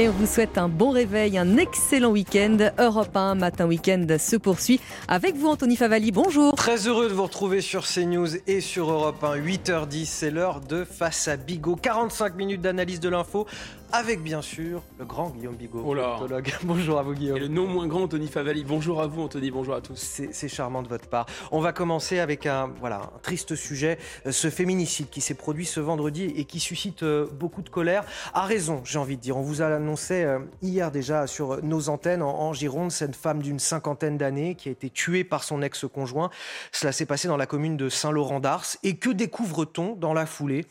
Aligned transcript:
Et 0.00 0.08
on 0.08 0.12
vous 0.12 0.26
souhaite 0.26 0.58
un 0.58 0.68
bon 0.68 0.90
réveil, 0.90 1.36
un 1.38 1.56
excellent 1.56 2.12
week-end. 2.12 2.70
Europe 2.78 3.16
1 3.16 3.34
Matin 3.34 3.66
Week-end 3.66 4.06
se 4.16 4.36
poursuit 4.36 4.78
avec 5.08 5.34
vous, 5.34 5.48
Anthony 5.48 5.74
Favali. 5.74 6.12
Bonjour. 6.12 6.54
Très 6.54 6.86
heureux 6.86 7.08
de 7.08 7.14
vous 7.14 7.24
retrouver 7.24 7.60
sur 7.60 7.84
CNews 7.84 8.36
et 8.46 8.60
sur 8.60 8.92
Europe 8.92 9.24
1. 9.24 9.38
8h10, 9.38 10.04
c'est 10.04 10.30
l'heure 10.30 10.60
de 10.60 10.84
Face 10.84 11.26
à 11.26 11.36
Bigot. 11.36 11.74
45 11.74 12.36
minutes 12.36 12.60
d'analyse 12.60 13.00
de 13.00 13.08
l'info 13.08 13.48
avec 13.92 14.22
bien 14.22 14.42
sûr 14.42 14.82
le 14.98 15.06
grand 15.06 15.30
Guillaume 15.30 15.56
Bigot, 15.56 15.82
oh 15.82 15.94
Bonjour 16.64 16.98
à 16.98 17.02
vous 17.02 17.14
Guillaume. 17.14 17.38
Et 17.38 17.40
le 17.40 17.48
non 17.48 17.66
moins 17.66 17.86
grand 17.86 18.02
Anthony 18.02 18.28
Favali. 18.28 18.64
Bonjour 18.64 19.00
à 19.00 19.06
vous 19.06 19.22
Anthony, 19.22 19.50
bonjour 19.50 19.74
à 19.74 19.80
tous. 19.80 20.20
C'est 20.30 20.48
charmant 20.48 20.82
de 20.82 20.88
votre 20.88 21.08
part. 21.08 21.26
On 21.52 21.60
va 21.60 21.72
commencer 21.72 22.18
avec 22.18 22.46
un, 22.46 22.70
voilà, 22.80 22.96
un 22.96 23.18
triste 23.22 23.54
sujet, 23.54 23.98
euh, 24.26 24.32
ce 24.32 24.50
féminicide 24.50 25.08
qui 25.08 25.20
s'est 25.20 25.34
produit 25.34 25.64
ce 25.64 25.80
vendredi 25.80 26.24
et 26.36 26.44
qui 26.44 26.60
suscite 26.60 27.02
euh, 27.02 27.26
beaucoup 27.32 27.62
de 27.62 27.70
colère. 27.70 28.04
A 28.34 28.44
raison, 28.44 28.82
j'ai 28.84 28.98
envie 28.98 29.16
de 29.16 29.22
dire. 29.22 29.38
On 29.38 29.42
vous 29.42 29.62
a 29.62 29.78
annoncé 29.88 30.22
euh, 30.22 30.40
hier 30.60 30.90
déjà 30.90 31.26
sur 31.26 31.64
nos 31.64 31.88
antennes 31.88 32.20
en, 32.22 32.52
Gironde 32.52 32.92
cette 32.92 33.16
femme 33.16 33.40
d'une 33.40 33.58
cinquantaine 33.58 34.18
d'années 34.18 34.54
qui 34.54 34.68
a 34.68 34.72
été 34.72 34.90
tuée 34.90 35.24
par 35.24 35.44
son 35.44 35.62
ex-conjoint. 35.62 36.28
Cela 36.72 36.92
s'est 36.92 37.06
passé 37.06 37.26
dans 37.26 37.38
la 37.38 37.46
commune 37.46 37.78
de 37.78 37.88
Saint-Laurent-d'Ars. 37.88 38.76
Et 38.82 38.96
que 38.96 39.08
découvre-t-on 39.08 39.94
dans 39.94 40.12
la 40.12 40.26
foulée? 40.26 40.66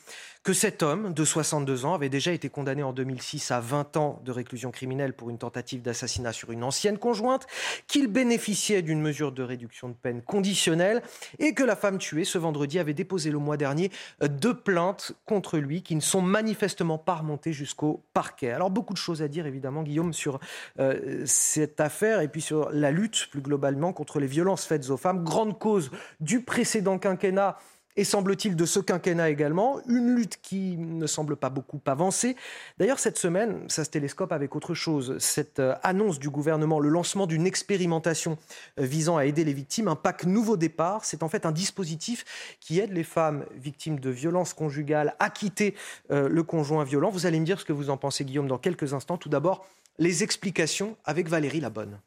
Que 0.48 0.54
cet 0.54 0.82
homme 0.82 1.14
de 1.14 1.26
62 1.26 1.84
ans 1.84 1.94
avait 1.94 2.08
déjà 2.08 2.32
été 2.32 2.48
condamné 2.48 2.82
en 2.82 2.94
2006 2.94 3.52
à 3.52 3.60
20 3.60 3.98
ans 3.98 4.22
de 4.24 4.32
réclusion 4.32 4.72
criminelle 4.72 5.12
pour 5.12 5.30
une 5.30 5.38
tentative 5.38 5.82
d'assassinat 5.82 6.32
sur 6.32 6.54
une 6.54 6.64
ancienne 6.64 6.98
conjointe, 6.98 7.46
qu'il 7.88 8.08
bénéficiait 8.08 8.82
d'une 8.82 9.02
mesure 9.02 9.34
de 9.34 9.44
réduction 9.44 9.90
de 9.90 9.94
peine 9.94 10.22
conditionnelle 10.22 11.02
et 11.40 11.54
que 11.54 11.66
la 11.66 11.76
femme 11.76 11.98
tuée 11.98 12.24
ce 12.24 12.38
vendredi 12.38 12.80
avait 12.80 12.94
déposé 12.94 13.30
le 13.30 13.40
mois 13.40 13.58
dernier 13.58 13.92
deux 14.22 14.58
plaintes 14.58 15.12
contre 15.26 15.58
lui 15.58 15.82
qui 15.82 15.96
ne 15.96 16.00
sont 16.00 16.22
manifestement 16.22 16.98
pas 16.98 17.16
remontées 17.16 17.52
jusqu'au 17.52 18.02
parquet. 18.14 18.52
Alors 18.52 18.70
beaucoup 18.70 18.94
de 18.94 19.00
choses 19.00 19.22
à 19.22 19.28
dire 19.28 19.48
évidemment 19.48 19.84
Guillaume 19.84 20.14
sur 20.14 20.40
euh, 20.80 21.24
cette 21.26 21.82
affaire 21.82 22.22
et 22.22 22.30
puis 22.30 22.40
sur 22.40 22.70
la 22.70 22.92
lutte 22.92 23.28
plus 23.32 23.42
globalement 23.42 23.92
contre 23.92 24.22
les 24.22 24.28
violences 24.28 24.64
faites 24.64 24.92
aux 24.92 24.98
femmes, 24.98 25.26
grande 25.26 25.60
cause 25.60 25.92
du 26.22 26.40
précédent 26.40 27.00
quinquennat 27.00 27.58
et 27.98 28.04
semble-t-il 28.04 28.56
de 28.56 28.66
ce 28.66 28.80
quinquennat 28.80 29.30
également, 29.30 29.82
une 29.88 30.16
lutte 30.16 30.38
qui 30.42 30.78
ne 30.78 31.08
semble 31.08 31.36
pas 31.36 31.50
beaucoup 31.50 31.82
avancer. 31.88 32.36
D'ailleurs, 32.78 33.00
cette 33.00 33.18
semaine, 33.18 33.60
ça 33.68 33.84
se 33.84 33.90
télescope 33.90 34.32
avec 34.32 34.56
autre 34.56 34.76
chose. 34.76 35.18
Cette 35.20 35.60
euh, 35.60 35.76
annonce 35.82 36.20
du 36.20 36.30
gouvernement, 36.30 36.80
le 36.80 36.90
lancement 36.90 37.26
d'une 37.26 37.48
expérimentation 37.48 38.38
euh, 38.80 38.84
visant 38.84 39.18
à 39.18 39.26
aider 39.26 39.44
les 39.44 39.54
victimes, 39.54 39.88
un 39.88 39.96
pack 39.96 40.26
Nouveau 40.26 40.58
Départ, 40.58 41.06
c'est 41.06 41.24
en 41.24 41.30
fait 41.30 41.46
un 41.46 41.52
dispositif 41.52 42.58
qui 42.60 42.80
aide 42.80 42.94
les 42.94 43.04
femmes 43.04 43.46
victimes 43.56 44.00
de 44.00 44.12
violences 44.12 44.54
conjugales 44.54 45.16
à 45.20 45.30
quitter 45.30 45.76
euh, 46.12 46.30
le 46.30 46.44
conjoint 46.44 46.84
violent. 46.84 47.10
Vous 47.10 47.26
allez 47.26 47.40
me 47.40 47.46
dire 47.46 47.60
ce 47.60 47.66
que 47.66 47.74
vous 47.74 47.90
en 47.90 47.98
pensez, 47.98 48.24
Guillaume, 48.24 48.48
dans 48.48 48.60
quelques 48.60 48.94
instants. 48.94 49.18
Tout 49.18 49.30
d'abord, 49.30 49.66
les 49.98 50.24
explications 50.24 50.96
avec 51.04 51.28
Valérie 51.28 51.62
Labonne. 51.62 52.00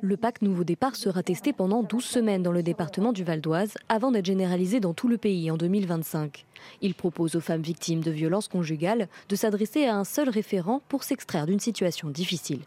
Le 0.00 0.16
pacte 0.16 0.42
Nouveau 0.42 0.64
Départ 0.64 0.96
sera 0.96 1.22
testé 1.22 1.52
pendant 1.52 1.82
12 1.82 2.04
semaines 2.04 2.42
dans 2.42 2.52
le 2.52 2.62
département 2.62 3.12
du 3.12 3.24
Val 3.24 3.40
d'Oise 3.40 3.74
avant 3.88 4.10
d'être 4.10 4.26
généralisé 4.26 4.80
dans 4.80 4.94
tout 4.94 5.08
le 5.08 5.18
pays 5.18 5.50
en 5.50 5.56
2025. 5.56 6.46
Il 6.82 6.94
propose 6.94 7.36
aux 7.36 7.40
femmes 7.40 7.62
victimes 7.62 8.00
de 8.00 8.10
violences 8.10 8.48
conjugales 8.48 9.08
de 9.28 9.36
s'adresser 9.36 9.86
à 9.86 9.96
un 9.96 10.04
seul 10.04 10.28
référent 10.28 10.82
pour 10.88 11.04
s'extraire 11.04 11.46
d'une 11.46 11.60
situation 11.60 12.10
difficile. 12.10 12.60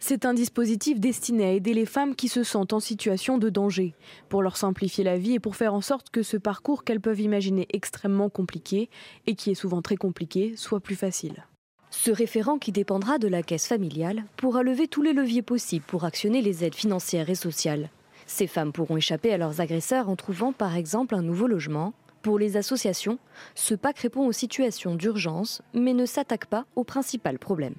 C'est 0.00 0.24
un 0.24 0.34
dispositif 0.34 1.00
destiné 1.00 1.44
à 1.44 1.52
aider 1.52 1.74
les 1.74 1.86
femmes 1.86 2.14
qui 2.14 2.28
se 2.28 2.44
sentent 2.44 2.72
en 2.72 2.80
situation 2.80 3.36
de 3.36 3.48
danger, 3.48 3.94
pour 4.28 4.42
leur 4.42 4.56
simplifier 4.56 5.02
la 5.02 5.18
vie 5.18 5.34
et 5.34 5.40
pour 5.40 5.56
faire 5.56 5.74
en 5.74 5.80
sorte 5.80 6.10
que 6.10 6.22
ce 6.22 6.36
parcours 6.36 6.84
qu'elles 6.84 7.00
peuvent 7.00 7.20
imaginer 7.20 7.66
extrêmement 7.70 8.30
compliqué, 8.30 8.90
et 9.26 9.34
qui 9.34 9.50
est 9.50 9.54
souvent 9.54 9.82
très 9.82 9.96
compliqué, 9.96 10.54
soit 10.56 10.80
plus 10.80 10.94
facile. 10.94 11.44
Ce 11.90 12.10
référent 12.10 12.58
qui 12.58 12.72
dépendra 12.72 13.18
de 13.18 13.28
la 13.28 13.42
caisse 13.42 13.66
familiale 13.66 14.24
pourra 14.36 14.62
lever 14.62 14.88
tous 14.88 15.02
les 15.02 15.12
leviers 15.12 15.42
possibles 15.42 15.84
pour 15.86 16.04
actionner 16.04 16.42
les 16.42 16.64
aides 16.64 16.74
financières 16.74 17.30
et 17.30 17.34
sociales. 17.34 17.88
Ces 18.26 18.46
femmes 18.46 18.72
pourront 18.72 18.98
échapper 18.98 19.32
à 19.32 19.38
leurs 19.38 19.60
agresseurs 19.60 20.08
en 20.08 20.16
trouvant 20.16 20.52
par 20.52 20.76
exemple 20.76 21.14
un 21.14 21.22
nouveau 21.22 21.46
logement. 21.46 21.94
Pour 22.20 22.38
les 22.38 22.56
associations, 22.56 23.18
ce 23.54 23.74
PAC 23.74 24.00
répond 24.00 24.26
aux 24.26 24.32
situations 24.32 24.94
d'urgence 24.94 25.62
mais 25.72 25.94
ne 25.94 26.04
s'attaque 26.04 26.46
pas 26.46 26.66
au 26.76 26.84
principal 26.84 27.38
problème. 27.38 27.74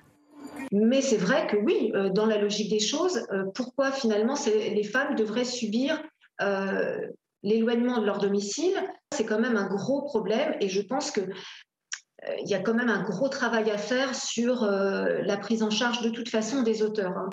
Mais 0.72 1.02
c'est 1.02 1.18
vrai 1.18 1.48
que 1.48 1.58
oui, 1.58 1.92
euh, 1.96 2.10
dans 2.10 2.26
la 2.26 2.38
logique 2.38 2.70
des 2.70 2.80
choses, 2.80 3.26
euh, 3.32 3.46
pourquoi 3.54 3.92
finalement 3.92 4.36
les 4.46 4.84
femmes 4.84 5.16
devraient 5.16 5.46
subir 5.46 6.02
euh, 6.42 6.98
l'éloignement 7.44 8.00
de 8.00 8.06
leur 8.06 8.20
domicile 8.20 8.74
C'est 9.14 9.26
quand 9.26 9.40
même 9.40 9.58
un 9.58 9.68
gros 9.68 10.04
problème 10.04 10.56
et 10.62 10.70
je 10.70 10.82
pense 10.82 11.12
que 11.12 11.22
il 12.42 12.48
y 12.50 12.54
a 12.54 12.60
quand 12.60 12.74
même 12.74 12.90
un 12.90 13.04
gros 13.04 13.30
travail 13.30 13.72
à 13.72 13.78
faire 13.78 14.16
sur 14.16 14.64
euh, 14.64 15.22
la 15.24 15.38
prise 15.38 15.64
en 15.64 15.70
charge 15.70 16.02
de 16.02 16.10
toute 16.10 16.30
façon 16.30 16.64
des 16.64 16.84
auteurs. 16.84 17.18
Hein. 17.18 17.30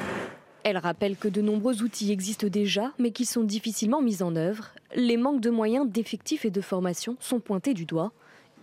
Elle 0.62 0.78
rappelle 0.78 1.16
que 1.16 1.28
de 1.28 1.40
nombreux 1.40 1.82
outils 1.82 2.10
existent 2.10 2.48
déjà, 2.48 2.92
mais 2.98 3.12
qui 3.12 3.24
sont 3.24 3.44
difficilement 3.44 4.02
mis 4.02 4.22
en 4.22 4.34
œuvre. 4.34 4.72
Les 4.94 5.16
manques 5.16 5.40
de 5.40 5.50
moyens, 5.50 5.88
d'effectifs 5.88 6.44
et 6.44 6.50
de 6.50 6.60
formation 6.60 7.16
sont 7.20 7.38
pointés 7.38 7.72
du 7.72 7.86
doigt. 7.86 8.12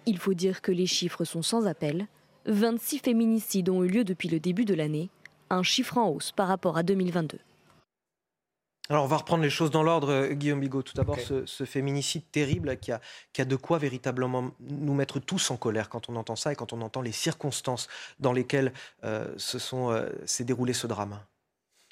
Il 0.06 0.18
faut 0.18 0.34
dire 0.34 0.62
que 0.62 0.74
les 0.74 0.86
chiffres 0.86 1.24
sont 1.24 1.42
sans 1.42 1.66
appel. 1.66 2.08
26 2.46 3.00
féminicides 3.00 3.70
ont 3.70 3.84
eu 3.84 3.88
lieu 3.88 4.04
depuis 4.04 4.28
le 4.28 4.42
début 4.42 4.66
de 4.66 4.74
l'année, 4.74 5.10
un 5.50 5.64
chiffre 5.64 5.98
en 5.98 6.10
hausse 6.10 6.34
par 6.34 6.50
rapport 6.50 6.78
à 6.78 6.84
2022. 6.84 7.38
Alors 8.90 9.06
on 9.06 9.08
va 9.08 9.18
reprendre 9.18 9.44
les 9.44 9.50
choses 9.50 9.72
dans 9.72 9.82
l'ordre, 9.82 10.10
euh, 10.10 10.34
Guillaume 10.34 10.60
Bigot. 10.60 10.82
Tout 10.82 10.94
d'abord, 10.94 11.18
ce, 11.20 11.64
féminicide 11.64 12.24
terrible 12.32 12.78
qui 12.78 12.92
a, 12.92 13.00
qui 13.32 13.42
a, 13.42 13.46
de 13.46 13.56
quoi 13.56 13.78
véritablement 13.78 14.52
nous 14.60 14.94
mettre 14.94 15.20
tous 15.20 15.52
en 15.52 15.58
colère 15.58 15.88
quand 15.88 16.10
on 16.10 16.16
entend 16.18 16.36
ça 16.36 16.52
et 16.52 16.56
quand 16.56 16.74
on 16.74 16.82
entend 16.82 17.02
les 17.02 17.14
circonstances 17.14 17.88
dans 18.20 18.34
lesquelles 18.34 18.74
euh, 19.06 19.28
euh, 19.74 20.10
s'est 20.26 20.44
déroulé 20.44 20.74
ce 20.74 20.88
drame. 20.88 21.20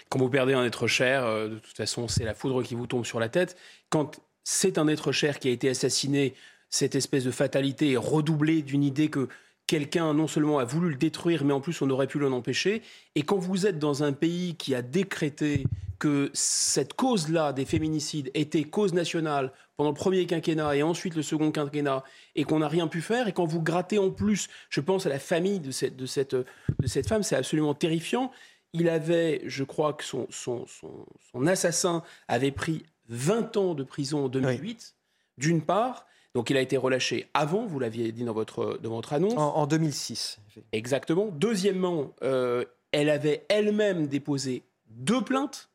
Quand 0.09 0.19
vous 0.19 0.29
perdez 0.29 0.53
un 0.53 0.66
être 0.66 0.88
cher, 0.88 1.25
de 1.47 1.57
toute 1.59 1.78
façon, 1.78 2.09
c'est 2.09 2.25
la 2.25 2.34
foudre 2.34 2.63
qui 2.63 2.75
vous 2.75 2.85
tombe 2.85 3.06
sur 3.06 3.22
la 3.22 3.29
tête. 3.29 3.56
Quand 3.90 4.19
c'est 4.44 4.78
un 4.78 4.90
être 4.90 5.13
cher 5.13 5.40
qui 5.40 5.47
a 5.47 5.52
été 5.52 5.69
assassiné, 5.69 6.35
cette 6.69 6.96
espèce 6.96 7.23
de 7.23 7.31
fatalité 7.31 7.94
est 7.94 7.97
redoublée 7.97 8.62
d'une 8.62 8.84
idée 8.84 9.09
que 9.09 9.29
quelqu'un 9.72 10.14
non 10.14 10.28
seulement 10.28 10.59
a 10.59 10.66
voulu 10.66 10.90
le 10.90 10.96
détruire, 10.96 11.46
mais 11.46 11.54
en 11.54 11.62
plus 11.62 11.82
on 11.82 11.90
aurait 11.90 12.08
pu 12.08 12.20
l'en 12.20 12.34
empêcher. 12.34 12.82
Et 13.16 13.24
quand 13.24 13.38
vous 13.38 13.66
êtes 13.66 13.80
dans 13.80 14.04
un 14.04 14.12
pays 14.12 14.56
qui 14.56 14.76
a 14.76 14.82
décrété 14.82 15.64
que 15.98 16.30
cette 16.34 16.94
cause-là 16.94 17.54
des 17.54 17.64
féminicides 17.64 18.32
était 18.34 18.66
cause 18.66 18.94
nationale 18.94 19.54
pendant 19.78 19.92
le 19.92 19.96
premier 19.96 20.26
quinquennat 20.26 20.76
et 20.76 20.84
ensuite 20.84 21.16
le 21.16 21.22
second 21.22 21.54
quinquennat, 21.54 22.04
et 22.36 22.44
qu'on 22.44 22.59
n'a 22.59 22.68
rien 22.68 22.90
pu 22.90 23.00
faire, 23.00 23.30
et 23.30 23.32
quand 23.32 23.46
vous 23.46 23.62
grattez 23.62 23.98
en 23.98 24.12
plus, 24.12 24.50
je 24.70 24.82
pense 24.82 25.06
à 25.06 25.09
la 25.09 25.20
famille 25.20 25.62
de 25.62 25.72
cette, 25.72 25.96
de 25.96 26.06
cette, 26.06 26.36
de 26.36 26.88
cette 26.88 27.08
femme, 27.08 27.24
c'est 27.24 27.38
absolument 27.38 27.74
terrifiant. 27.74 28.30
Il 28.74 28.90
avait, 28.90 29.42
je 29.46 29.64
crois 29.64 29.94
que 29.94 30.03
son, 30.03 30.28
son, 30.30 30.66
son, 30.68 31.48
assassin 31.48 32.03
avait 32.28 32.52
pris 32.52 32.84
20 33.08 33.56
ans 33.56 33.74
de 33.74 33.84
prison 33.84 34.26
en 34.26 34.28
2008, 34.28 34.96
d'une 35.38 35.62
part, 35.62 36.06
donc 36.34 36.50
il 36.50 36.58
a 36.58 36.62
été 36.62 36.78
relâché 36.78 37.28
avant, 37.34 37.66
vous 37.66 37.80
l'aviez 37.80 38.12
dit 38.12 38.24
dans 38.24 38.34
votre, 38.34 38.80
dans 38.81 38.92
votre 38.92 39.14
annonce. 39.14 39.34
En, 39.36 39.68
2006. 39.68 40.40
Exactement. 40.72 41.30
Deuxièmement, 41.34 42.14
euh, 42.24 42.64
elle 42.92 43.09
avait 43.09 43.46
elle-même 43.50 44.08
déposé 44.08 44.64
deux 44.90 45.22
plaintes, 45.22 45.70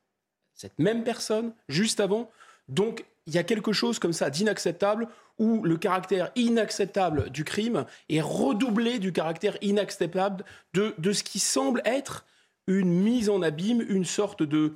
cette 0.55 0.79
même 0.79 1.05
personne, 1.05 1.53
juste 1.69 2.01
avant. 2.01 2.31
Donc 2.69 3.05
il 3.27 3.35
y 3.35 3.39
a 3.39 3.43
quelque 3.43 3.73
chose 3.73 3.99
comme 3.99 4.13
ça 4.13 4.31
d'inacceptable 4.31 5.09
où 5.39 5.63
le 5.63 5.77
caractère 5.77 6.31
inacceptable 6.37 7.29
du 7.31 7.45
crime 7.45 7.85
est 8.09 8.23
redoublé 8.23 8.99
du 8.99 9.13
caractère 9.13 9.59
inacceptable 9.61 10.45
de, 10.73 10.95
de 10.97 11.13
ce 11.13 11.23
qui 11.23 11.39
semble 11.39 11.83
être 11.85 12.25
une 12.67 13.03
mise 13.03 13.29
en 13.29 13.43
abîme, 13.43 13.85
une 13.89 14.05
sorte 14.05 14.43
de, 14.43 14.75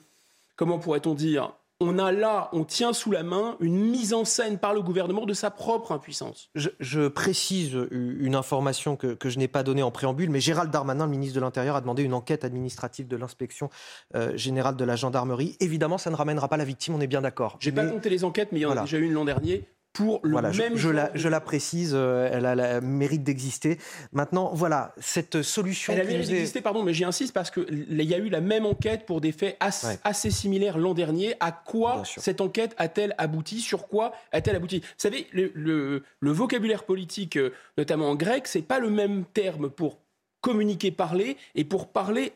comment 0.56 0.78
pourrait-on 0.78 1.14
dire, 1.14 1.54
on 1.80 1.98
a 1.98 2.12
là, 2.12 2.50
on 2.52 2.64
tient 2.64 2.92
sous 2.92 3.10
la 3.10 3.22
main 3.22 3.56
une 3.60 3.80
mise 3.80 4.12
en 4.12 4.26
scène 4.26 4.58
par 4.58 4.74
le 4.74 4.82
gouvernement 4.82 5.24
de 5.24 5.32
sa 5.32 5.50
propre 5.50 5.92
impuissance. 5.92 6.50
Je, 6.54 7.08
précise 7.08 7.76
une 7.90 8.34
information 8.34 8.96
que, 8.96 9.16
je 9.24 9.38
n'ai 9.38 9.48
pas 9.48 9.62
donnée 9.62 9.82
en 9.82 9.90
préambule, 9.90 10.28
mais 10.28 10.40
Gérald 10.40 10.70
Darmanin, 10.70 11.06
le 11.06 11.10
ministre 11.10 11.34
de 11.34 11.40
l'Intérieur, 11.40 11.76
a 11.76 11.80
demandé 11.80 12.02
une 12.02 12.12
enquête 12.12 12.44
administrative 12.44 13.08
de 13.08 13.16
l'inspection 13.16 13.70
euh, 14.14 14.36
générale 14.36 14.76
de 14.76 14.84
la 14.84 14.96
gendarmerie. 14.96 15.56
Évidemment, 15.60 15.96
ça 15.96 16.10
ne 16.10 16.16
ramènera 16.16 16.48
pas 16.48 16.58
la 16.58 16.64
victime, 16.64 16.94
on 16.94 17.00
est 17.00 17.06
bien 17.06 17.22
d'accord. 17.22 17.56
J'ai 17.60 17.70
n'ai 17.70 17.76
pas 17.76 17.86
compté 17.86 18.10
les 18.10 18.24
enquêtes, 18.24 18.52
mais 18.52 18.60
il 18.60 18.62
y 18.62 18.66
en 18.66 18.76
a 18.76 18.82
déjà 18.82 18.98
eu 18.98 19.04
une 19.04 19.14
l'an 19.14 19.24
dernier 19.24 19.66
pour 19.92 20.20
le 20.22 20.32
voilà, 20.32 20.50
même 20.52 20.76
je, 20.76 20.88
je, 21.14 21.28
la, 21.28 21.40
précise, 21.40 21.92
euh, 21.94 22.30
elle 22.32 22.46
a 22.46 22.54
le 22.54 22.80
mérite 22.80 23.24
d'exister. 23.24 23.78
Maintenant, 24.12 24.52
voilà, 24.54 24.94
cette 24.98 25.42
solution. 25.42 25.92
Elle 25.92 26.00
a 26.00 26.04
le 26.04 26.10
mérite 26.10 26.28
d'exister, 26.28 26.60
pardon, 26.60 26.82
mais 26.82 26.94
j'y 26.94 27.04
insiste 27.04 27.32
parce 27.32 27.50
qu'il 27.50 28.02
y 28.02 28.14
a 28.14 28.18
eu 28.18 28.28
la 28.28 28.40
même 28.40 28.66
enquête 28.66 29.04
pour 29.04 29.20
des 29.20 29.32
faits 29.32 29.56
assez 29.60 30.30
similaires 30.30 30.78
l'an 30.78 30.94
dernier. 30.94 31.34
À 31.40 31.50
quoi 31.52 32.02
cette 32.04 32.40
enquête 32.40 32.74
a-t-elle 32.78 33.14
abouti? 33.18 33.60
Sur 33.60 33.88
quoi 33.88 34.12
a-t-elle 34.32 34.56
abouti? 34.56 34.80
Vous 34.80 34.86
savez, 34.96 35.26
le, 35.32 36.02
vocabulaire 36.22 36.84
politique, 36.84 37.36
euh, 37.36 37.52
notamment 37.76 38.10
en 38.10 38.14
grec, 38.14 38.46
c'est 38.46 38.62
pas 38.62 38.78
le 38.78 38.90
même 38.90 39.24
terme 39.24 39.70
pour 39.70 39.98
communiquer, 40.40 40.90
parler, 40.90 41.36
et 41.54 41.64
pour 41.64 41.88
parler 41.88 42.32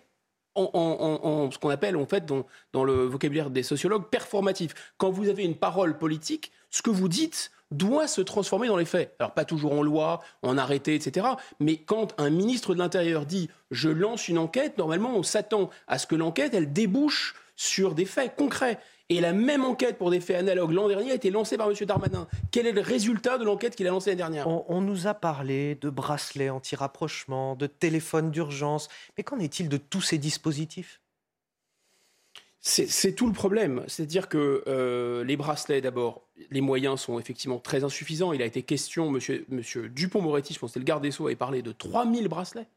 en, 0.54 1.50
ce 1.50 1.58
qu'on 1.58 1.70
appelle 1.70 1.96
en 1.96 2.06
fait 2.06 2.26
dans, 2.26 2.46
dans, 2.72 2.84
le 2.84 3.04
vocabulaire 3.04 3.50
des 3.50 3.62
sociologues 3.62 4.08
performatif. 4.08 4.74
Quand 4.98 5.10
vous 5.10 5.28
avez 5.28 5.44
une 5.44 5.56
parole 5.56 5.98
politique, 5.98 6.52
ce 6.70 6.82
que 6.82 6.90
vous 6.90 7.08
dites 7.08 7.50
doit 7.70 8.06
se 8.06 8.20
transformer 8.20 8.68
dans 8.68 8.76
les 8.76 8.84
faits. 8.84 9.14
Alors 9.18 9.32
pas 9.32 9.44
toujours 9.44 9.72
en 9.72 9.82
loi, 9.82 10.20
en 10.42 10.56
arrêté, 10.58 10.94
etc. 10.94 11.26
Mais 11.60 11.76
quand 11.76 12.14
un 12.18 12.30
ministre 12.30 12.74
de 12.74 12.78
l'Intérieur 12.78 13.26
dit 13.26 13.50
je 13.70 13.88
lance 13.88 14.28
une 14.28 14.38
enquête, 14.38 14.78
normalement 14.78 15.16
on 15.16 15.22
s'attend 15.22 15.70
à 15.86 15.98
ce 15.98 16.06
que 16.06 16.14
l'enquête, 16.14 16.54
elle 16.54 16.72
débouche 16.72 17.34
sur 17.56 17.94
des 17.94 18.04
faits 18.04 18.36
concrets. 18.36 18.78
Et 19.10 19.20
la 19.20 19.34
même 19.34 19.64
enquête 19.64 19.98
pour 19.98 20.10
des 20.10 20.20
faits 20.20 20.36
analogues 20.36 20.70
l'an 20.70 20.88
dernier 20.88 21.10
a 21.10 21.14
été 21.14 21.30
lancée 21.30 21.58
par 21.58 21.68
M. 21.68 21.74
Darmanin. 21.86 22.26
Quel 22.50 22.66
est 22.66 22.72
le 22.72 22.80
résultat 22.80 23.36
de 23.36 23.44
l'enquête 23.44 23.76
qu'il 23.76 23.86
a 23.86 23.90
lancée 23.90 24.10
l'année 24.10 24.18
dernière? 24.18 24.48
On, 24.48 24.80
nous 24.80 25.06
a 25.06 25.12
parlé 25.12 25.74
de 25.74 25.90
bracelets 25.90 26.48
anti-rapprochement, 26.48 27.54
de 27.54 27.66
téléphones 27.66 28.30
d'urgence. 28.30 28.88
Mais 29.18 29.24
qu'en 29.24 29.38
est-il 29.38 29.68
de 29.68 29.76
tous 29.76 30.00
ces 30.00 30.16
dispositifs? 30.16 31.02
C'est 32.60 33.12
tout 33.12 33.26
le 33.26 33.34
problème. 33.34 33.84
C'est-à-dire 33.88 34.26
que 34.26 34.64
euh, 34.66 35.22
les 35.22 35.36
bracelets, 35.36 35.82
d'abord, 35.82 36.26
les 36.50 36.62
moyens 36.62 36.98
sont 36.98 37.18
effectivement 37.18 37.58
très 37.58 37.84
insuffisants. 37.84 38.32
Il 38.32 38.40
a 38.40 38.46
été 38.46 38.62
question, 38.62 39.10
monsieur, 39.10 39.44
monsieur 39.50 39.90
Dupont-Moretti, 39.90 40.54
je 40.54 40.58
pense 40.58 40.72
que 40.72 40.78
le 40.78 40.84
garde 40.86 41.02
des 41.02 41.10
Sceaux, 41.10 41.26
avait 41.26 41.36
parlé 41.36 41.60
de 41.60 41.72
3000 41.72 42.26
bracelets 42.28 42.68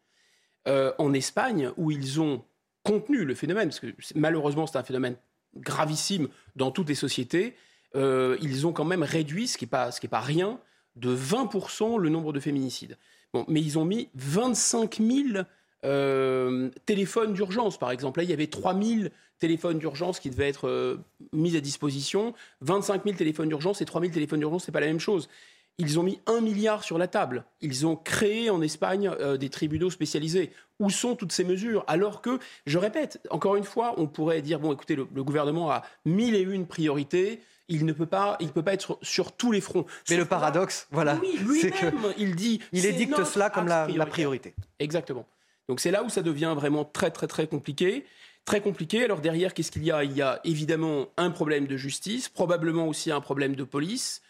euh, 0.68 0.92
en 0.98 1.14
Espagne, 1.14 1.72
où 1.78 1.90
ils 1.90 2.20
ont 2.20 2.44
contenu 2.84 3.24
le 3.24 3.34
phénomène, 3.34 3.70
parce 3.70 3.80
que 3.80 3.88
malheureusement 4.16 4.68
c'est 4.68 4.78
un 4.78 4.84
phénomène 4.84 5.16
gravissime 5.62 6.28
dans 6.56 6.72
toutes 6.72 6.90
les 6.90 6.96
sociétés, 6.96 7.56
euh, 7.96 8.38
ils 8.42 8.68
ont 8.68 8.74
quand 8.74 8.86
même 8.86 9.04
réduit, 9.04 9.48
ce 9.48 9.58
qui 9.58 9.66
n'est 9.66 9.70
pas, 9.70 9.90
pas 10.10 10.20
rien, 10.20 10.60
de 10.96 11.16
20% 11.16 11.98
le 11.98 12.10
nombre 12.10 12.34
de 12.34 12.40
féminicides. 12.40 12.98
Bon, 13.34 13.46
mais 13.48 13.62
ils 13.62 13.78
ont 13.78 13.86
mis 13.86 14.10
25 14.16 14.98
000 14.98 15.44
euh, 15.86 16.70
téléphones 16.86 17.34
d'urgence, 17.34 17.78
par 17.78 17.92
exemple. 17.92 18.20
Là, 18.20 18.24
il 18.24 18.30
y 18.30 18.34
avait 18.34 18.48
3 18.48 18.80
000 18.82 19.10
téléphones 19.40 19.78
d'urgence 19.78 20.20
qui 20.20 20.30
devaient 20.30 20.50
être 20.50 20.68
euh, 20.68 20.98
mis 21.34 21.56
à 21.56 21.62
disposition. 21.62 22.34
25 22.62 23.04
000 23.04 23.16
téléphones 23.16 23.50
d'urgence 23.50 23.82
et 23.82 23.86
3 23.86 24.02
000 24.02 24.14
téléphones 24.14 24.40
d'urgence, 24.40 24.66
ce 24.66 24.72
n'est 24.72 24.74
pas 24.74 24.80
la 24.80 24.88
même 24.88 25.00
chose. 25.00 25.30
Ils 25.80 26.00
ont 26.00 26.04
mis 26.04 26.20
un 26.26 26.42
milliard 26.42 26.84
sur 26.84 26.98
la 26.98 27.08
table. 27.08 27.46
Ils 27.62 27.86
ont 27.86 27.96
créé 27.96 28.50
en 28.50 28.62
Espagne 28.62 29.12
euh, 29.20 29.38
des 29.38 29.50
tribunaux 29.50 29.92
spécialisés. 29.92 30.52
Où 30.80 30.90
sont 30.90 31.16
toutes 31.16 31.32
ces 31.32 31.44
mesures? 31.44 31.84
Alors 31.88 32.22
que, 32.22 32.40
je 32.66 32.78
répète, 32.80 33.22
encore 33.30 33.56
une 33.56 33.64
fois, 33.64 33.94
on 33.98 34.08
pourrait 34.08 34.42
dire 34.42 34.60
bon, 34.60 34.74
écoutez, 34.74 34.96
le, 34.96 35.06
gouvernement 35.06 35.72
a 35.72 35.84
mille 36.06 36.36
et 36.36 36.42
une 36.42 36.66
priorités. 36.66 37.42
Il 37.70 37.86
ne 37.86 37.94
peut 37.94 38.06
pas, 38.06 38.38
il 38.40 38.50
peut 38.50 38.64
pas 38.64 38.74
être 38.74 38.98
sur, 39.02 39.34
tous 39.34 39.52
les 39.52 39.62
fronts. 39.62 39.86
Mais 40.10 40.18
le 40.18 40.26
paradoxe, 40.26 40.88
voilà, 40.90 41.20
c'est 41.62 41.72
que 41.72 41.88
il 42.18 42.36
dit, 42.36 42.62
il 42.72 42.86
édicte 42.86 43.24
cela 43.26 43.50
comme 43.50 43.68
la, 43.68 43.88
la 43.88 44.06
priorité. 44.06 44.56
Exactement. 44.80 45.28
Donc 45.68 45.80
c'est 45.80 45.92
là 45.92 46.04
où 46.04 46.10
ça 46.10 46.22
devient 46.22 46.54
vraiment 46.56 46.86
très 46.86 47.12
très 47.12 47.28
très 47.28 47.46
compliqué. 47.46 48.06
Très 48.46 48.62
compliqué. 48.62 49.04
Alors 49.04 49.20
derrière, 49.20 49.54
qu'est-ce 49.54 49.72
qu'il 49.72 49.84
y 49.84 49.92
a? 49.92 50.06
Il 50.06 50.14
y 50.14 50.22
a 50.22 50.40
évidemment 50.46 51.08
un 51.18 51.30
problème 51.30 51.68
de 51.68 51.76
justice, 51.76 52.30
probablement 52.30 52.88
aussi 52.88 53.12
un 53.12 53.20
problème 53.20 53.56
de 53.56 53.66
police, 53.66 54.22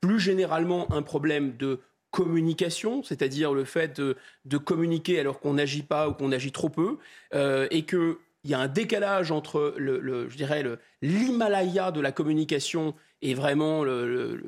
plus 0.00 0.20
généralement 0.20 0.92
un 0.92 1.02
problème 1.02 1.56
de 1.56 1.80
communication, 2.10 3.02
c'est-à-dire 3.02 3.54
le 3.54 3.64
fait 3.64 4.00
de, 4.00 4.58
communiquer 4.58 5.20
alors 5.20 5.40
qu'on 5.40 5.54
n'agit 5.54 5.82
pas 5.82 6.08
ou 6.08 6.14
qu'on 6.14 6.32
agit 6.32 6.52
trop 6.52 6.68
peu, 6.68 6.98
euh, 7.34 7.68
et 7.70 7.84
qu'il 7.84 8.16
y 8.44 8.54
a 8.54 8.58
un 8.58 8.68
décalage 8.68 9.30
entre 9.30 9.74
le, 9.76 10.28
je 10.28 10.36
dirais 10.36 10.64
l'Himalaya 11.02 11.92
de 11.92 12.00
la 12.00 12.12
communication 12.12 12.94
et 13.22 13.34
vraiment 13.34 13.84
le, 13.84 14.42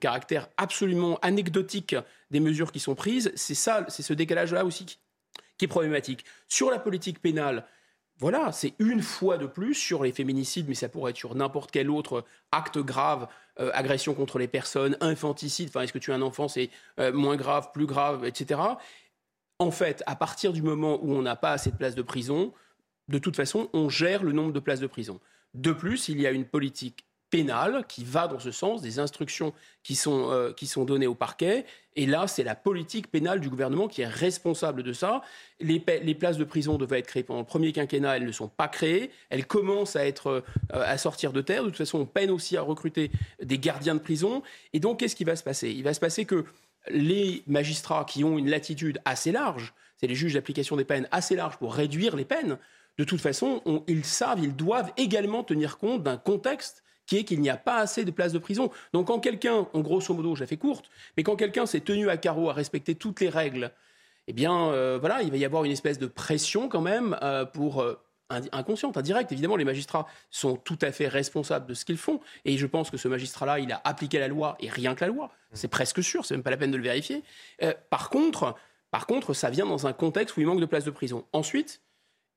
caractère 0.00 0.48
absolument 0.56 1.18
anecdotique 1.22 1.96
des 2.30 2.40
mesures 2.40 2.72
qui 2.72 2.80
sont 2.80 2.94
prises. 2.94 3.32
C'est 3.34 3.54
ça, 3.54 3.84
c'est 3.88 4.02
ce 4.02 4.14
décalage-là 4.14 4.64
aussi 4.64 4.86
qui, 4.86 4.98
qui 5.58 5.66
est 5.66 5.68
problématique. 5.68 6.24
Sur 6.48 6.70
la 6.70 6.78
politique 6.78 7.20
pénale, 7.20 7.66
voilà, 8.22 8.52
c'est 8.52 8.74
une 8.78 9.02
fois 9.02 9.36
de 9.36 9.46
plus 9.46 9.74
sur 9.74 10.04
les 10.04 10.12
féminicides, 10.12 10.68
mais 10.68 10.76
ça 10.76 10.88
pourrait 10.88 11.10
être 11.10 11.16
sur 11.16 11.34
n'importe 11.34 11.72
quel 11.72 11.90
autre 11.90 12.24
acte 12.52 12.78
grave, 12.78 13.26
euh, 13.58 13.72
agression 13.74 14.14
contre 14.14 14.38
les 14.38 14.46
personnes, 14.46 14.96
infanticide, 15.00 15.70
enfin 15.70 15.80
est-ce 15.80 15.92
que 15.92 15.98
tu 15.98 16.12
as 16.12 16.14
un 16.14 16.22
enfant, 16.22 16.46
c'est 16.46 16.70
euh, 17.00 17.12
moins 17.12 17.34
grave, 17.34 17.70
plus 17.74 17.84
grave, 17.84 18.24
etc. 18.24 18.60
En 19.58 19.72
fait, 19.72 20.04
à 20.06 20.14
partir 20.14 20.52
du 20.52 20.62
moment 20.62 21.00
où 21.02 21.12
on 21.12 21.22
n'a 21.22 21.34
pas 21.34 21.50
assez 21.50 21.72
de 21.72 21.76
places 21.76 21.96
de 21.96 22.02
prison, 22.02 22.52
de 23.08 23.18
toute 23.18 23.34
façon, 23.34 23.68
on 23.72 23.88
gère 23.88 24.22
le 24.22 24.30
nombre 24.30 24.52
de 24.52 24.60
places 24.60 24.78
de 24.78 24.86
prison. 24.86 25.18
De 25.54 25.72
plus, 25.72 26.08
il 26.08 26.20
y 26.20 26.26
a 26.28 26.30
une 26.30 26.44
politique 26.44 27.04
pénale 27.32 27.86
qui 27.88 28.04
va 28.04 28.28
dans 28.28 28.38
ce 28.38 28.50
sens, 28.50 28.82
des 28.82 28.98
instructions 28.98 29.54
qui 29.82 29.96
sont, 29.96 30.30
euh, 30.30 30.52
qui 30.52 30.66
sont 30.66 30.84
données 30.84 31.06
au 31.06 31.14
parquet. 31.14 31.64
Et 31.96 32.04
là, 32.04 32.26
c'est 32.26 32.44
la 32.44 32.54
politique 32.54 33.10
pénale 33.10 33.40
du 33.40 33.48
gouvernement 33.48 33.88
qui 33.88 34.02
est 34.02 34.06
responsable 34.06 34.82
de 34.82 34.92
ça. 34.92 35.22
Les, 35.58 35.80
places 35.80 36.36
de 36.36 36.44
prison 36.44 36.76
devaient 36.76 36.98
être 36.98 37.06
créées 37.06 37.22
pendant 37.22 37.40
le 37.40 37.46
premier 37.46 37.72
quinquennat, 37.72 38.18
elles 38.18 38.26
ne 38.26 38.32
sont 38.32 38.48
pas 38.48 38.68
créées. 38.68 39.10
Elles 39.30 39.46
commencent 39.46 39.96
à, 39.96 40.06
être, 40.06 40.26
euh, 40.28 40.42
à 40.70 40.98
sortir 40.98 41.32
de 41.32 41.40
terre. 41.40 41.64
De 41.64 41.70
toute 41.70 41.78
façon, 41.78 42.00
on 42.00 42.06
peine 42.06 42.30
aussi 42.30 42.58
à 42.58 42.62
recruter 42.62 43.10
des 43.42 43.58
gardiens 43.58 43.94
de 43.94 44.00
prison. 44.00 44.42
Et 44.74 44.78
donc, 44.78 45.00
qu'est-ce 45.00 45.16
qui 45.16 45.24
va 45.24 45.34
se 45.34 45.42
passer? 45.42 45.70
Il 45.70 45.84
va 45.84 45.94
se 45.94 46.00
passer 46.00 46.26
que 46.26 46.44
les 46.90 47.42
magistrats 47.46 48.04
qui 48.04 48.24
ont 48.24 48.36
une 48.36 48.50
latitude 48.50 49.00
assez 49.06 49.32
large, 49.32 49.72
c'est 49.96 50.06
les 50.06 50.14
juges 50.14 50.34
d'application 50.34 50.76
des 50.76 50.84
peines 50.84 51.08
assez 51.12 51.34
larges 51.34 51.56
pour 51.56 51.74
réduire 51.74 52.14
les 52.14 52.26
peines, 52.26 52.58
de 52.98 53.04
toute 53.04 53.22
façon, 53.22 53.62
ils 53.88 54.04
savent, 54.04 54.40
ils 54.44 54.54
doivent 54.54 54.92
également 54.98 55.42
tenir 55.42 55.78
compte 55.78 56.02
d'un 56.02 56.18
contexte 56.18 56.82
qui 57.12 57.18
est 57.18 57.24
qu'il 57.24 57.42
n'y 57.42 57.50
a 57.50 57.58
pas 57.58 57.76
assez 57.76 58.06
de 58.06 58.10
places 58.10 58.32
de 58.32 58.38
prison. 58.38 58.70
Donc 58.94 59.08
quand 59.08 59.20
quelqu'un, 59.20 59.66
en 59.70 59.80
grosso 59.80 60.14
modo, 60.14 60.34
je 60.34 60.40
la 60.40 60.46
fais 60.46 60.56
courte, 60.56 60.86
mais 61.16 61.22
quand 61.22 61.36
quelqu'un 61.36 61.66
s'est 61.66 61.80
tenu 61.80 62.08
à 62.08 62.16
carreau 62.16 62.48
à 62.48 62.54
respecter 62.54 62.94
toutes 62.94 63.20
les 63.20 63.28
règles, 63.28 63.70
eh 64.28 64.32
bien 64.32 64.68
euh, 64.70 64.96
voilà, 64.98 65.20
il 65.20 65.30
va 65.30 65.36
y 65.36 65.44
avoir 65.44 65.64
une 65.64 65.72
espèce 65.72 65.98
de 65.98 66.06
pression 66.06 66.70
quand 66.70 66.80
même 66.80 67.18
euh, 67.22 67.44
pour 67.44 67.82
euh, 67.82 68.00
inconsciente, 68.30 68.96
indirecte. 68.96 69.30
Évidemment, 69.30 69.56
les 69.56 69.66
magistrats 69.66 70.06
sont 70.30 70.56
tout 70.56 70.78
à 70.80 70.90
fait 70.90 71.06
responsables 71.06 71.66
de 71.66 71.74
ce 71.74 71.84
qu'ils 71.84 71.98
font. 71.98 72.18
Et 72.46 72.56
je 72.56 72.66
pense 72.66 72.90
que 72.90 72.96
ce 72.96 73.08
magistrat-là, 73.08 73.58
il 73.58 73.70
a 73.72 73.82
appliqué 73.84 74.18
la 74.18 74.28
loi 74.28 74.56
et 74.58 74.70
rien 74.70 74.94
que 74.94 75.04
la 75.04 75.08
loi. 75.08 75.30
C'est 75.52 75.68
presque 75.68 76.02
sûr, 76.02 76.24
c'est 76.24 76.34
même 76.34 76.42
pas 76.42 76.50
la 76.50 76.56
peine 76.56 76.70
de 76.70 76.78
le 76.78 76.82
vérifier. 76.82 77.24
par, 77.90 78.08
contre, 78.08 78.54
par 78.90 79.06
contre, 79.06 79.34
ça 79.34 79.50
vient 79.50 79.66
dans 79.66 79.86
un 79.86 79.92
contexte 79.92 80.34
où 80.38 80.40
il 80.40 80.46
manque 80.46 80.60
de 80.60 80.66
places 80.66 80.84
de 80.84 80.90
prison. 80.90 81.26
Ensuite, 81.34 81.82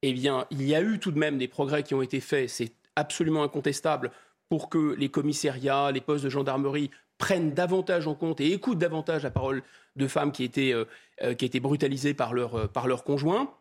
eh 0.01 0.11
bien, 0.11 0.47
il 0.51 0.63
y 0.63 0.75
a 0.75 0.81
eu 0.81 0.99
tout 0.99 1.11
de 1.11 1.17
même 1.17 1.37
des 1.37 1.47
progrès 1.47 1.83
qui 1.83 1.93
ont 1.93 2.01
été 2.01 2.19
faits, 2.19 2.49
c'est 2.49 2.73
absolument 2.95 3.43
incontestable, 3.43 4.11
pour 4.55 4.69
que 4.69 4.95
les 4.97 5.09
commissariats, 5.09 5.91
les 5.91 5.99
postes 5.99 6.23
de 6.23 6.29
gendarmerie 6.29 6.89
prennent 7.17 7.53
davantage 7.53 8.07
en 8.07 8.15
compte 8.15 8.39
et 8.39 8.53
écoutent 8.53 8.77
davantage 8.77 9.23
la 9.23 9.29
parole 9.29 9.63
de 9.97 10.07
femmes 10.07 10.31
qui 10.31 10.45
étaient, 10.45 10.71
euh, 10.71 10.85
euh, 11.23 11.59
brutalisées 11.59 12.13
par 12.13 12.33
leur, 12.33 12.55
euh, 12.55 12.67
par 12.67 12.87
leur 12.87 13.03
conjoint. 13.03 13.53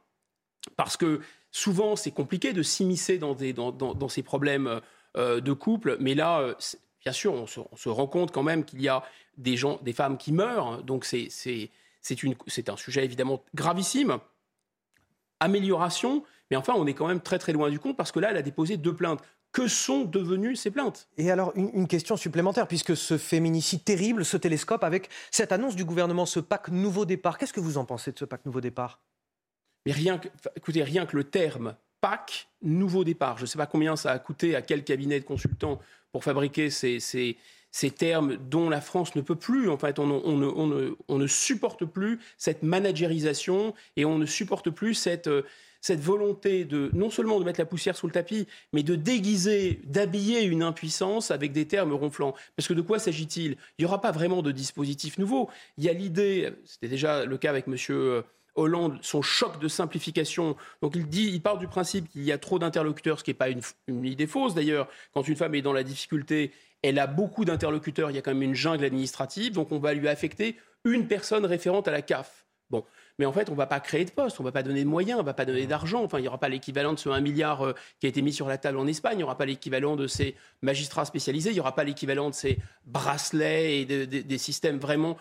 Parce 0.76 0.96
que 0.96 1.20
souvent, 1.50 1.96
c'est 1.96 2.12
compliqué 2.12 2.52
de 2.52 2.62
s'immiscer 2.62 3.19
dans, 3.19 4.08
ces 4.08 4.23
problèmes 4.23 4.81
de 5.17 5.52
couple. 5.52 5.96
Mais 5.99 6.14
là, 6.14 6.55
bien 7.02 7.12
sûr, 7.12 7.32
on 7.35 7.49
se, 7.49 7.88
rend 7.88 8.06
compte 8.06 8.31
quand 8.31 8.44
même 8.44 8.64
qu'il 8.64 8.81
y 8.81 8.88
a 8.88 9.02
des, 9.37 9.56
femmes 9.93 10.17
qui 10.17 10.31
meurent. 10.31 10.81
Donc, 10.85 11.05
c'est, 11.05 11.26
c'est 11.29 12.69
un 12.69 12.77
sujet 12.77 13.05
évidemment 13.05 13.43
gravissime. 13.53 14.19
Amélioration, 15.41 16.22
mais 16.53 16.56
enfin, 16.56 16.74
on 16.77 16.86
est 16.86 16.94
quand 16.94 17.08
même 17.08 17.20
très 17.20 17.41
très 17.41 17.53
loin 17.53 17.69
du 17.69 17.81
compte 17.81 17.96
parce 17.96 18.13
que 18.13 18.20
là, 18.20 18.31
elle 18.31 18.36
a 18.36 18.43
déposé 18.43 18.77
deux 18.77 18.94
plaintes 18.94 19.24
que 19.55 19.69
sont 19.69 20.05
devenues 20.05 20.56
ces 20.56 20.73
plaintes 20.73 21.08
Et 21.17 21.31
alors, 21.31 21.53
une, 21.55 21.87
question 21.87 22.17
supplémentaire, 22.17 22.67
puisque 22.67 22.96
ce 22.96 23.17
féminicide 23.17 23.84
terrible 23.84 24.25
se 24.25 24.37
télescope 24.37 24.82
avec 24.82 25.08
cette 25.31 25.53
annonce 25.53 25.77
du 25.77 25.84
gouvernement, 25.84 26.27
ce 26.27 26.41
pacte 26.41 26.69
nouveau 26.70 27.05
départ. 27.05 27.39
Qu'est-ce 27.39 27.53
que 27.53 27.61
vous 27.61 27.79
en 27.79 27.84
pensez 27.84 28.11
de 28.11 28.19
ce 28.19 28.25
pacte 28.25 28.44
nouveau 28.46 28.61
départ? 28.61 29.01
Mais 29.87 29.93
rien 29.93 30.19
que, 30.19 30.27
écoutez, 30.56 30.82
rien 30.82 31.06
que 31.06 31.17
le 31.17 31.23
terme 31.25 31.77
PAC, 32.01 32.49
nouveau 32.63 33.05
départ, 33.05 33.39
je 33.39 33.43
ne 33.43 33.46
sais 33.46 33.56
pas 33.56 33.67
combien 33.67 33.94
ça 33.94 34.11
a 34.11 34.19
coûté 34.19 34.56
à 34.56 34.61
quel 34.61 34.82
cabinet 34.82 35.20
de 35.20 35.25
consultants 35.25 35.79
pour 36.11 36.25
fabriquer 36.25 36.69
ces, 36.69 36.99
ces, 36.99 37.37
ces 37.70 37.93
termes 37.93 38.37
dont 38.37 38.69
la 38.69 38.81
France 38.81 39.15
ne 39.15 39.20
peut 39.20 39.37
plus. 39.37 39.70
En 39.70 39.79
fait, 39.79 40.01
on, 40.01 40.11
on, 40.11 40.43
on, 40.43 40.96
on 41.06 41.19
ne 41.19 41.27
supporte 41.29 41.84
plus 41.84 42.19
cette 42.39 42.65
managérisation 42.65 43.73
et 43.96 44.05
on 44.05 44.19
ne 44.19 44.27
supporte 44.27 44.70
plus 44.70 44.94
cette, 44.94 45.29
euh, 45.29 45.43
cette 45.84 46.00
volonté 46.00 46.64
de 46.64 46.88
non 46.94 47.10
seulement 47.10 47.38
de 47.38 47.44
mettre 47.44 47.60
la 47.60 47.67
poussière 47.67 47.94
sous 47.94 48.06
le 48.06 48.12
tapis, 48.12 48.46
mais 48.72 48.82
de 48.82 48.94
déguiser, 48.94 49.82
d'habiller 49.84 50.43
une 50.44 50.62
impuissance 50.62 51.31
avec 51.31 51.53
des 51.53 51.67
termes 51.67 51.93
ronflants. 51.93 52.34
Parce 52.56 52.67
que 52.67 52.72
de 52.72 52.81
quoi 52.81 52.98
s'agit-il? 52.98 53.58
Il 53.76 53.82
n'y 53.82 53.84
aura 53.84 54.00
pas 54.00 54.10
vraiment 54.10 54.41
de 54.41 54.50
dispositif 54.50 55.19
nouveau. 55.19 55.50
Il 55.76 55.84
y 55.84 55.91
a 55.91 55.93
l'idée, 55.93 56.55
c'était 56.64 56.88
déjà 56.88 57.26
le 57.26 57.36
cas 57.36 57.50
avec 57.50 57.67
Monsieur 57.67 57.96
euh, 57.96 58.22
Hollande, 58.55 58.98
son 59.03 59.20
choc 59.20 59.60
de 59.60 59.69
simplification. 59.69 60.56
Donc 60.81 60.96
il 60.96 61.06
dit, 61.06 61.29
il 61.31 61.43
part 61.43 61.58
du 61.58 61.69
principe 61.69 62.08
qu'il 62.08 62.22
y 62.22 62.32
a 62.32 62.38
trop 62.38 62.58
d'interlocuteurs, 62.58 63.19
ce 63.19 63.24
qui 63.24 63.31
n'est 63.31 63.34
pas 63.34 63.50
une, 63.50 63.60
une, 63.86 64.06
idée 64.06 64.26
fausse 64.26 64.55
d'ailleurs. 64.55 64.88
Quand 65.12 65.29
une 65.29 65.36
femme 65.36 65.55
est 65.55 65.60
dans 65.60 65.74
la 65.74 65.82
difficulté, 65.82 66.53
elle 66.81 66.98
a 66.98 67.06
beaucoup 67.06 67.44
d'interlocuteurs, 67.44 68.10
il 68.10 68.14
y 68.14 68.19
a 68.19 68.22
quand 68.22 68.32
même 68.32 68.43
une 68.43 68.55
jungle 68.55 68.86
administrative, 68.86 69.53
donc 69.53 69.70
on 69.70 69.81
va 69.81 69.93
lui 69.93 70.08
affecter 70.08 70.56
une 70.86 71.06
personne 71.08 71.44
référente 71.44 71.88
à 71.88 71.91
la 71.91 72.00
CAF. 72.00 72.46
Bon, 72.70 72.86
mais 73.19 73.27
en 73.27 73.33
fait, 73.33 73.49
on 73.49 73.53
ne 73.53 73.56
va 73.56 73.67
pas 73.67 73.81
créer 73.81 74.05
de 74.05 74.11
postes, 74.11 74.41
on 74.41 74.43
ne 74.43 74.49
va 74.49 74.53
pas 74.53 74.63
donner 74.63 74.83
de 74.83 74.89
moyens, 74.89 75.19
on 75.19 75.23
ne 75.23 75.27
va 75.27 75.35
pas 75.35 75.44
donner 75.44 75.67
d'argent. 75.67 76.03
Enfin, 76.03 76.19
il 76.19 76.23
n'y 76.23 76.29
aura 76.29 76.39
pas 76.39 76.49
l'équivalent 76.49 76.93
de 76.93 76.99
ce 76.99 77.09
1 77.09 77.21
milliard 77.21 77.63
euh, 77.63 77.75
qui 78.01 78.06
a 78.06 78.09
été 78.09 78.23
mis 78.23 78.33
sur 78.33 78.49
la 78.49 78.59
table 78.59 78.79
en 78.79 78.87
Espagne, 78.87 79.15
il 79.15 79.19
n'y 79.19 79.23
aura 79.25 79.37
pas 79.37 79.47
l'équivalent 79.47 79.97
de 79.97 80.06
ces 80.06 80.35
magistrats 80.63 81.05
spécialisés, 81.05 81.51
il 81.51 81.55
n'y 81.55 81.61
aura 81.61 81.75
pas 81.75 81.85
l'équivalent 81.85 82.31
de 82.31 82.35
ces 82.35 82.59
bracelets 82.87 83.81
et 83.81 83.85
des 83.85 84.39
systèmes 84.39 84.79
vraiment. 84.79 85.17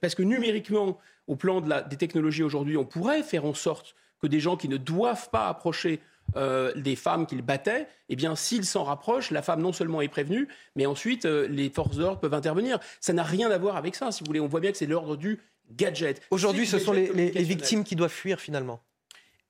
parce 0.00 0.14
que 0.14 0.22
numériquement, 0.22 0.98
au 1.26 1.36
plan 1.36 1.60
de 1.60 1.68
la, 1.68 1.82
des 1.82 1.96
technologies 1.96 2.42
aujourd'hui, 2.42 2.76
on 2.76 2.84
pourrait 2.84 3.22
faire 3.22 3.44
en 3.44 3.54
sorte 3.54 3.94
que 4.20 4.26
des 4.26 4.40
gens 4.40 4.56
qui 4.56 4.68
ne 4.68 4.76
doivent 4.76 5.30
pas 5.30 5.48
approcher 5.48 6.00
euh, 6.36 6.72
des 6.74 6.96
femmes 6.96 7.26
qu'il 7.26 7.42
battait, 7.42 7.88
eh 8.08 8.16
bien, 8.16 8.36
s'il 8.36 8.64
s'en 8.64 8.84
rapproche, 8.84 9.30
la 9.30 9.42
femme 9.42 9.60
non 9.60 9.72
seulement 9.72 10.00
est 10.00 10.08
prévenue, 10.08 10.48
mais 10.76 10.86
ensuite 10.86 11.26
euh, 11.26 11.46
les 11.48 11.68
forces 11.68 11.96
d'ordre 11.96 12.20
peuvent 12.20 12.32
intervenir. 12.32 12.78
Ça 13.00 13.12
n'a 13.12 13.22
rien 13.22 13.50
à 13.50 13.58
voir 13.58 13.76
avec 13.76 13.94
ça, 13.94 14.10
si 14.12 14.20
vous 14.20 14.28
voulez. 14.28 14.40
On 14.40 14.46
voit 14.46 14.60
bien 14.60 14.72
que 14.72 14.78
c'est 14.78 14.86
l'ordre 14.86 15.16
du 15.16 15.40
gadget. 15.70 16.20
Aujourd'hui, 16.30 16.66
ce 16.66 16.78
sont 16.78 16.92
les, 16.92 17.30
victimes 17.42 17.84
qui 17.84 17.96
doivent 17.96 18.10
fuir 18.10 18.40
finalement. 18.40 18.80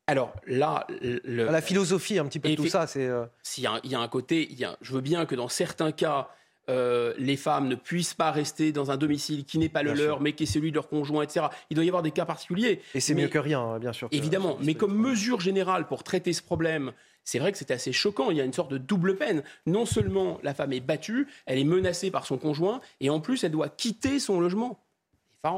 Alors 0.07 0.35
là, 0.47 0.87
la 1.25 1.63
philosophie 1.63 2.19
un 2.19 2.27
petit 2.27 2.41
peu 2.41 2.51
de 2.51 2.55
tout 2.55 2.67
ça, 2.67 2.87
c'est. 2.87 3.09
Il 3.57 3.63
y, 3.63 3.95
a 3.95 4.01
un 4.01 4.09
côté, 4.09 4.49
je 4.81 4.93
veux 4.93 5.01
bien 5.01 5.27
que 5.27 5.35
dans 5.35 5.49
certains 5.49 5.93
cas, 5.93 6.29
euh, 6.69 7.13
les 7.19 7.37
femmes 7.37 7.67
ne 7.67 7.75
puissent 7.75 8.15
pas 8.15 8.31
rester 8.31 8.71
dans 8.71 8.93
un 8.93 8.97
domicile 8.97 9.45
qui 9.45 9.59
n'est 9.59 9.69
pas 9.69 9.83
le 9.83 9.95
leur, 9.95 10.21
mais 10.21 10.33
qui 10.33 10.45
est 10.45 10.47
celui 10.47 10.71
de 10.71 10.77
leur 10.77 10.89
conjoint, 10.89 11.23
etc. 11.23 11.47
Il 11.71 11.75
doit 11.75 11.85
y 11.85 11.89
avoir 11.89 12.03
des 12.03 12.13
cas 12.13 12.25
particuliers. 12.25 12.81
Et 12.95 13.01
c'est 13.01 13.15
mieux 13.15 13.29
que 13.29 13.39
rien, 13.39 13.61
hein, 13.61 13.79
bien 13.79 13.93
sûr. 13.93 14.09
Évidemment, 14.13 14.59
mais 14.63 14.75
comme 14.75 14.97
mesure 14.97 15.41
générale 15.41 15.89
pour 15.89 16.05
traiter 16.05 16.33
ce 16.33 16.43
problème, 16.43 16.93
c'est 17.25 17.39
vrai 17.39 17.53
que 17.53 17.59
c'est 17.59 17.73
assez 17.73 17.93
choquant. 17.93 18.31
Il 18.31 18.37
y 18.37 18.41
a 18.41 18.45
une 18.45 18.53
sorte 18.53 18.71
de 18.71 18.79
double 18.79 19.17
peine. 19.17 19.43
Non 19.67 19.87
seulement 19.87 20.39
la 20.43 20.55
femme 20.55 20.73
est 20.73 20.81
battue, 20.81 21.27
elle 21.47 21.59
est 21.59 21.65
menacée 21.65 22.11
par 22.11 22.27
son 22.27 22.39
conjoint, 22.39 22.81
et 23.01 23.11
en 23.11 23.21
plus, 23.21 23.43
elle 23.43 23.53
doit 23.53 23.69
quitter 23.69 24.21
son 24.21 24.41
logement. 24.41 24.85
C'est 25.33 25.51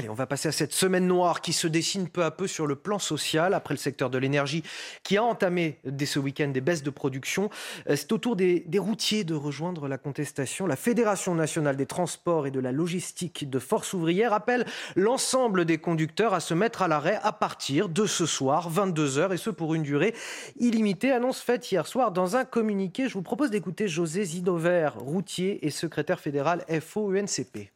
Allez, 0.00 0.08
on 0.08 0.14
va 0.14 0.26
passer 0.26 0.48
à 0.48 0.52
cette 0.52 0.72
semaine 0.72 1.06
noire 1.06 1.42
qui 1.42 1.52
se 1.52 1.66
dessine 1.66 2.08
peu 2.08 2.24
à 2.24 2.30
peu 2.30 2.46
sur 2.46 2.66
le 2.66 2.74
plan 2.74 2.98
social 2.98 3.52
après 3.52 3.74
le 3.74 3.78
secteur 3.78 4.08
de 4.08 4.16
l'énergie 4.16 4.62
qui 5.02 5.18
a 5.18 5.22
entamé 5.22 5.78
dès 5.84 6.06
ce 6.06 6.18
week-end 6.18 6.48
des 6.48 6.62
baisses 6.62 6.82
de 6.82 6.88
production. 6.88 7.50
Euh, 7.86 7.96
c'est 7.96 8.10
au 8.10 8.16
tour 8.16 8.34
des, 8.34 8.64
routiers 8.78 9.24
de 9.24 9.34
rejoindre 9.34 9.88
la 9.88 9.98
contestation. 9.98 10.66
La 10.66 10.76
Fédération 10.76 11.34
nationale 11.34 11.76
des 11.76 11.84
transports 11.84 12.46
et 12.46 12.50
de 12.50 12.60
la 12.60 12.72
logistique 12.72 13.50
de 13.50 13.58
Force 13.58 13.92
ouvrière 13.92 14.32
appelle 14.32 14.64
l'ensemble 14.96 15.66
des 15.66 15.76
conducteurs 15.76 16.32
à 16.32 16.40
se 16.40 16.54
mettre 16.54 16.80
à 16.80 16.88
l'arrêt 16.88 17.20
à 17.22 17.32
partir 17.32 17.90
de 17.90 18.06
ce 18.06 18.24
soir, 18.24 18.72
22h, 18.72 19.34
et 19.34 19.36
ce 19.36 19.50
pour 19.50 19.74
une 19.74 19.82
durée 19.82 20.14
illimitée. 20.58 21.12
Annonce 21.12 21.42
faite 21.42 21.70
hier 21.70 21.86
soir 21.86 22.10
dans 22.10 22.36
un 22.36 22.46
communiqué. 22.46 23.06
Je 23.06 23.12
vous 23.12 23.22
propose 23.22 23.50
d'écouter 23.50 23.86
José 23.86 24.24
Zidover, 24.24 24.92
routier 24.96 25.66
et 25.66 25.68
secrétaire 25.68 26.20
fédéral 26.20 26.64
FO-UNCP. 26.70 27.70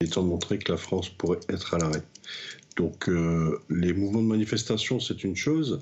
Il 0.00 0.08
est 0.08 0.10
temps 0.10 0.22
de 0.22 0.28
montrer 0.28 0.58
que 0.58 0.72
la 0.72 0.78
France 0.78 1.08
pourrait 1.08 1.40
être 1.48 1.74
à 1.74 1.78
l'arrêt. 1.78 2.02
Donc 2.76 3.08
euh, 3.08 3.60
les 3.70 3.92
mouvements 3.92 4.22
de 4.22 4.26
manifestation, 4.26 4.98
c'est 4.98 5.22
une 5.22 5.36
chose, 5.36 5.80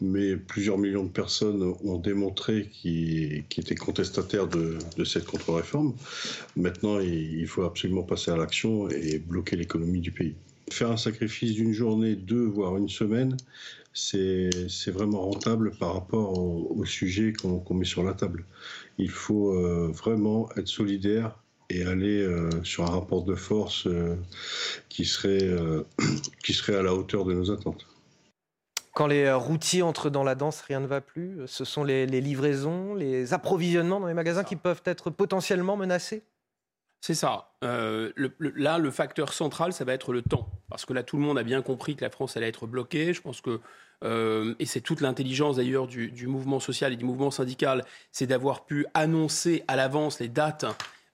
mais 0.00 0.36
plusieurs 0.36 0.78
millions 0.78 1.04
de 1.04 1.10
personnes 1.10 1.74
ont 1.84 1.98
démontré 1.98 2.68
qu'ils 2.72 3.44
étaient 3.58 3.74
contestataires 3.74 4.48
de, 4.48 4.78
cette 5.04 5.26
contre-réforme. 5.26 5.94
Maintenant, 6.56 6.98
il 7.00 7.46
faut 7.46 7.64
absolument 7.64 8.02
passer 8.02 8.30
à 8.30 8.36
l'action 8.36 8.88
et 8.88 9.18
bloquer 9.18 9.56
l'économie 9.56 10.00
du 10.00 10.12
pays. 10.12 10.34
Faire 10.70 10.90
un 10.90 10.96
sacrifice 10.96 11.52
d'une 11.52 11.72
journée, 11.72 12.14
deux, 12.14 12.44
voire 12.44 12.76
une 12.78 12.88
semaine, 12.88 13.36
c'est 13.92 14.50
vraiment 14.90 15.22
rentable 15.22 15.72
par 15.72 15.94
rapport 15.94 16.38
au, 16.38 16.84
sujet 16.86 17.34
qu'on 17.34 17.74
met 17.74 17.84
sur 17.84 18.02
la 18.02 18.14
table. 18.14 18.46
Il 18.96 19.10
faut 19.10 19.54
euh, 19.54 19.90
vraiment 19.92 20.48
être 20.56 20.68
solidaire 20.68 21.36
et 21.70 21.84
aller 21.86 22.20
euh, 22.20 22.50
sur 22.64 22.84
un 22.84 22.90
rapport 22.90 23.24
de 23.24 23.34
force 23.34 23.86
euh, 23.86 24.16
qui, 24.88 25.04
serait, 25.04 25.42
euh, 25.42 25.86
qui 26.44 26.52
serait 26.52 26.76
à 26.76 26.82
la 26.82 26.94
hauteur 26.94 27.24
de 27.24 27.32
nos 27.32 27.50
attentes. 27.50 27.86
Quand 28.92 29.06
les 29.06 29.32
routiers 29.32 29.82
entrent 29.82 30.10
dans 30.10 30.24
la 30.24 30.34
danse, 30.34 30.60
rien 30.62 30.80
ne 30.80 30.86
va 30.86 31.00
plus. 31.00 31.38
Ce 31.46 31.64
sont 31.64 31.84
les, 31.84 32.06
livraisons, 32.06 32.94
les 32.94 33.32
approvisionnements 33.32 34.00
dans 34.00 34.08
les 34.08 34.14
magasins 34.14 34.42
qui 34.42 34.56
peuvent 34.56 34.82
être 34.84 35.10
potentiellement 35.10 35.76
menacés? 35.76 36.24
C'est 37.00 37.14
ça. 37.14 37.54
là, 37.62 38.78
le 38.78 38.90
facteur 38.90 39.32
central, 39.32 39.72
ça 39.72 39.84
va 39.84 39.94
être 39.94 40.12
le 40.12 40.22
temps. 40.22 40.50
Parce 40.68 40.84
que 40.84 40.92
là, 40.92 41.02
tout 41.04 41.16
le 41.16 41.22
monde 41.22 41.38
a 41.38 41.44
bien 41.44 41.62
compris 41.62 41.94
que 41.94 42.04
la 42.04 42.10
France 42.10 42.36
allait 42.36 42.48
être 42.48 42.66
bloquée. 42.66 43.14
Je 43.14 43.22
pense 43.22 43.40
que, 43.40 43.60
et 44.58 44.66
c'est 44.66 44.82
toute 44.82 45.00
l'intelligence 45.00 45.56
d'ailleurs 45.56 45.86
du, 45.86 46.10
du, 46.10 46.26
mouvement 46.26 46.60
social 46.60 46.92
et 46.92 46.96
du 46.96 47.04
mouvement 47.04 47.30
syndical, 47.30 47.84
c'est 48.10 48.26
d'avoir 48.26 48.66
pu 48.66 48.86
annoncer 48.92 49.62
à 49.68 49.76
l'avance 49.76 50.18
les 50.18 50.28
dates 50.28 50.66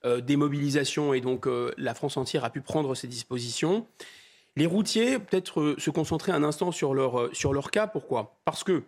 des 0.03 0.35
mobilisations 0.35 1.13
et 1.13 1.21
donc 1.21 1.47
euh, 1.47 1.71
la 1.77 1.93
France 1.93 2.17
entière 2.17 2.43
a 2.45 2.49
pu 2.49 2.61
prendre 2.61 2.95
ses 2.95 3.07
dispositions. 3.07 3.87
Les 4.55 4.65
routiers, 4.65 5.19
peut-être 5.19 5.61
euh, 5.61 5.75
se 5.77 5.89
concentrer 5.89 6.31
un 6.31 6.43
instant 6.43 6.71
sur 6.71 6.93
leur, 6.93 7.29
sur 7.35 7.53
leur 7.53 7.71
cas. 7.71 7.87
Pourquoi? 7.87 8.39
Parce 8.45 8.63
que, 8.63 8.83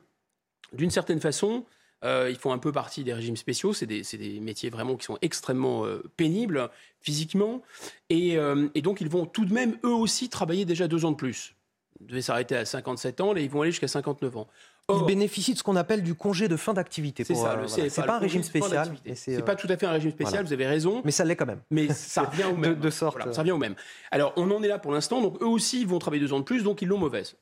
d'une 0.73 0.91
certaine 0.91 1.19
façon, 1.19 1.65
ils 2.03 2.37
font 2.39 2.53
un 2.53 2.57
peu 2.59 2.71
partie 2.71 3.03
des 3.03 3.13
régimes 3.13 3.35
spéciaux. 3.35 3.73
C'est 3.73 3.85
des, 3.85 4.01
des, 4.01 4.39
métiers 4.39 4.69
vraiment 4.69 4.95
qui 4.95 5.05
sont 5.05 5.17
extrêmement 5.21 5.85
pénibles 6.15 6.69
physiquement. 7.01 7.61
Et, 8.09 8.37
et, 8.75 8.81
donc, 8.81 9.01
ils 9.01 9.09
vont 9.09 9.25
tout 9.25 9.43
de 9.43 9.53
même, 9.53 9.77
eux 9.83 9.93
aussi, 9.93 10.29
travailler 10.29 10.63
déjà 10.63 10.87
deux 10.87 11.03
ans 11.03 11.11
de 11.11 11.17
plus. 11.17 11.55
Ils 11.99 12.07
devaient 12.07 12.21
s'arrêter 12.21 12.55
à 12.55 12.65
57 12.65 13.19
ans, 13.19 13.33
là, 13.33 13.41
ils 13.41 13.49
vont 13.49 13.63
aller 13.63 13.71
jusqu'à 13.71 13.89
59 13.89 14.37
ans. 14.37 14.47
Ils 14.89 15.05
bénéficient 15.05 15.53
de 15.53 15.57
ce 15.57 15.63
qu'on 15.63 15.75
appelle 15.75 16.03
du 16.03 16.15
congé 16.15 16.47
de 16.47 16.55
fin 16.55 16.73
d'activité. 16.73 17.23
C'est 17.23 17.35
ça. 17.35 17.53
Euh, 17.53 17.67
c'est 17.67 18.05
pas 18.05 18.15
un 18.15 18.19
régime 18.19 18.43
spécial. 18.43 18.91
C'est 19.15 19.45
pas 19.45 19.55
tout 19.55 19.67
à 19.69 19.77
fait 19.77 19.85
un 19.85 19.91
régime 19.91 20.11
spécial. 20.11 20.45
Vous 20.45 20.53
avez 20.53 20.67
raison. 20.67 21.01
Mais 21.05 21.11
ça 21.11 21.25
l'est 21.25 21.35
quand 21.35 21.45
même. 21.45 21.61
Mais 21.71 21.89
ça 21.93 22.23
revient 22.23 22.45
au 22.51 22.55
même. 22.55 22.75
De, 22.75 22.89
sorte. 22.89 23.33
ça 23.33 23.41
revient 23.41 23.51
au 23.51 23.57
même. 23.57 23.75
Alors 24.11 24.33
on 24.35 24.49
en 24.51 24.63
est 24.63 24.67
là 24.67 24.79
pour 24.79 24.91
l'instant. 24.91 25.21
Donc 25.21 25.41
eux 25.41 25.47
aussi 25.47 25.81
ils 25.81 25.87
vont 25.87 25.99
travailler 25.99 26.21
deux 26.21 26.33
ans 26.33 26.39
de 26.39 26.45
plus. 26.45 26.63
Donc 26.63 26.81
ils 26.81 26.87
l'ont 26.87 26.97
mauvaise. 26.97 27.35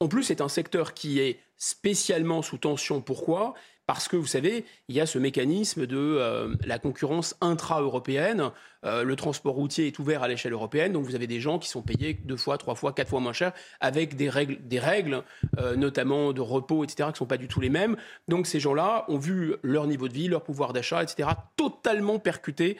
En 0.00 0.08
plus, 0.08 0.24
c'est 0.24 0.40
un 0.40 0.48
secteur 0.48 0.94
qui 0.94 1.20
est 1.20 1.38
spécialement 1.56 2.42
sous 2.42 2.58
tension. 2.58 3.00
Pourquoi? 3.00 3.54
Parce 3.86 4.08
que 4.08 4.16
vous 4.16 4.26
savez, 4.26 4.64
il 4.88 4.94
y 4.94 5.00
a 5.00 5.06
ce 5.06 5.18
mécanisme 5.18 5.86
de 5.86 5.96
euh, 5.96 6.54
la 6.64 6.78
concurrence 6.78 7.36
intra-européenne. 7.40 8.50
Euh, 8.84 9.02
le 9.02 9.16
transport 9.16 9.54
routier 9.54 9.86
est 9.88 9.98
ouvert 9.98 10.22
à 10.22 10.28
l'échelle 10.28 10.52
européenne, 10.52 10.92
donc 10.92 11.04
vous 11.04 11.14
avez 11.14 11.26
des 11.26 11.40
gens 11.40 11.58
qui 11.58 11.68
sont 11.68 11.82
payés 11.82 12.14
deux 12.24 12.36
fois, 12.36 12.58
trois 12.58 12.74
fois, 12.74 12.92
quatre 12.92 13.08
fois 13.08 13.20
moins 13.20 13.32
cher, 13.32 13.52
avec 13.80 14.16
des 14.16 14.28
règles, 14.28 14.58
des 14.66 14.78
règles 14.78 15.24
euh, 15.58 15.76
notamment 15.76 16.32
de 16.32 16.40
repos, 16.40 16.84
etc., 16.84 17.08
qui 17.08 17.14
ne 17.14 17.16
sont 17.18 17.26
pas 17.26 17.36
du 17.36 17.48
tout 17.48 17.60
les 17.60 17.70
mêmes. 17.70 17.96
Donc 18.28 18.46
ces 18.46 18.60
gens-là 18.60 19.04
ont 19.08 19.18
vu 19.18 19.54
leur 19.62 19.86
niveau 19.86 20.08
de 20.08 20.14
vie, 20.14 20.28
leur 20.28 20.42
pouvoir 20.42 20.72
d'achat, 20.72 21.02
etc., 21.02 21.30
totalement 21.56 22.18
percuté 22.18 22.76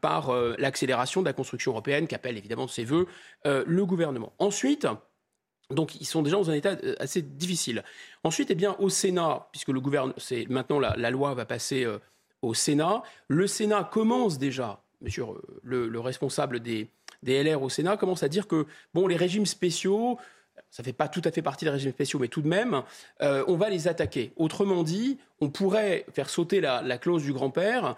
par 0.00 0.34
l'accélération 0.58 1.20
de 1.20 1.26
la 1.26 1.32
construction 1.32 1.70
européenne, 1.70 2.08
qu'appelle 2.08 2.36
évidemment 2.36 2.66
de 2.66 2.70
ses 2.70 2.82
voeux 2.82 3.06
le 3.44 3.86
gouvernement. 3.86 4.32
Ensuite, 4.40 4.88
donc 5.70 5.96
ils 6.00 6.06
sont 6.06 6.22
déjà 6.22 6.36
dans 6.36 6.50
un 6.50 6.54
état 6.54 6.76
euh, 6.84 6.94
assez 6.98 7.22
difficile. 7.22 7.82
Ensuite, 8.24 8.50
eh 8.50 8.54
bien, 8.54 8.76
au 8.78 8.88
Sénat, 8.88 9.48
puisque 9.52 9.68
le 9.68 9.80
gouvernement, 9.80 10.14
c'est 10.18 10.46
maintenant 10.48 10.78
la, 10.78 11.10
loi 11.10 11.34
va 11.34 11.44
passer 11.44 11.84
euh, 11.84 11.98
au 12.42 12.54
Sénat, 12.54 13.02
le 13.28 13.46
Sénat 13.46 13.84
commence 13.84 14.38
déjà, 14.38 14.82
monsieur 15.00 15.24
euh, 15.24 15.60
le, 15.62 16.00
responsable 16.00 16.60
des, 16.60 16.88
LR 17.24 17.62
au 17.62 17.68
Sénat 17.68 17.96
commence 17.96 18.22
à 18.22 18.28
dire 18.28 18.46
que 18.46 18.66
bon, 18.94 19.08
les 19.08 19.16
régimes 19.16 19.46
spéciaux, 19.46 20.18
ça 20.70 20.84
fait 20.84 20.92
pas 20.92 21.08
tout 21.08 21.22
à 21.24 21.32
fait 21.32 21.42
partie 21.42 21.64
des 21.64 21.70
régimes 21.70 21.92
spéciaux, 21.92 22.18
mais 22.20 22.28
tout 22.28 22.42
de 22.42 22.48
même, 22.48 22.82
on 23.20 23.56
va 23.56 23.68
les 23.68 23.88
attaquer. 23.88 24.32
Autrement 24.36 24.82
dit, 24.82 25.18
on 25.40 25.48
pourrait 25.48 26.06
faire 26.12 26.30
sauter 26.30 26.60
la, 26.60 26.82
la 26.82 26.98
clause 26.98 27.22
du 27.22 27.32
grand-père. 27.32 27.96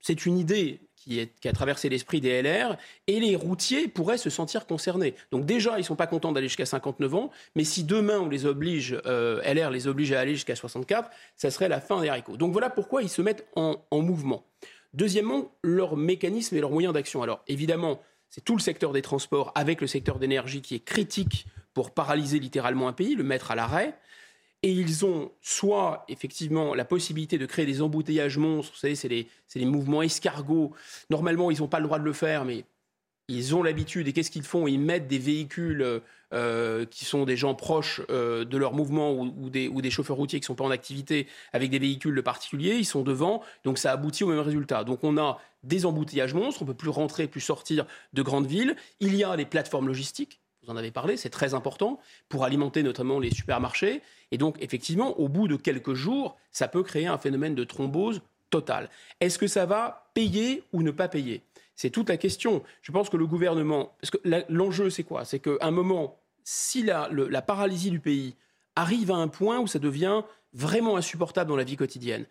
C'est 0.00 0.26
une 0.26 0.38
idée 0.38 0.80
qui, 1.04 1.48
a 1.48 1.52
traversé 1.52 1.88
l'esprit 1.88 2.20
des 2.20 2.42
LR, 2.42 2.76
et 3.06 3.20
les 3.20 3.36
routiers 3.36 3.88
pourraient 3.88 4.18
se 4.18 4.30
sentir 4.30 4.66
concernés. 4.66 5.14
Donc 5.30 5.44
déjà, 5.44 5.74
ils 5.74 5.80
ne 5.80 5.82
sont 5.82 5.96
pas 5.96 6.06
contents 6.06 6.32
d'aller 6.32 6.48
jusqu'à 6.48 6.66
59 6.66 7.14
ans, 7.14 7.30
mais 7.54 7.64
si 7.64 7.84
demain 7.84 8.18
on 8.20 8.28
les 8.28 8.46
oblige, 8.46 8.98
euh, 9.06 9.42
LR 9.42 9.70
les 9.70 9.86
oblige 9.86 10.12
à 10.12 10.20
aller 10.20 10.34
jusqu'à 10.34 10.56
64, 10.56 11.10
ça 11.36 11.50
serait 11.50 11.68
la 11.68 11.80
fin 11.80 12.00
des 12.00 12.08
haricots. 12.08 12.36
Donc 12.36 12.52
voilà 12.52 12.70
pourquoi 12.70 13.02
ils 13.02 13.08
se 13.08 13.22
mettent 13.22 13.46
en, 13.54 13.76
mouvement. 13.92 14.44
Deuxièmement, 14.92 15.52
leur 15.62 15.96
mécanisme 15.96 16.56
et 16.56 16.60
leurs 16.60 16.70
moyens 16.70 16.94
d'action. 16.94 17.22
Alors 17.22 17.42
évidemment, 17.48 18.00
c'est 18.30 18.42
tout 18.42 18.56
le 18.56 18.60
secteur 18.60 18.92
des 18.92 19.02
transports 19.02 19.52
avec 19.54 19.80
le 19.80 19.86
secteur 19.86 20.18
d'énergie 20.18 20.62
qui 20.62 20.74
est 20.74 20.84
critique 20.84 21.46
pour 21.72 21.90
paralyser 21.92 22.38
littéralement 22.38 22.88
un 22.88 22.92
pays, 22.92 23.14
le 23.14 23.24
mettre 23.24 23.50
à 23.50 23.54
l'arrêt 23.54 23.94
et 24.64 24.70
ils 24.70 25.04
ont 25.04 25.30
soit 25.42 26.06
effectivement 26.08 26.74
la 26.74 26.86
possibilité 26.86 27.36
de 27.36 27.44
créer 27.44 27.66
des 27.66 27.82
embouteillages 27.82 28.38
monstres, 28.38 28.72
vous 28.72 28.78
savez, 28.78 28.94
c'est 28.94 29.08
les, 29.08 29.66
mouvements 29.66 30.00
escargots. 30.00 30.72
Normalement, 31.10 31.50
ils 31.50 31.60
n'ont 31.60 31.68
pas 31.68 31.80
le 31.80 31.84
droit 31.84 31.98
de 31.98 32.04
le 32.04 32.14
faire, 32.14 32.46
mais 32.46 32.64
ils 33.28 33.54
ont 33.54 33.62
l'habitude. 33.62 34.08
Et 34.08 34.14
qu'est-ce 34.14 34.30
qu'ils 34.30 34.42
font? 34.42 34.66
Ils 34.66 34.80
mettent 34.80 35.06
des 35.06 35.18
véhicules 35.18 36.00
euh, 36.32 36.86
qui 36.86 37.04
sont 37.04 37.26
des 37.26 37.36
gens 37.36 37.54
proches 37.54 38.00
euh, 38.08 38.46
de 38.46 38.56
leur 38.56 38.72
mouvement 38.72 39.12
ou, 39.12 39.50
des, 39.50 39.68
ou, 39.68 39.82
des, 39.82 39.90
chauffeurs 39.90 40.16
routiers 40.16 40.40
qui 40.40 40.44
ne 40.44 40.46
sont 40.46 40.54
pas 40.54 40.64
en 40.64 40.70
activité 40.70 41.26
avec 41.52 41.68
des 41.68 41.78
véhicules 41.78 42.14
de 42.14 42.22
particuliers. 42.22 42.76
Ils 42.76 42.86
sont 42.86 43.02
devant, 43.02 43.42
donc 43.64 43.76
ça 43.76 43.92
aboutit 43.92 44.24
au 44.24 44.28
même 44.28 44.40
résultat. 44.40 44.82
Donc 44.82 45.04
on 45.04 45.18
a 45.18 45.42
des 45.62 45.84
embouteillages 45.84 46.32
monstres, 46.32 46.62
on 46.62 46.64
ne 46.64 46.70
peut 46.70 46.76
plus 46.76 46.88
rentrer, 46.88 47.28
plus 47.28 47.42
sortir 47.42 47.84
de 48.14 48.22
grandes 48.22 48.46
villes. 48.46 48.76
Il 49.00 49.14
y 49.14 49.24
a 49.24 49.36
les 49.36 49.44
plateformes 49.44 49.88
logistiques 49.88 50.40
vous 50.64 50.72
en 50.72 50.76
avez 50.76 50.90
parlé, 50.90 51.16
c'est 51.16 51.30
très 51.30 51.54
important 51.54 52.00
pour 52.28 52.44
alimenter 52.44 52.82
notamment 52.82 53.18
les 53.18 53.30
supermarchés. 53.30 54.02
Et 54.30 54.38
donc, 54.38 54.56
effectivement, 54.60 55.18
au 55.18 55.28
bout 55.28 55.48
de 55.48 55.56
quelques 55.56 55.94
jours, 55.94 56.36
ça 56.50 56.68
peut 56.68 56.82
créer 56.82 57.06
un 57.06 57.18
phénomène 57.18 57.54
de 57.54 57.64
thrombose 57.64 58.22
totale. 58.50 58.88
Est-ce 59.20 59.38
que 59.38 59.46
ça 59.46 59.66
va 59.66 60.10
payer 60.14 60.64
ou 60.72 60.82
ne 60.82 60.90
pas 60.90 61.08
payer? 61.08 61.42
C'est 61.76 61.90
toute 61.90 62.08
la 62.08 62.16
question. 62.16 62.62
Je 62.82 62.92
pense 62.92 63.10
que 63.10 63.16
le 63.16 63.26
gouvernement. 63.26 63.96
L'enjeu, 64.48 64.90
c'est 64.90 65.02
quoi? 65.02 65.24
C'est 65.24 65.40
qu'à 65.40 65.56
un 65.60 65.70
moment, 65.70 66.18
si 66.44 66.82
la, 66.82 67.08
la 67.10 67.42
paralysie 67.42 67.90
du 67.90 68.00
pays 68.00 68.36
arrive 68.76 69.10
à 69.10 69.16
un 69.16 69.28
point 69.28 69.58
où 69.58 69.66
ça 69.66 69.78
devient 69.78 70.22
vraiment 70.52 70.96
insupportable 70.96 71.48
dans 71.48 71.56
la 71.56 71.64
vie 71.64 71.76
quotidienne, 71.76 72.26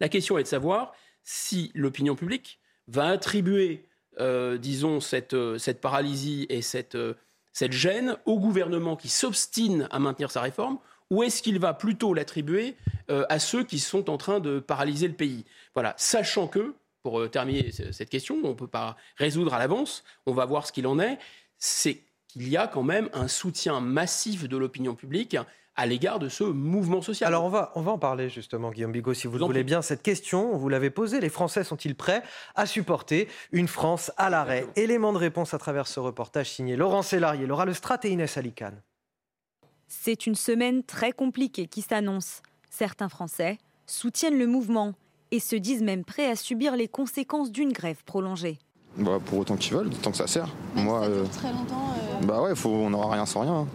la 0.00 0.08
question 0.08 0.36
est 0.36 0.42
de 0.42 0.48
savoir 0.48 0.92
si 1.22 1.70
l'opinion 1.74 2.16
publique 2.16 2.58
va 2.88 3.06
attribuer, 3.06 3.86
euh, 4.18 4.58
disons, 4.58 4.98
cette, 5.00 5.34
euh, 5.34 5.58
cette 5.58 5.80
paralysie 5.80 6.46
et 6.48 6.60
cette. 6.60 6.96
Euh, 6.96 7.14
cette 7.52 7.72
gêne 7.72 8.16
au 8.26 8.38
gouvernement 8.38 8.96
qui 8.96 9.08
s'obstine 9.08 9.88
à 9.90 9.98
maintenir 9.98 10.30
sa 10.30 10.40
réforme, 10.40 10.78
ou 11.10 11.22
est-ce 11.22 11.42
qu'il 11.42 11.58
va 11.58 11.74
plutôt 11.74 12.14
l'attribuer 12.14 12.74
euh, 13.10 13.26
à 13.28 13.38
ceux 13.38 13.64
qui 13.64 13.78
sont 13.78 14.08
en 14.08 14.16
train 14.16 14.40
de 14.40 14.60
paralyser 14.60 15.08
le 15.08 15.14
pays? 15.14 15.44
Voilà, 15.74 15.94
sachant 15.98 16.48
que, 16.48 16.74
pour 17.02 17.20
euh, 17.20 17.28
terminer 17.28 17.70
cette 17.70 18.08
question, 18.08 18.38
on 18.42 18.50
ne 18.50 18.54
peut 18.54 18.66
pas 18.66 18.96
résoudre 19.16 19.52
à 19.52 19.58
l'avance, 19.58 20.04
on 20.24 20.32
va 20.32 20.46
voir 20.46 20.66
ce 20.66 20.72
qu'il 20.72 20.86
en 20.86 20.98
est, 20.98 21.18
c'est 21.58 22.02
qu'il 22.28 22.48
y 22.48 22.56
a 22.56 22.66
quand 22.66 22.82
même 22.82 23.10
un 23.12 23.28
soutien 23.28 23.80
massif 23.80 24.48
de 24.48 24.56
l'opinion 24.56 24.94
publique 24.94 25.36
à 25.76 25.86
l'égard 25.86 26.18
de 26.18 26.28
ce 26.28 26.44
mouvement 26.44 27.02
social. 27.02 27.28
Alors 27.28 27.44
on 27.44 27.48
va, 27.48 27.72
on 27.74 27.80
va 27.80 27.92
en 27.92 27.98
parler 27.98 28.28
justement, 28.28 28.70
Guillaume 28.70 28.92
Bigot, 28.92 29.14
si 29.14 29.26
vous, 29.26 29.38
le 29.38 29.44
voulez 29.44 29.64
bien. 29.64 29.82
Cette 29.82 30.02
question, 30.02 30.56
vous 30.56 30.68
l'avez 30.68 30.90
posée, 30.90 31.20
les 31.20 31.28
Français 31.28 31.64
sont-ils 31.64 31.94
prêts 31.94 32.22
à 32.54 32.66
supporter 32.66 33.28
une 33.52 33.68
France 33.68 34.12
à 34.16 34.30
l'arrêt? 34.30 34.66
Élément 34.76 35.12
de 35.12 35.18
réponse 35.18 35.54
à 35.54 35.58
travers 35.58 35.86
ce 35.86 36.00
reportage 36.00 36.50
signé 36.50 36.76
Laurent 36.76 37.02
Sélarié, 37.02 37.46
Laura 37.46 37.72
Strat 37.72 38.00
et 38.04 38.10
Inès 38.10 38.36
Alicane. 38.36 38.82
C'est 39.88 40.26
une 40.26 40.34
semaine 40.34 40.82
très 40.82 41.12
compliquée 41.12 41.66
qui 41.66 41.82
s'annonce. 41.82 42.42
Certains 42.70 43.08
Français 43.08 43.58
soutiennent 43.86 44.38
le 44.38 44.46
mouvement 44.46 44.94
et 45.30 45.40
se 45.40 45.56
disent 45.56 45.82
même 45.82 46.04
prêts 46.04 46.30
à 46.30 46.36
subir 46.36 46.76
les 46.76 46.88
conséquences 46.88 47.50
d'une 47.50 47.72
grève 47.72 48.02
prolongée. 48.04 48.58
Bah, 48.96 49.18
pour 49.24 49.38
autant 49.38 49.56
qu'ils 49.56 49.74
veulent, 49.74 49.90
tant 49.90 50.10
que 50.10 50.16
ça 50.16 50.26
sert. 50.26 50.48
Moi, 50.74 51.02
euh, 51.04 51.24
très 51.26 51.50
longtemps. 51.50 51.94
Euh. 51.96 52.26
Bah 52.26 52.42
ouais, 52.42 52.54
faut, 52.54 52.68
on 52.68 52.90
n'aura 52.90 53.14
rien 53.14 53.24
sans 53.24 53.40
rien. 53.40 53.66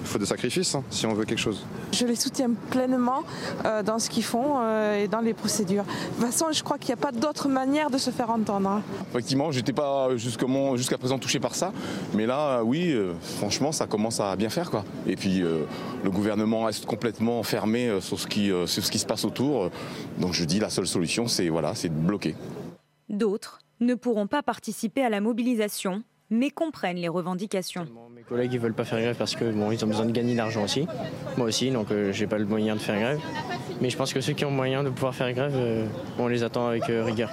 Il 0.00 0.06
faut 0.06 0.18
des 0.18 0.26
sacrifices 0.26 0.74
hein, 0.74 0.82
si 0.90 1.06
on 1.06 1.14
veut 1.14 1.24
quelque 1.24 1.38
chose. 1.38 1.64
Je 1.92 2.06
les 2.06 2.16
soutiens 2.16 2.50
pleinement 2.70 3.22
euh, 3.64 3.82
dans 3.82 3.98
ce 3.98 4.08
qu'ils 4.08 4.24
font 4.24 4.56
euh, 4.58 5.04
et 5.04 5.08
dans 5.08 5.20
les 5.20 5.34
procédures. 5.34 5.84
De 5.84 5.90
toute 6.16 6.26
façon, 6.26 6.46
je 6.52 6.62
crois 6.62 6.78
qu'il 6.78 6.88
n'y 6.88 7.00
a 7.00 7.02
pas 7.02 7.12
d'autre 7.12 7.48
manière 7.48 7.90
de 7.90 7.98
se 7.98 8.10
faire 8.10 8.30
entendre. 8.30 8.68
Hein. 8.68 8.82
Effectivement, 9.10 9.52
je 9.52 9.58
n'étais 9.58 9.72
pas 9.72 10.16
jusqu'à 10.16 10.98
présent 10.98 11.18
touché 11.18 11.38
par 11.38 11.54
ça, 11.54 11.72
mais 12.14 12.26
là, 12.26 12.62
oui, 12.62 12.92
euh, 12.92 13.12
franchement, 13.38 13.72
ça 13.72 13.86
commence 13.86 14.20
à 14.20 14.34
bien 14.36 14.48
faire. 14.48 14.70
Quoi. 14.70 14.84
Et 15.06 15.16
puis, 15.16 15.40
le 15.40 16.10
gouvernement 16.10 16.64
reste 16.64 16.86
complètement 16.86 17.42
fermé 17.42 17.98
sur 18.00 18.18
ce, 18.18 18.26
qui, 18.26 18.50
sur 18.66 18.84
ce 18.84 18.90
qui 18.90 18.98
se 18.98 19.06
passe 19.06 19.24
autour. 19.24 19.70
Donc 20.18 20.32
je 20.32 20.44
dis, 20.44 20.58
la 20.58 20.70
seule 20.70 20.86
solution, 20.86 21.26
c'est 21.26 21.48
voilà, 21.48 21.72
de 21.72 21.88
bloquer. 21.88 22.34
D'autres 23.08 23.58
ne 23.80 23.94
pourront 23.94 24.26
pas 24.26 24.42
participer 24.42 25.02
à 25.02 25.08
la 25.08 25.20
mobilisation 25.20 26.02
mais 26.30 26.50
comprennent 26.50 26.96
les 26.96 27.08
revendications. 27.08 27.86
Mes 28.14 28.22
collègues 28.22 28.52
ne 28.52 28.58
veulent 28.58 28.74
pas 28.74 28.84
faire 28.84 29.00
grève 29.00 29.16
parce 29.16 29.34
que 29.34 29.50
bon, 29.50 29.72
ils 29.72 29.84
ont 29.84 29.88
besoin 29.88 30.06
de 30.06 30.12
gagner 30.12 30.32
de 30.32 30.38
l'argent 30.38 30.64
aussi. 30.64 30.86
Moi 31.36 31.48
aussi, 31.48 31.70
donc 31.70 31.88
je 31.90 31.94
euh, 31.94 32.12
j'ai 32.12 32.26
pas 32.26 32.38
le 32.38 32.46
moyen 32.46 32.76
de 32.76 32.80
faire 32.80 32.98
grève. 32.98 33.20
Mais 33.80 33.90
je 33.90 33.96
pense 33.96 34.12
que 34.12 34.20
ceux 34.20 34.32
qui 34.32 34.44
ont 34.44 34.50
moyen 34.50 34.84
de 34.84 34.90
pouvoir 34.90 35.14
faire 35.14 35.32
grève, 35.32 35.54
euh, 35.56 35.86
on 36.18 36.28
les 36.28 36.42
attend 36.42 36.68
avec 36.68 36.88
euh, 36.88 37.04
rigueur. 37.04 37.30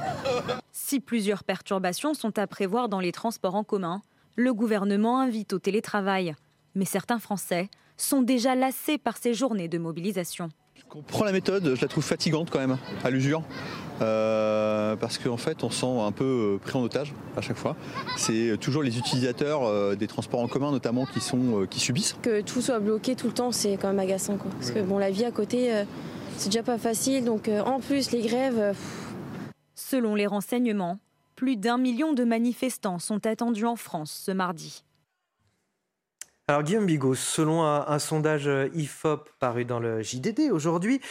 Si 0.71 0.99
plusieurs 0.99 1.43
perturbations 1.43 2.13
sont 2.13 2.39
à 2.39 2.47
prévoir 2.47 2.89
dans 2.89 2.99
les 2.99 3.11
transports 3.11 3.55
en 3.55 3.63
commun, 3.63 4.01
le 4.35 4.53
gouvernement 4.53 5.19
invite 5.19 5.53
au 5.53 5.59
télétravail. 5.59 6.35
Mais 6.75 6.85
certains 6.85 7.19
Français 7.19 7.69
sont 7.97 8.21
déjà 8.21 8.55
lassés 8.55 8.97
par 8.97 9.17
ces 9.17 9.33
journées 9.33 9.67
de 9.67 9.77
mobilisation. 9.77 10.49
Je 10.87 10.93
comprends 10.93 11.25
la 11.25 11.33
méthode, 11.33 11.75
je 11.75 11.81
la 11.81 11.87
trouve 11.89 12.03
fatigante 12.03 12.49
quand 12.49 12.59
même, 12.59 12.77
à 13.03 13.09
l'usure. 13.09 13.43
Euh, 14.01 14.95
parce 14.95 15.17
qu'en 15.17 15.37
fait 15.37 15.63
on 15.63 15.69
sent 15.69 15.99
un 15.99 16.11
peu 16.11 16.23
euh, 16.23 16.57
pris 16.59 16.77
en 16.77 16.83
otage 16.83 17.13
à 17.35 17.41
chaque 17.41 17.57
fois. 17.57 17.75
C'est 18.15 18.57
toujours 18.61 18.83
les 18.83 18.97
utilisateurs 18.97 19.63
euh, 19.63 19.95
des 19.95 20.07
transports 20.07 20.39
en 20.39 20.47
commun 20.47 20.71
notamment 20.71 21.05
qui, 21.05 21.19
sont, 21.19 21.65
qui 21.69 21.79
subissent. 21.79 22.15
Que 22.21 22.41
tout 22.41 22.61
soit 22.61 22.79
bloqué 22.79 23.15
tout 23.15 23.27
le 23.27 23.33
temps 23.33 23.51
c'est 23.51 23.75
quand 23.77 23.87
même 23.87 23.99
agaçant. 23.99 24.37
Quoi. 24.37 24.51
Parce 24.51 24.71
que 24.71 24.79
bon, 24.79 24.97
la 24.97 25.11
vie 25.11 25.25
à 25.25 25.31
côté 25.31 25.71
c'est 26.37 26.49
déjà 26.49 26.63
pas 26.63 26.77
facile 26.77 27.25
donc 27.25 27.49
en 27.65 27.79
plus 27.79 28.11
les 28.11 28.21
grèves... 28.21 28.75
Selon 29.79 30.15
les 30.15 30.25
renseignements, 30.25 30.97
plus 31.35 31.55
d'un 31.55 31.77
million 31.77 32.13
de 32.13 32.23
manifestants 32.23 32.97
sont 32.97 33.25
attendus 33.27 33.65
en 33.65 33.75
France 33.75 34.23
ce 34.25 34.31
mardi. 34.31 34.83
Alors 36.49 36.63
Guillaume 36.63 36.85
Bigot, 36.85 37.13
selon 37.13 37.65
un, 37.65 37.99
sondage 37.99 38.49
IFOP 38.73 39.29
paru 39.37 39.65
dans 39.65 39.81
le 39.81 40.01
JDD 40.01 40.49
aujourd'hui, 40.49 41.01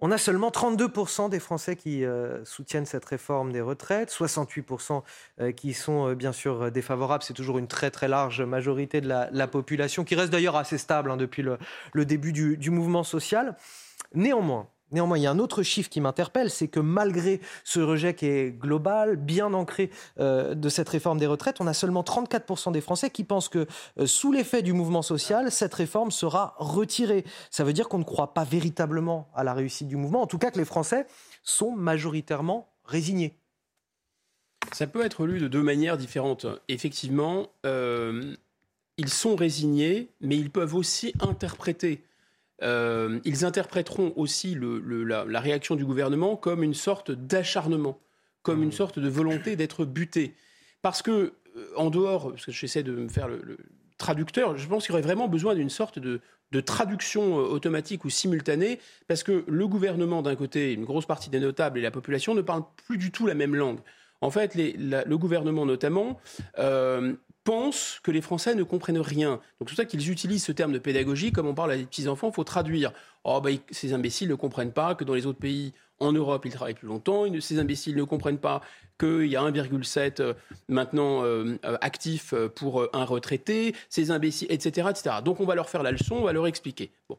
on 0.00 0.10
a 0.10 0.18
seulement 0.18 0.50
32% 0.50 1.30
des 1.30 1.40
Français 1.40 1.76
qui 1.76 2.04
euh, 2.04 2.44
soutiennent 2.44 2.84
cette 2.84 3.06
réforme 3.06 3.52
des 3.52 3.62
retraites, 3.62 4.10
68% 4.10 5.02
euh, 5.40 5.52
qui 5.52 5.72
sont 5.72 6.10
euh, 6.10 6.14
bien 6.14 6.32
sûr 6.32 6.70
défavorables. 6.70 7.22
C'est 7.22 7.32
toujours 7.32 7.56
une 7.56 7.68
très 7.68 7.90
très 7.90 8.06
large 8.06 8.42
majorité 8.42 9.00
de 9.00 9.08
la, 9.08 9.46
population, 9.46 10.04
qui 10.04 10.14
reste 10.14 10.30
d'ailleurs 10.30 10.56
assez 10.56 10.76
stable 10.76 11.10
hein, 11.10 11.16
depuis 11.16 11.42
le, 11.42 12.04
début 12.04 12.34
du 12.34 12.70
mouvement 12.70 13.02
social. 13.02 13.56
Néanmoins, 14.12 14.68
Néanmoins, 14.92 15.18
il 15.18 15.22
y 15.22 15.26
a 15.26 15.30
un 15.30 15.38
autre 15.38 15.62
chiffre 15.62 15.88
qui 15.88 16.00
m'interpelle, 16.00 16.50
c'est 16.50 16.68
que 16.68 16.80
malgré 16.80 17.40
ce 17.64 17.80
rejet 17.80 18.14
qui 18.14 18.26
est 18.26 18.50
global, 18.52 19.16
bien 19.16 19.52
ancré 19.54 19.90
euh, 20.20 20.54
de 20.54 20.68
cette 20.68 20.88
réforme 20.88 21.18
des 21.18 21.26
retraites, 21.26 21.60
on 21.60 21.66
a 21.66 21.74
seulement 21.74 22.02
34% 22.02 22.72
des 22.72 22.80
Français 22.80 23.10
qui 23.10 23.24
pensent 23.24 23.48
que 23.48 23.66
euh, 23.98 24.06
sous 24.06 24.32
l'effet 24.32 24.62
du 24.62 24.72
mouvement 24.72 25.02
social, 25.02 25.50
cette 25.50 25.74
réforme 25.74 26.10
sera 26.10 26.54
retirée. 26.58 27.24
Ça 27.50 27.64
veut 27.64 27.72
dire 27.72 27.88
qu'on 27.88 27.98
ne 27.98 28.04
croit 28.04 28.34
pas 28.34 28.44
véritablement 28.44 29.30
à 29.34 29.44
la 29.44 29.54
réussite 29.54 29.88
du 29.88 29.96
mouvement, 29.96 30.22
en 30.22 30.26
tout 30.26 30.38
cas 30.38 30.50
que 30.50 30.58
les 30.58 30.64
Français 30.64 31.06
sont 31.42 31.72
majoritairement 31.72 32.68
résignés. 32.84 33.38
Ça 34.72 34.86
peut 34.86 35.04
être 35.04 35.26
lu 35.26 35.40
de 35.40 35.48
deux 35.48 35.62
manières 35.62 35.96
différentes. 35.96 36.46
Effectivement, 36.68 37.48
euh, 37.66 38.34
ils 38.96 39.08
sont 39.08 39.36
résignés, 39.36 40.10
mais 40.20 40.36
ils 40.36 40.50
peuvent 40.50 40.74
aussi 40.74 41.12
interpréter 41.20 42.04
euh, 42.62 43.18
ils 43.24 43.44
interpréteront 43.44 44.12
aussi 44.16 44.56
la, 44.56 45.40
réaction 45.40 45.74
du 45.74 45.84
gouvernement 45.84 46.36
comme 46.36 46.62
une 46.62 46.74
sorte 46.74 47.10
d'acharnement, 47.10 47.98
comme 48.42 48.62
une 48.62 48.68
mmh. 48.68 48.72
sorte 48.72 48.98
de 48.98 49.08
volonté 49.08 49.56
d'être 49.56 49.84
buté. 49.84 50.34
Parce 50.80 51.02
que, 51.02 51.10
euh, 51.56 51.66
en 51.76 51.90
dehors, 51.90 52.30
parce 52.30 52.46
que 52.46 52.52
j'essaie 52.52 52.82
de 52.82 52.92
me 52.92 53.08
faire 53.08 53.28
le, 53.28 53.56
traducteur, 53.98 54.56
je 54.56 54.66
pense 54.66 54.84
qu'il 54.84 54.92
y 54.92 54.94
aurait 54.94 55.02
vraiment 55.02 55.28
besoin 55.28 55.54
d'une 55.54 55.70
sorte 55.70 55.98
de, 55.98 56.20
traduction 56.64 57.38
euh, 57.38 57.44
automatique 57.44 58.04
ou 58.04 58.10
simultanée, 58.10 58.78
parce 59.08 59.22
que 59.22 59.44
le 59.46 59.66
gouvernement, 59.66 60.22
d'un 60.22 60.36
côté, 60.36 60.72
une 60.72 60.84
grosse 60.84 61.06
partie 61.06 61.30
des 61.30 61.40
notables 61.40 61.78
et 61.78 61.82
la 61.82 61.90
population 61.90 62.34
ne 62.34 62.42
parlent 62.42 62.64
plus 62.86 62.98
du 62.98 63.10
tout 63.10 63.26
la 63.26 63.34
même 63.34 63.54
langue. 63.54 63.78
En 64.20 64.30
fait, 64.30 64.54
le 64.54 65.16
gouvernement 65.16 65.66
notamment 65.66 66.20
pensent 67.44 68.00
que 68.02 68.10
les 68.10 68.20
Français 68.20 68.54
ne 68.54 68.62
comprennent 68.62 69.00
rien. 69.00 69.30
Donc 69.30 69.42
c'est 69.60 69.64
pour 69.64 69.76
ça 69.76 69.84
qu'ils 69.84 70.10
utilisent 70.10 70.44
ce 70.44 70.52
terme 70.52 70.72
de 70.72 70.78
pédagogie, 70.78 71.32
comme 71.32 71.46
on 71.46 71.54
parle 71.54 71.72
à 71.72 71.76
des 71.76 71.84
petits-enfants, 71.84 72.28
il 72.30 72.34
faut 72.34 72.44
traduire. 72.44 72.92
Oh, 73.24 73.40
bah, 73.40 73.50
ces 73.70 73.92
imbéciles 73.92 74.28
ne 74.28 74.34
comprennent 74.34 74.72
pas 74.72 74.94
que 74.94 75.04
dans 75.04 75.14
les 75.14 75.26
autres 75.26 75.38
pays, 75.38 75.72
en 76.02 76.12
Europe, 76.12 76.44
ils 76.44 76.52
travaillent 76.52 76.74
plus 76.74 76.88
longtemps. 76.88 77.24
Ces 77.40 77.58
imbéciles 77.58 77.96
ne 77.96 78.04
comprennent 78.04 78.38
pas 78.38 78.60
qu'il 78.98 79.26
y 79.26 79.36
a 79.36 79.42
1,7 79.42 80.20
euh, 80.20 80.34
maintenant 80.68 81.24
euh, 81.24 81.56
euh, 81.64 81.78
actifs 81.80 82.34
pour 82.56 82.88
un 82.92 83.04
retraité. 83.04 83.74
Ces 83.88 84.10
imbéciles, 84.10 84.48
etc., 84.50 84.88
etc. 84.90 85.16
Donc 85.24 85.40
on 85.40 85.44
va 85.44 85.54
leur 85.54 85.68
faire 85.68 85.82
la 85.82 85.92
leçon, 85.92 86.16
on 86.16 86.24
va 86.24 86.32
leur 86.32 86.46
expliquer. 86.46 86.90
Bon. 87.08 87.16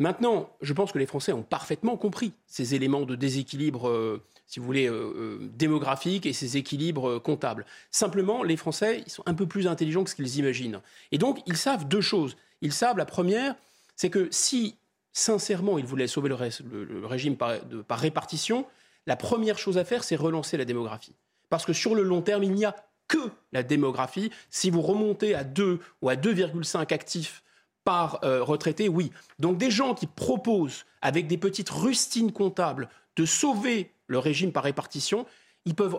Maintenant, 0.00 0.50
je 0.60 0.72
pense 0.72 0.92
que 0.92 0.98
les 0.98 1.06
Français 1.06 1.32
ont 1.32 1.42
parfaitement 1.42 1.96
compris 1.96 2.32
ces 2.46 2.74
éléments 2.74 3.02
de 3.02 3.14
déséquilibre 3.14 4.20
si 4.46 4.60
vous 4.60 4.66
voulez, 4.66 4.86
euh, 4.86 4.92
euh, 5.16 5.38
démographique 5.54 6.26
et 6.26 6.32
ses 6.32 6.56
équilibres 6.56 7.08
euh, 7.08 7.20
comptables. 7.20 7.64
Simplement, 7.90 8.42
les 8.42 8.56
Français, 8.56 9.02
ils 9.06 9.10
sont 9.10 9.22
un 9.26 9.34
peu 9.34 9.46
plus 9.46 9.66
intelligents 9.66 10.04
que 10.04 10.10
ce 10.10 10.14
qu'ils 10.14 10.38
imaginent. 10.38 10.80
Et 11.12 11.18
donc, 11.18 11.40
ils 11.46 11.56
savent 11.56 11.88
deux 11.88 12.00
choses. 12.00 12.36
Ils 12.60 12.72
savent, 12.72 12.98
la 12.98 13.06
première, 13.06 13.54
c'est 13.96 14.10
que 14.10 14.28
si, 14.30 14.76
sincèrement, 15.12 15.78
ils 15.78 15.86
voulaient 15.86 16.06
sauver 16.06 16.28
le, 16.28 17.06
régime 17.06 17.36
par, 17.36 17.58
par 17.86 17.98
répartition, 17.98 18.66
la 19.06 19.16
première 19.16 19.58
chose 19.58 19.78
à 19.78 19.84
faire, 19.84 20.04
c'est 20.04 20.16
relancer 20.16 20.56
la 20.56 20.64
démographie. 20.64 21.14
Parce 21.48 21.64
que 21.64 21.72
sur 21.72 21.94
le 21.94 22.02
long 22.02 22.22
terme, 22.22 22.42
il 22.42 22.52
n'y 22.52 22.64
a 22.64 22.76
que 23.08 23.30
la 23.52 23.62
démographie. 23.62 24.30
Si 24.50 24.70
vous 24.70 24.82
remontez 24.82 25.34
à 25.34 25.44
2 25.44 25.78
ou 26.00 26.08
à 26.08 26.16
2,5 26.16 26.92
actifs 26.92 27.43
par 27.84 28.20
retraité, 28.22 28.88
oui. 28.88 29.12
Donc 29.38 29.58
des 29.58 29.70
gens 29.70 29.94
qui 29.94 30.06
proposent, 30.06 30.86
avec 31.02 31.26
des 31.26 31.36
petites 31.36 31.70
rustines 31.70 32.32
comptables, 32.32 32.88
de 33.16 33.26
sauver 33.26 33.92
le 34.06 34.18
régime 34.18 34.52
par 34.52 34.64
répartition. 34.64 35.26
Ils 35.66 35.74
peuvent 35.74 35.98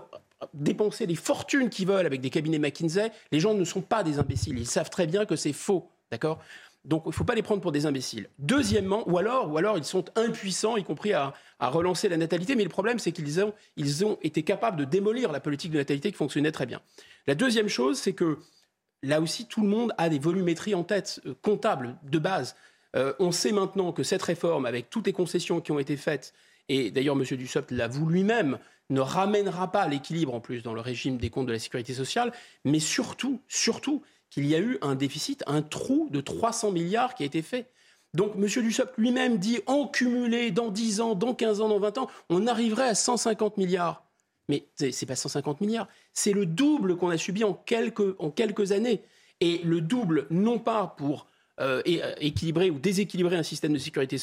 dépenser 0.54 1.08
des 1.08 1.16
fortunes 1.16 1.70
qu'ils 1.70 1.88
veulent 1.88 2.06
avec 2.06 2.22
des 2.22 2.30
cabinets 2.30 2.60
McKinsey. 2.60 3.12
Les 3.32 3.40
gens 3.40 3.54
ne 3.54 3.64
sont 3.64 3.82
pas 3.82 4.04
des 4.04 4.20
imbéciles. 4.20 4.60
Ils 4.60 4.68
savent 4.68 4.90
très 4.90 5.08
bien 5.08 5.26
que 5.26 5.36
c'est 5.36 5.54
faux. 5.54 5.90
D'accord? 6.12 6.40
Donc, 6.84 7.04
il 7.06 7.10
ne 7.10 7.14
faut 7.14 7.24
pas 7.24 7.34
les 7.34 7.42
prendre 7.42 7.62
pour 7.62 7.72
des 7.72 7.88
imbéciles. 7.88 8.30
Deuxièmement, 8.38 9.10
ou 9.10 9.18
alors, 9.18 9.52
ou 9.52 9.58
alors 9.58 9.76
ils 9.76 9.84
sont 9.84 10.06
impuissants, 10.16 10.78
y 10.78 10.84
compris 10.84 11.14
à, 11.14 11.34
relancer 11.60 12.10
la 12.10 12.18
natalité. 12.18 12.56
Mais 12.56 12.64
le 12.64 12.70
problème, 12.70 13.00
c'est 13.00 13.12
qu'ils 13.12 13.44
ont, 13.44 13.54
ont 14.04 14.18
été 14.22 14.44
capables 14.44 14.78
de 14.78 14.86
démolir 14.86 15.32
la 15.32 15.40
politique 15.40 15.72
de 15.72 15.78
natalité 15.78 16.12
qui 16.12 16.18
fonctionnait 16.18 16.52
très 16.52 16.68
bien. 16.68 16.82
La 17.26 17.34
deuxième 17.34 17.70
chose, 17.70 17.98
c'est 17.98 18.14
que 18.14 18.38
là 19.06 19.22
aussi, 19.22 19.46
tout 19.46 19.62
le 19.62 19.68
monde 19.68 19.94
a 19.98 20.10
des 20.10 20.20
volumétries 20.20 20.76
en 20.76 20.84
tête, 20.84 21.22
euh, 21.26 21.34
comptables, 21.42 21.96
de 22.04 22.20
base. 22.20 22.56
Euh, 22.96 23.14
on 23.20 23.32
sait 23.32 23.52
maintenant 23.52 23.92
que 23.92 24.04
cette 24.04 24.24
réforme, 24.24 24.66
avec 24.66 24.90
toutes 24.90 25.08
les 25.08 25.14
concessions 25.14 25.62
qui 25.62 25.72
ont 25.72 25.80
été 25.80 25.98
faites, 25.98 26.34
et 26.70 26.92
d'ailleurs 26.92 27.16
M. 27.16 27.24
Dussopt 27.24 27.72
l'avoue 27.72 28.08
lui-même, 28.08 28.58
ne 28.90 29.00
ramènera 29.00 29.72
pas 29.72 29.88
l'équilibre 29.88 30.34
en 30.34 30.40
plus 30.40 30.62
dans 30.62 30.74
le 30.74 30.82
régime 30.82 31.18
des 31.18 31.30
comptes 31.30 31.48
de 31.48 31.52
la 31.52 31.60
sécurité 31.60 31.94
sociale, 31.94 32.32
mais 32.64 32.80
surtout, 32.80 33.42
surtout 33.48 34.04
qu'il 34.30 34.46
y 34.46 34.56
a 34.56 34.60
eu 34.60 34.78
un 34.82 34.96
déficit, 34.96 35.44
un 35.48 35.62
trou 35.62 36.08
de 36.12 36.22
300 36.22 36.72
milliards 36.72 37.16
qui 37.16 37.24
a 37.24 37.26
été 37.26 37.42
fait. 37.42 37.72
Donc 38.14 38.34
M. 38.36 38.46
Dussopt 38.46 38.98
lui-même 38.98 39.38
dit 39.38 39.60
en 39.66 39.88
cumulé 39.88 40.52
dans 40.52 40.70
10 40.70 41.02
ans, 41.02 41.16
dans 41.16 41.34
15 41.34 41.62
ans, 41.62 41.70
dans 41.70 41.80
20 41.80 41.98
ans, 41.98 42.08
on 42.30 42.48
arriverait 42.48 42.88
à 42.88 42.96
150 42.96 43.58
milliards. 43.58 44.05
Mais 44.50 44.68
ce 44.76 44.86
n'est 44.86 45.08
pas 45.08 45.16
150 45.16 45.62
milliards, 45.62 45.88
c'est 46.14 46.34
le 46.34 46.46
double 46.46 46.98
qu'on 46.98 47.10
a 47.10 47.18
subi 47.18 47.44
en 47.44 47.54
quelques, 47.54 48.72
années. 48.72 49.02
Et 49.42 49.60
le 49.64 49.82
double, 49.82 50.28
non 50.30 50.60
pas 50.60 50.96
pour 50.98 51.28
et, 51.86 52.02
équilibrer 52.20 52.70
ou 52.70 52.80
déséquilibrer 52.80 53.38
un 53.38 53.44
système 53.44 53.74
de 53.74 53.78
sécurité, 53.78 54.18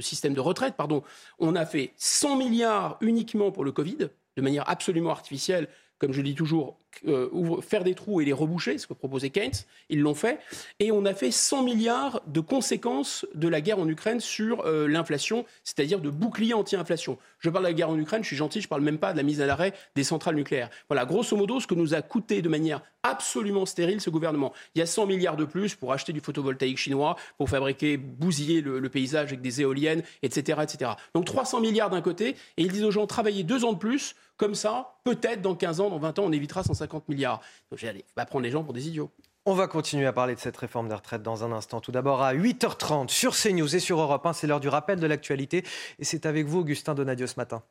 système 0.00 0.34
de 0.34 0.40
retraite, 0.40 0.74
pardon. 0.76 1.02
On 1.38 1.56
a 1.56 1.66
fait 1.66 1.92
100 1.96 2.36
milliards 2.36 2.98
uniquement 3.00 3.50
pour 3.50 3.64
le 3.64 3.72
Covid, 3.72 3.96
de 4.36 4.42
manière 4.42 4.68
absolument 4.68 5.10
artificielle, 5.10 5.68
comme 5.98 6.12
je 6.12 6.22
dis 6.22 6.34
toujours, 6.34 6.78
euh, 7.06 7.60
faire 7.60 7.84
des 7.84 7.94
trous 7.94 8.20
et 8.20 8.24
les 8.24 8.32
reboucher, 8.32 8.78
ce 8.78 8.86
que 8.86 8.94
proposait 8.94 9.30
Keynes. 9.30 9.52
Ils 9.88 10.00
l'ont 10.00 10.14
fait. 10.14 10.38
Et 10.78 10.92
on 10.92 11.04
a 11.04 11.14
fait 11.14 11.30
100 11.30 11.62
milliards 11.62 12.22
de 12.26 12.40
conséquences 12.40 13.26
de 13.34 13.48
la 13.48 13.60
guerre 13.60 13.78
en 13.78 13.88
Ukraine 13.88 14.20
sur 14.20 14.64
euh, 14.66 14.86
l'inflation, 14.86 15.44
c'est-à-dire 15.64 16.00
de 16.00 16.10
bouclier 16.10 16.54
anti-inflation. 16.54 17.18
Je 17.38 17.50
parle 17.50 17.64
de 17.64 17.68
la 17.70 17.74
guerre 17.74 17.90
en 17.90 17.98
Ukraine, 17.98 18.22
je 18.22 18.28
suis 18.28 18.36
gentil, 18.36 18.60
je 18.60 18.66
ne 18.66 18.68
parle 18.68 18.82
même 18.82 18.98
pas 18.98 19.12
de 19.12 19.16
la 19.16 19.22
mise 19.24 19.40
à 19.40 19.46
l'arrêt 19.46 19.72
des 19.96 20.04
centrales 20.04 20.36
nucléaires. 20.36 20.70
Voilà, 20.88 21.04
grosso 21.04 21.36
modo, 21.36 21.60
ce 21.60 21.66
que 21.66 21.74
nous 21.74 21.94
a 21.94 22.02
coûté 22.02 22.40
de 22.40 22.48
manière 22.48 22.82
absolument 23.02 23.66
stérile 23.66 24.00
ce 24.00 24.10
gouvernement. 24.10 24.52
Il 24.74 24.78
y 24.78 24.82
a 24.82 24.86
100 24.86 25.06
milliards 25.06 25.36
de 25.36 25.44
plus 25.44 25.74
pour 25.74 25.92
acheter 25.92 26.12
du 26.12 26.20
photovoltaïque 26.20 26.78
chinois, 26.78 27.16
pour 27.36 27.48
fabriquer, 27.48 27.96
bousiller 27.96 28.60
le, 28.60 28.88
paysage 28.88 29.28
avec 29.28 29.40
des 29.40 29.60
éoliennes, 29.62 30.02
etc., 30.22 30.60
etc. 30.62 30.92
Donc 31.14 31.24
300 31.24 31.60
milliards 31.60 31.90
d'un 31.90 32.02
côté, 32.02 32.36
et 32.56 32.62
ils 32.62 32.70
disent 32.70 32.84
aux 32.84 32.90
gens, 32.90 33.06
travaillez 33.06 33.42
deux 33.42 33.64
ans 33.64 33.72
de 33.72 33.78
plus 33.78 34.14
comme 34.36 34.54
ça, 34.54 34.96
peut-être 35.04 35.40
dans 35.40 35.54
15 35.54 35.80
ans, 35.80 35.90
dans 35.90 35.98
20 35.98 36.18
ans, 36.18 36.24
on 36.26 36.32
évitera 36.32 36.64
150 36.64 36.81
milliards. 37.08 37.40
Donc 37.70 37.78
j'ai 37.78 37.88
allé, 37.88 38.04
va 38.16 38.24
prendre 38.24 38.44
les 38.44 38.50
gens 38.50 38.64
pour 38.64 38.72
des 38.72 38.88
idiots. 38.88 39.10
On 39.44 39.54
va 39.54 39.66
continuer 39.66 40.06
à 40.06 40.12
parler 40.12 40.36
de 40.36 40.40
cette 40.40 40.56
réforme 40.56 40.88
des 40.88 40.94
retraites 40.94 41.22
dans 41.22 41.42
un 41.42 41.50
instant. 41.50 41.80
Tout 41.80 41.90
d'abord 41.90 42.22
à 42.22 42.32
8h30 42.32 43.08
sur 43.08 43.34
CNews 43.34 43.74
et 43.74 43.80
sur 43.80 44.00
Europe 44.00 44.24
1, 44.24 44.34
c'est 44.34 44.46
l'heure 44.46 44.60
du 44.60 44.68
rappel 44.68 45.00
de 45.00 45.06
l'actualité. 45.06 45.64
Et 45.98 46.04
c'est 46.04 46.26
avec 46.26 46.46
vous, 46.46 46.60
Augustin 46.60 46.94
Donadio, 46.94 47.26
ce 47.26 47.34
matin. 47.36 47.62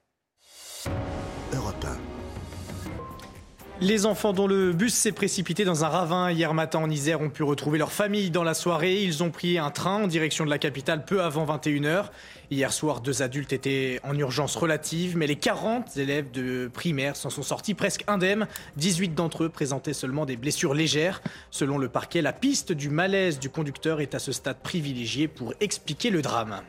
Les 3.83 4.05
enfants 4.05 4.31
dont 4.31 4.45
le 4.45 4.73
bus 4.73 4.93
s'est 4.93 5.11
précipité 5.11 5.65
dans 5.65 5.83
un 5.83 5.87
ravin 5.87 6.29
hier 6.29 6.53
matin 6.53 6.77
en 6.77 6.89
Isère 6.89 7.19
ont 7.19 7.31
pu 7.31 7.41
retrouver 7.41 7.79
leur 7.79 7.91
famille 7.91 8.29
dans 8.29 8.43
la 8.43 8.53
soirée. 8.53 9.01
Ils 9.01 9.23
ont 9.23 9.31
pris 9.31 9.57
un 9.57 9.71
train 9.71 10.03
en 10.03 10.07
direction 10.07 10.45
de 10.45 10.51
la 10.51 10.59
capitale 10.59 11.03
peu 11.03 11.23
avant 11.23 11.45
21h. 11.45 12.09
Hier 12.51 12.73
soir, 12.73 12.99
deux 12.99 13.21
adultes 13.21 13.53
étaient 13.53 14.01
en 14.03 14.13
urgence 14.17 14.57
relative, 14.57 15.15
mais 15.15 15.25
les 15.25 15.37
40 15.37 15.95
élèves 15.95 16.31
de 16.31 16.69
primaire 16.73 17.15
s'en 17.15 17.29
sont 17.29 17.43
sortis 17.43 17.73
presque 17.73 18.03
indemnes. 18.07 18.45
18 18.75 19.15
d'entre 19.15 19.45
eux 19.45 19.49
présentaient 19.49 19.93
seulement 19.93 20.25
des 20.25 20.35
blessures 20.35 20.73
légères. 20.73 21.21
Selon 21.49 21.77
le 21.77 21.87
parquet, 21.87 22.21
la 22.21 22.33
piste 22.33 22.73
du 22.73 22.89
malaise 22.89 23.39
du 23.39 23.49
conducteur 23.49 24.01
est 24.01 24.15
à 24.15 24.19
ce 24.19 24.33
stade 24.33 24.57
privilégiée 24.61 25.29
pour 25.29 25.53
expliquer 25.61 26.09
le 26.09 26.21
drame. 26.21 26.61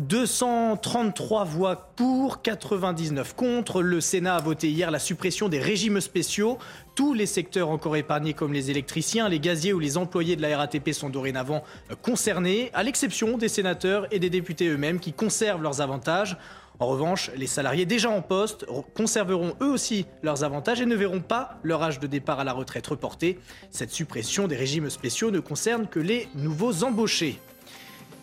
233 0.00 1.44
voix 1.44 1.90
pour, 1.94 2.40
99 2.40 3.36
contre. 3.36 3.82
Le 3.82 4.00
Sénat 4.00 4.36
a 4.36 4.40
voté 4.40 4.70
hier 4.70 4.90
la 4.90 4.98
suppression 4.98 5.50
des 5.50 5.58
régimes 5.58 6.00
spéciaux. 6.00 6.58
Tous 6.94 7.12
les 7.12 7.26
secteurs 7.26 7.68
encore 7.68 7.96
épargnés 7.96 8.32
comme 8.32 8.54
les 8.54 8.70
électriciens, 8.70 9.28
les 9.28 9.40
gaziers 9.40 9.74
ou 9.74 9.78
les 9.78 9.98
employés 9.98 10.36
de 10.36 10.42
la 10.42 10.56
RATP 10.56 10.92
sont 10.92 11.10
dorénavant 11.10 11.62
concernés, 12.00 12.70
à 12.72 12.82
l'exception 12.82 13.36
des 13.36 13.48
sénateurs 13.48 14.06
et 14.10 14.18
des 14.18 14.30
députés 14.30 14.68
eux-mêmes 14.68 15.00
qui 15.00 15.12
conservent 15.12 15.62
leurs 15.62 15.82
avantages. 15.82 16.38
En 16.78 16.86
revanche, 16.86 17.30
les 17.36 17.46
salariés 17.46 17.84
déjà 17.84 18.08
en 18.08 18.22
poste 18.22 18.64
conserveront 18.94 19.54
eux 19.60 19.70
aussi 19.70 20.06
leurs 20.22 20.44
avantages 20.44 20.80
et 20.80 20.86
ne 20.86 20.96
verront 20.96 21.20
pas 21.20 21.58
leur 21.62 21.82
âge 21.82 22.00
de 22.00 22.06
départ 22.06 22.40
à 22.40 22.44
la 22.44 22.54
retraite 22.54 22.86
reporté. 22.86 23.38
Cette 23.70 23.90
suppression 23.90 24.48
des 24.48 24.56
régimes 24.56 24.88
spéciaux 24.88 25.30
ne 25.30 25.40
concerne 25.40 25.86
que 25.86 26.00
les 26.00 26.26
nouveaux 26.34 26.84
embauchés. 26.84 27.38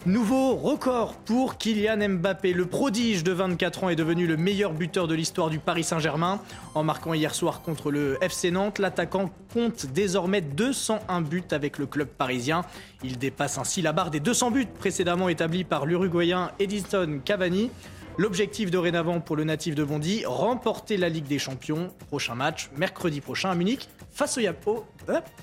Nouveau 0.05 0.55
record 0.55 1.15
pour 1.17 1.57
Kylian 1.57 2.07
Mbappé. 2.07 2.53
Le 2.53 2.65
prodige 2.65 3.23
de 3.23 3.33
24 3.33 3.83
ans 3.83 3.89
est 3.89 3.95
devenu 3.95 4.25
le 4.25 4.37
meilleur 4.37 4.71
buteur 4.71 5.07
de 5.07 5.15
l'histoire 5.15 5.49
du 5.49 5.59
Paris 5.59 5.83
Saint-Germain. 5.83 6.39
En 6.75 6.83
marquant 6.83 7.13
hier 7.13 7.35
soir 7.35 7.61
contre 7.61 7.91
le 7.91 8.17
FC 8.21 8.51
Nantes, 8.51 8.79
l'attaquant 8.79 9.29
compte 9.51 9.87
désormais 9.87 10.39
201 10.39 11.21
buts 11.21 11.43
avec 11.51 11.77
le 11.77 11.87
club 11.87 12.07
parisien. 12.07 12.63
Il 13.03 13.17
dépasse 13.17 13.57
ainsi 13.57 13.81
la 13.81 13.91
barre 13.91 14.11
des 14.11 14.21
200 14.21 14.51
buts 14.51 14.67
précédemment 14.79 15.27
établie 15.27 15.65
par 15.65 15.85
l'Uruguayen 15.85 16.51
Edison 16.59 17.19
Cavani. 17.25 17.69
L'objectif 18.17 18.71
dorénavant 18.71 19.19
pour 19.19 19.35
le 19.35 19.43
natif 19.43 19.75
de 19.75 19.83
Bondy, 19.83 20.23
remporter 20.25 20.97
la 20.97 21.09
Ligue 21.09 21.27
des 21.27 21.37
Champions. 21.37 21.89
Prochain 22.07 22.33
match, 22.33 22.69
mercredi 22.75 23.21
prochain 23.21 23.51
à 23.51 23.55
Munich, 23.55 23.89
face 24.09 24.37
au, 24.37 24.41
Yapo, 24.41 24.85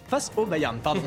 face 0.08 0.30
au 0.36 0.46
Bayern. 0.46 0.78
Pardon. 0.78 1.02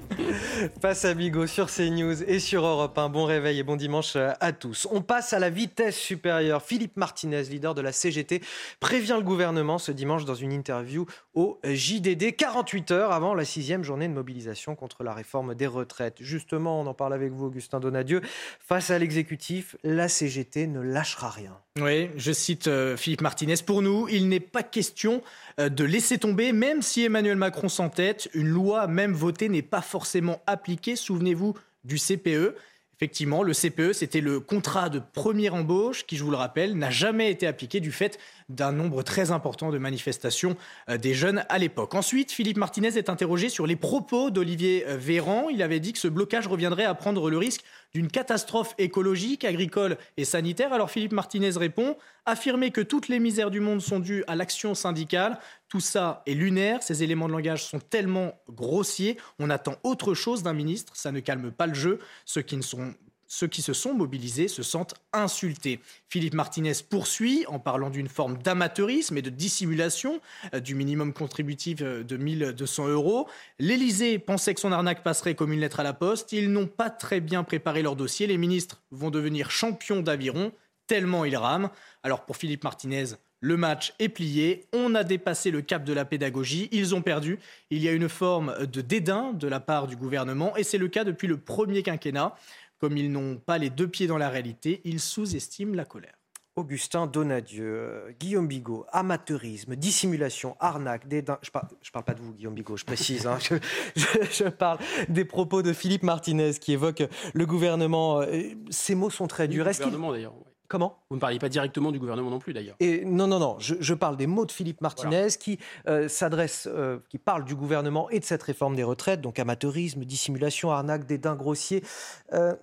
face 0.80 1.04
à 1.04 1.14
Bigot 1.14 1.46
sur 1.46 1.66
CNews 1.66 2.22
et 2.22 2.38
sur 2.38 2.64
Europe. 2.64 2.96
Un 2.98 3.08
bon 3.08 3.24
réveil 3.24 3.58
et 3.58 3.62
bon 3.62 3.76
dimanche 3.76 4.16
à 4.16 4.52
tous. 4.52 4.86
On 4.90 5.02
passe 5.02 5.32
à 5.32 5.38
la 5.38 5.50
vitesse 5.50 5.96
supérieure. 5.96 6.62
Philippe 6.62 6.96
Martinez, 6.96 7.42
leader 7.42 7.74
de 7.74 7.80
la 7.80 7.92
CGT, 7.92 8.42
prévient 8.80 9.16
le 9.16 9.24
gouvernement 9.24 9.78
ce 9.78 9.92
dimanche 9.92 10.24
dans 10.24 10.34
une 10.34 10.52
interview 10.52 11.06
au 11.34 11.58
JDD, 11.64 12.36
48 12.36 12.90
heures 12.90 13.12
avant 13.12 13.34
la 13.34 13.44
sixième 13.44 13.84
journée 13.84 14.08
de 14.08 14.12
mobilisation 14.12 14.74
contre 14.74 15.02
la 15.02 15.14
réforme 15.14 15.54
des 15.54 15.66
retraites. 15.66 16.16
Justement, 16.20 16.80
on 16.80 16.86
en 16.86 16.94
parle 16.94 17.14
avec 17.14 17.32
vous, 17.32 17.46
Augustin 17.46 17.80
Donadieu. 17.80 18.20
Face 18.60 18.90
à 18.90 18.98
l'exécutif, 18.98 19.76
la 19.82 20.08
CGT 20.08 20.66
ne 20.66 20.80
lâchera 20.80 21.30
rien. 21.30 21.56
Oui, 21.80 22.10
je 22.16 22.32
cite 22.32 22.66
euh, 22.66 22.98
Philippe 22.98 23.22
Martinez. 23.22 23.54
Pour 23.64 23.80
nous, 23.80 24.06
il 24.08 24.28
n'est 24.28 24.40
pas 24.40 24.62
question 24.62 25.22
euh, 25.58 25.70
de 25.70 25.84
laisser 25.84 26.18
tomber, 26.18 26.52
même 26.52 26.82
si 26.82 27.02
Emmanuel 27.02 27.36
Macron 27.36 27.70
s'entête, 27.72 28.28
une 28.34 28.48
loi 28.48 28.86
même 28.86 29.12
votée 29.12 29.48
n'est 29.48 29.62
pas 29.62 29.82
forcément 29.82 30.40
appliquée. 30.46 30.96
Souvenez-vous 30.96 31.54
du 31.84 31.98
CPE. 31.98 32.54
Effectivement, 33.02 33.42
le 33.42 33.52
CPE, 33.52 33.94
c'était 33.94 34.20
le 34.20 34.38
contrat 34.38 34.88
de 34.88 35.00
première 35.00 35.56
embauche 35.56 36.06
qui, 36.06 36.16
je 36.16 36.22
vous 36.22 36.30
le 36.30 36.36
rappelle, 36.36 36.78
n'a 36.78 36.90
jamais 36.90 37.32
été 37.32 37.48
appliqué 37.48 37.80
du 37.80 37.90
fait 37.90 38.16
d'un 38.48 38.70
nombre 38.70 39.02
très 39.02 39.32
important 39.32 39.72
de 39.72 39.78
manifestations 39.78 40.56
euh, 40.88 40.98
des 40.98 41.12
jeunes 41.12 41.44
à 41.48 41.58
l'époque. 41.58 41.96
Ensuite, 41.96 42.30
Philippe 42.30 42.58
Martinez 42.58 42.96
est 42.96 43.08
interrogé 43.08 43.48
sur 43.48 43.66
les 43.66 43.74
propos 43.74 44.30
d'Olivier 44.30 44.84
euh, 44.86 44.96
Véran. 44.96 45.48
Il 45.50 45.62
avait 45.62 45.80
dit 45.80 45.92
que 45.92 45.98
ce 45.98 46.06
blocage 46.06 46.46
reviendrait 46.46 46.84
à 46.84 46.94
prendre 46.94 47.28
le 47.28 47.38
risque 47.38 47.64
d'une 47.92 48.08
catastrophe 48.08 48.74
écologique, 48.78 49.44
agricole 49.44 49.96
et 50.16 50.24
sanitaire. 50.24 50.72
Alors 50.72 50.90
Philippe 50.90 51.12
Martinez 51.12 51.50
répond 51.56 51.96
affirmer 52.24 52.70
que 52.70 52.80
toutes 52.80 53.08
les 53.08 53.18
misères 53.18 53.50
du 53.50 53.58
monde 53.58 53.80
sont 53.80 53.98
dues 53.98 54.22
à 54.28 54.36
l'action 54.36 54.76
syndicale. 54.76 55.38
Tout 55.72 55.80
ça 55.80 56.22
est 56.26 56.34
lunaire, 56.34 56.82
ces 56.82 57.02
éléments 57.02 57.28
de 57.28 57.32
langage 57.32 57.64
sont 57.64 57.78
tellement 57.78 58.38
grossiers, 58.46 59.16
on 59.38 59.48
attend 59.48 59.76
autre 59.84 60.12
chose 60.12 60.42
d'un 60.42 60.52
ministre, 60.52 60.94
ça 60.94 61.12
ne 61.12 61.20
calme 61.20 61.50
pas 61.50 61.66
le 61.66 61.72
jeu. 61.72 61.98
Ceux 62.26 62.42
qui 62.42 62.60
se 62.60 63.72
sont 63.72 63.94
mobilisés 63.94 64.48
se 64.48 64.62
sentent 64.62 64.92
insultés. 65.14 65.80
Philippe 66.10 66.34
Martinez 66.34 66.74
poursuit 66.90 67.46
en 67.48 67.58
parlant 67.58 67.88
d'une 67.88 68.10
forme 68.10 68.36
d'amateurisme 68.36 69.16
et 69.16 69.22
de 69.22 69.30
dissimulation 69.30 70.20
euh, 70.52 70.60
du 70.60 70.74
minimum 70.74 71.14
contributif 71.14 71.78
euh, 71.80 72.04
de 72.04 72.18
1200 72.18 72.88
euros. 72.88 73.26
L'Élysée 73.58 74.18
pensait 74.18 74.52
que 74.52 74.60
son 74.60 74.72
arnaque 74.72 75.02
passerait 75.02 75.34
comme 75.34 75.54
une 75.54 75.60
lettre 75.60 75.80
à 75.80 75.84
la 75.84 75.94
poste. 75.94 76.32
Ils 76.32 76.52
n'ont 76.52 76.66
pas 76.66 76.90
très 76.90 77.20
bien 77.20 77.44
préparé 77.44 77.80
leur 77.80 77.96
dossier. 77.96 78.26
Les 78.26 78.36
ministres 78.36 78.82
vont 78.90 79.08
devenir 79.08 79.50
champions 79.50 80.02
d'aviron 80.02 80.52
tellement 80.86 81.24
ils 81.24 81.38
rament. 81.38 81.70
Alors 82.02 82.26
pour 82.26 82.36
Philippe 82.36 82.64
Martinez, 82.64 83.14
le 83.42 83.56
match 83.56 83.92
est 83.98 84.08
plié, 84.08 84.66
on 84.72 84.94
a 84.94 85.02
dépassé 85.02 85.50
le 85.50 85.62
cap 85.62 85.84
de 85.84 85.92
la 85.92 86.04
pédagogie, 86.04 86.68
ils 86.70 86.94
ont 86.94 87.02
perdu. 87.02 87.40
Il 87.70 87.82
y 87.82 87.88
a 87.88 87.92
une 87.92 88.08
forme 88.08 88.66
de 88.66 88.80
dédain 88.80 89.32
de 89.32 89.48
la 89.48 89.58
part 89.58 89.88
du 89.88 89.96
gouvernement 89.96 90.56
et 90.56 90.62
c'est 90.62 90.78
le 90.78 90.88
cas 90.88 91.04
depuis 91.04 91.26
le 91.26 91.36
premier 91.36 91.82
quinquennat. 91.82 92.34
Comme 92.78 92.96
ils 92.96 93.10
n'ont 93.12 93.36
pas 93.36 93.58
les 93.58 93.70
deux 93.70 93.88
pieds 93.88 94.06
dans 94.06 94.18
la 94.18 94.28
réalité, 94.28 94.80
ils 94.84 95.00
sous-estiment 95.00 95.74
la 95.74 95.84
colère. 95.84 96.14
Augustin 96.54 97.06
Donadieu, 97.06 97.64
euh, 97.64 98.12
Guillaume 98.20 98.46
Bigot, 98.46 98.84
amateurisme, 98.92 99.74
dissimulation, 99.74 100.56
arnaque, 100.60 101.08
dédain. 101.08 101.38
Je 101.42 101.48
ne 101.48 101.52
parle, 101.52 101.68
parle, 101.92 102.04
pas 102.04 102.14
de 102.14 102.20
vous, 102.20 102.32
Guillaume 102.34 102.54
Bigot, 102.54 102.76
je 102.76 102.84
précise. 102.84 103.26
Hein. 103.26 103.38
je, 103.96 104.48
parle 104.48 104.78
des 105.08 105.24
propos 105.24 105.62
de 105.62 105.72
Philippe 105.72 106.02
Martinez 106.02 106.52
qui 106.60 106.72
évoque 106.72 107.02
le 107.32 107.46
gouvernement. 107.46 108.20
Euh, 108.20 108.42
ces 108.70 108.94
mots 108.94 109.10
sont 109.10 109.26
très 109.26 109.48
durs. 109.48 109.64
Le 109.64 109.72
gouvernement, 109.72 110.12
d'ailleurs. 110.12 110.34
Comment 110.72 111.04
Vous 111.10 111.16
ne 111.16 111.20
parliez 111.20 111.38
pas 111.38 111.50
directement 111.50 111.92
du 111.92 111.98
gouvernement 111.98 112.30
non 112.30 112.38
plus, 112.38 112.54
d'ailleurs. 112.54 112.76
Et 112.80 113.04
non, 113.04 113.26
non, 113.26 113.38
non. 113.38 113.58
Je, 113.58 113.92
parle 113.92 114.16
des 114.16 114.26
mots 114.26 114.46
de 114.46 114.52
Philippe 114.52 114.80
Martinez 114.80 115.28
qui 115.38 115.58
euh, 115.86 116.08
s'adresse, 116.08 116.66
euh, 116.66 116.98
qui 117.10 117.18
parle 117.18 117.44
du 117.44 117.54
gouvernement 117.54 118.08
et 118.08 118.18
de 118.18 118.24
cette 118.24 118.42
réforme 118.42 118.74
des 118.74 118.82
retraites, 118.82 119.20
donc 119.20 119.38
amateurisme, 119.38 120.02
dissimulation, 120.06 120.70
arnaque, 120.70 121.04
dédain 121.04 121.36
grossier. 121.36 121.84
Euh, 122.32 122.56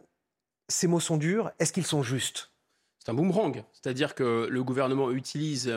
ces 0.67 0.87
mots 0.87 0.99
sont 0.99 1.17
durs. 1.17 1.51
Est-ce 1.59 1.71
qu'ils 1.71 1.85
sont 1.85 2.01
justes? 2.01 2.51
C'est 2.97 3.11
un 3.11 3.13
boomerang. 3.13 3.63
C'est-à-dire 3.73 4.15
que 4.15 4.47
le 4.49 4.63
gouvernement 4.63 5.11
utilise 5.11 5.71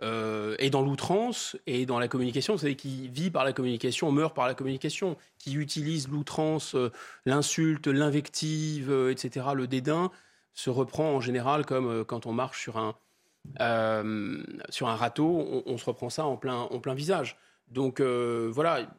et 0.00 0.70
dans 0.70 0.80
l'outrance 0.80 1.58
et 1.66 1.84
dans 1.84 1.98
la 1.98 2.08
communication. 2.08 2.54
Vous 2.54 2.60
savez, 2.60 2.74
qui 2.74 3.08
vit 3.08 3.30
par 3.30 3.44
la 3.44 3.52
communication, 3.52 4.10
meurt 4.12 4.34
par 4.34 4.46
la 4.46 4.54
communication, 4.54 5.18
qui 5.36 5.56
utilise 5.56 6.08
l'outrance, 6.08 6.74
l'insulte, 7.26 7.86
l'invective, 7.86 8.90
etc., 9.10 9.48
le 9.54 9.66
dédain 9.66 10.10
se 10.54 10.70
reprend 10.70 11.12
en 11.12 11.20
général 11.20 11.64
comme 11.66 11.88
euh, 11.88 12.04
quand 12.04 12.26
on 12.26 12.32
marche 12.32 12.60
sur 12.60 12.76
un, 12.76 12.94
euh, 13.60 14.42
sur 14.68 14.88
un 14.88 14.96
râteau, 14.96 15.62
on, 15.66 15.78
se 15.78 15.84
reprend 15.84 16.10
ça 16.10 16.24
en 16.24 16.36
plein, 16.36 16.56
en 16.56 16.78
plein 16.80 16.94
visage. 16.94 17.36
Donc 17.68 18.00
euh, 18.00 18.50
voilà, 18.52 18.90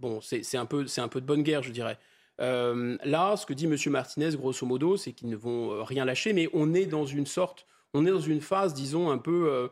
bon, 0.00 0.20
c'est 0.20 0.56
un, 0.56 0.66
peu, 0.66 0.86
un 0.96 1.08
peu 1.08 1.20
de 1.20 1.26
bonne 1.26 1.42
guerre, 1.42 1.62
je 1.62 1.72
dirais. 1.72 1.98
là, 2.38 3.36
ce 3.36 3.46
que 3.46 3.54
dit 3.54 3.66
M. 3.66 3.76
Martinez, 3.90 4.36
grosso 4.36 4.66
modo, 4.66 4.96
c'est 4.96 5.12
qu'ils 5.12 5.30
ne 5.30 5.36
vont 5.36 5.82
rien 5.84 6.04
lâcher, 6.04 6.32
mais 6.32 6.48
on 6.52 6.74
est 6.74 6.86
dans 6.86 7.06
une 7.06 7.26
sorte, 7.26 7.66
on 7.94 8.06
est 8.06 8.10
dans 8.10 8.20
une 8.20 8.40
phase, 8.40 8.74
disons, 8.74 9.10
un 9.10 9.18
peu 9.18 9.70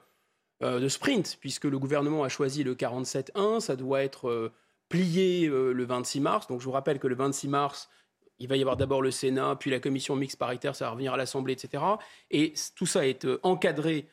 de 0.62 0.88
sprint, 0.88 1.37
puisque 1.40 1.64
le 1.64 1.79
gouvernement 1.79 2.25
a 2.25 2.29
choisi 2.31 2.64
le 2.64 2.75
47-1, 2.75 3.61
ça 3.61 3.77
doit 3.77 4.03
être 4.03 4.51
plier 4.88 5.47
le 5.49 5.85
26 5.85 6.21
mars. 6.21 6.47
Donc 6.47 6.61
je 6.61 6.64
vous 6.64 6.73
rappelle 6.73 6.99
que 6.99 7.07
le 7.07 7.14
26 7.14 7.49
mars, 7.49 7.90
il 8.38 8.49
va 8.49 8.57
y 8.57 8.61
avoir 8.61 8.77
d'abord 8.77 9.03
le 9.03 9.11
Sénat, 9.11 9.57
puis 9.59 9.70
la 9.70 9.81
commission 9.81 10.16
mixte 10.16 10.38
paritaire, 10.38 10.75
ça 10.75 10.87
va 10.87 10.90
revenir 10.92 11.12
à 11.14 11.16
l'Assemblée, 11.16 11.53
etc. 11.53 11.83
Et 12.31 12.55
tout 12.75 12.87
ça 12.87 13.07
est 13.07 13.27
encadré 13.42 14.09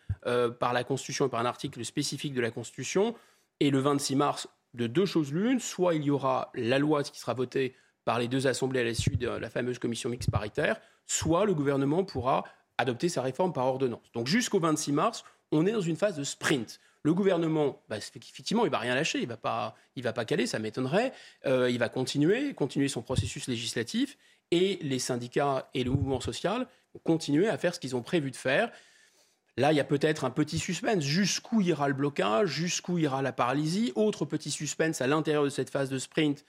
par 0.59 0.73
la 0.73 0.83
Constitution 0.83 1.25
et 1.25 1.29
par 1.29 1.39
un 1.39 1.45
article 1.45 1.83
spécifique 1.83 2.33
de 2.33 2.41
la 2.41 2.51
Constitution. 2.51 3.15
Et 3.59 3.71
le 3.71 3.79
26 3.79 4.15
mars, 4.15 4.47
de 4.73 4.87
deux 4.87 5.05
choses 5.05 5.33
l'une, 5.33 5.59
soit 5.59 5.95
il 5.95 6.03
y 6.03 6.11
aura 6.11 6.51
la 6.53 6.79
loi 6.79 7.03
qui 7.03 7.19
sera 7.19 7.33
votée 7.33 7.75
par 8.05 8.19
les 8.19 8.27
deux 8.27 8.47
assemblées 8.47 8.79
à 8.79 8.83
l'issue 8.83 9.17
de 9.17 9.27
la 9.27 9.49
fameuse 9.49 9.79
commission 9.79 10.09
mixte 10.09 10.31
paritaire, 10.31 10.79
soit 11.05 11.45
le 11.45 11.53
gouvernement 11.53 12.03
pourra 12.03 12.45
adopter 12.77 13.09
sa 13.09 13.21
réforme 13.21 13.53
par 13.53 13.65
ordonnance. 13.65 14.11
Donc 14.13 14.27
jusqu'au 14.27 14.59
26 14.59 14.91
mars, 14.91 15.23
on 15.51 15.65
est 15.65 15.71
dans 15.71 15.81
une 15.81 15.97
phase 15.97 16.15
de 16.15 16.23
sprint. 16.23 16.79
Le 17.03 17.13
gouvernement, 17.13 17.81
bah, 17.89 17.97
effectivement, 17.97 18.65
il 18.65 18.71
va 18.71 18.77
rien 18.77 18.93
lâcher, 18.93 19.19
il 19.19 19.27
va 19.27 19.37
pas, 19.37 19.75
il 19.95 20.03
va 20.03 20.13
pas 20.13 20.25
caler, 20.25 20.45
ça 20.45 20.59
m'étonnerait. 20.59 21.13
Euh, 21.45 21.69
il 21.69 21.79
va 21.79 21.89
continuer, 21.89 22.53
continuer 22.53 22.87
son 22.87 23.01
processus 23.01 23.47
législatif, 23.47 24.17
et 24.51 24.77
les 24.81 24.99
syndicats 24.99 25.69
et 25.73 25.83
le 25.83 25.91
mouvement 25.91 26.21
social 26.21 26.67
vont 26.93 27.01
continuer 27.03 27.47
à 27.47 27.57
faire 27.57 27.73
ce 27.73 27.79
qu'ils 27.79 27.95
ont 27.95 28.01
prévu 28.01 28.29
de 28.31 28.35
faire. 28.35 28.71
Là, 29.57 29.73
il 29.73 29.75
y 29.75 29.79
a 29.79 29.85
peut-être 29.85 30.23
un 30.23 30.29
petit 30.29 30.59
suspense. 30.59 31.03
Jusqu'où 31.03 31.61
ira 31.61 31.87
le 31.87 31.93
blocage? 31.93 32.49
Jusqu'où 32.49 32.97
ira 32.97 33.21
la 33.21 33.33
paralysie? 33.33 33.91
Autre 33.95 34.25
petit 34.25 34.51
suspense 34.51 35.01
à 35.01 35.07
l'intérieur 35.07 35.43
de 35.43 35.49
cette 35.49 35.69
phase 35.69 35.89
de 35.89 35.97
sprint. 35.97 36.45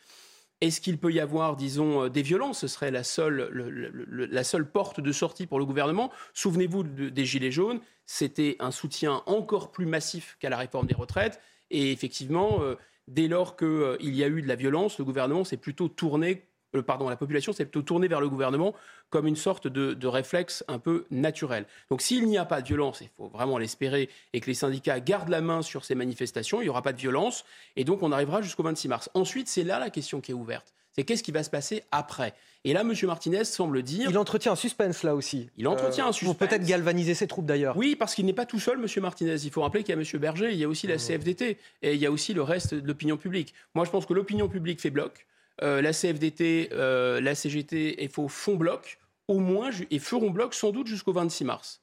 Est-ce 0.63 0.81
qu'il 0.81 0.97
peut 0.97 1.11
y 1.11 1.19
avoir, 1.19 1.57
disons, 1.57 2.05
euh, 2.05 2.09
des 2.09 2.23
violences? 2.23 2.61
Ce 2.61 2.69
serait 2.69 2.93
la 2.93 3.03
seule, 3.03 4.71
porte 4.73 5.01
de 5.01 5.11
sortie 5.11 5.49
pour 5.49 5.59
le 5.59 5.65
gouvernement. 5.65 6.13
Souvenez-vous 6.35 6.85
des 6.85 7.25
Gilets 7.25 7.51
jaunes, 7.51 7.81
c'était 8.07 8.55
un 8.61 8.71
soutien 8.71 9.25
encore 9.27 9.73
plus 9.73 9.87
massif 9.87 10.37
qu'à 10.39 10.51
la 10.51 10.57
réforme 10.57 10.87
des 10.87 10.95
retraites. 10.95 11.41
Et 11.73 11.91
effectivement, 11.91 12.63
euh, 12.63 12.77
dès 13.09 13.27
lors 13.27 13.57
qu'il 13.57 13.67
euh, 13.67 13.97
y 14.03 14.23
a 14.23 14.29
eu 14.29 14.41
de 14.41 14.47
la 14.47 14.55
violence, 14.55 15.01
le 15.01 15.05
gouvernement 15.05 15.43
s'est 15.43 15.57
plutôt 15.57 15.89
tourné 15.89 16.47
euh, 16.75 16.83
pardon, 16.83 17.09
la 17.09 17.17
population 17.17 17.53
s'est 17.53 17.65
plutôt 17.65 17.83
tournée 17.83 18.09
vers 18.09 18.21
le 18.21 18.29
gouvernement 18.29 18.75
comme 19.11 19.27
une 19.27 19.37
sorte 19.37 19.69
de, 19.69 20.07
réflexe 20.07 20.65
un 20.69 20.79
peu 20.79 21.05
naturel. 21.11 21.67
Donc 21.91 22.03
s'il 22.03 22.27
n'y 22.27 22.39
a 22.39 22.45
pas 22.45 22.63
de 22.63 22.67
violence, 22.67 23.01
il 23.03 23.09
faut 23.17 23.29
vraiment 23.29 23.59
l'espérer, 23.59 24.09
et 24.33 24.41
que 24.41 24.47
les 24.47 24.55
syndicats 24.55 25.01
gardent 25.01 25.29
la 25.29 25.41
main 25.41 25.63
sur 25.63 25.85
ces 25.85 25.95
manifestations, 25.95 26.61
il 26.61 26.65
n'y 26.65 26.71
aura 26.71 26.83
pas 26.83 26.93
de 26.93 26.99
violence, 26.99 27.45
et 27.77 27.85
donc 27.85 28.03
on 28.03 28.13
arrivera 28.13 28.43
jusqu'au 28.43 28.63
26 28.63 28.89
mars. 28.89 29.11
Ensuite, 29.15 29.49
c'est 29.49 29.65
là 29.65 29.79
la 29.79 29.91
question 29.91 30.21
qui 30.21 30.33
est 30.33 30.35
ouverte. 30.35 30.75
C'est 30.95 31.05
qu'est-ce 31.05 31.23
qui 31.23 31.33
va 31.33 31.43
se 31.43 31.51
passer 31.51 31.83
après? 31.91 32.35
Et 32.65 32.75
là, 32.75 32.83
M. 32.83 32.93
Martinez 33.05 33.45
semble 33.45 33.83
dire... 33.83 34.11
Il 34.11 34.19
entretient 34.19 34.53
un 34.53 34.57
suspense 34.57 35.03
là 35.03 35.15
aussi. 35.15 35.49
Il 35.57 35.67
entretient 35.67 36.07
un 36.07 36.11
euh, 36.11 36.13
suspense. 36.13 36.37
Pour 36.37 36.49
peut-être 36.49 36.65
galvaniser 36.65 37.15
ses 37.15 37.27
troupes 37.27 37.47
d'ailleurs. 37.47 37.77
Oui, 37.77 37.97
parce 37.97 38.15
qu'il 38.15 38.27
n'est 38.27 38.35
pas 38.35 38.47
tout 38.47 38.61
seul, 38.61 38.79
M. 38.79 38.87
Martinez. 39.03 39.37
Il 39.45 39.51
faut 39.51 39.63
rappeler 39.63 39.83
qu'il 39.83 39.95
y 39.95 39.99
a 39.99 40.01
M. 40.01 40.21
Berger, 40.21 40.53
il 40.53 40.59
y 40.59 40.65
a 40.65 40.69
aussi 40.69 40.87
la 40.87 40.97
mmh. 40.97 40.99
CFDT, 40.99 41.59
et 41.83 41.95
il 41.95 42.01
y 42.01 42.07
a 42.07 42.11
aussi 42.11 42.35
le 42.35 42.43
reste 42.43 42.75
de 42.75 42.87
l'opinion 42.87 43.17
publique. 43.17 43.55
Moi, 43.75 43.85
je 43.85 43.91
pense 43.91 44.07
que 44.07 44.13
l'opinion 44.13 44.49
publique 44.49 44.81
fait 44.81 44.91
bloc. 44.91 45.27
Euh, 45.61 45.83
la 45.83 45.93
CFDT, 45.93 46.71
euh, 46.73 47.21
la 47.21 47.35
CGT 47.35 48.03
et 48.03 48.09
FO 48.09 48.29
font 48.29 48.57
bloc, 48.57 48.99
au 49.29 49.39
moins, 49.39 49.71
et 49.91 49.99
feront 49.99 50.31
bloc 50.31 50.55
sans 50.55 50.71
doute 50.71 50.87
jusqu'au 50.87 51.13
26 51.13 51.45
mars. 51.45 51.81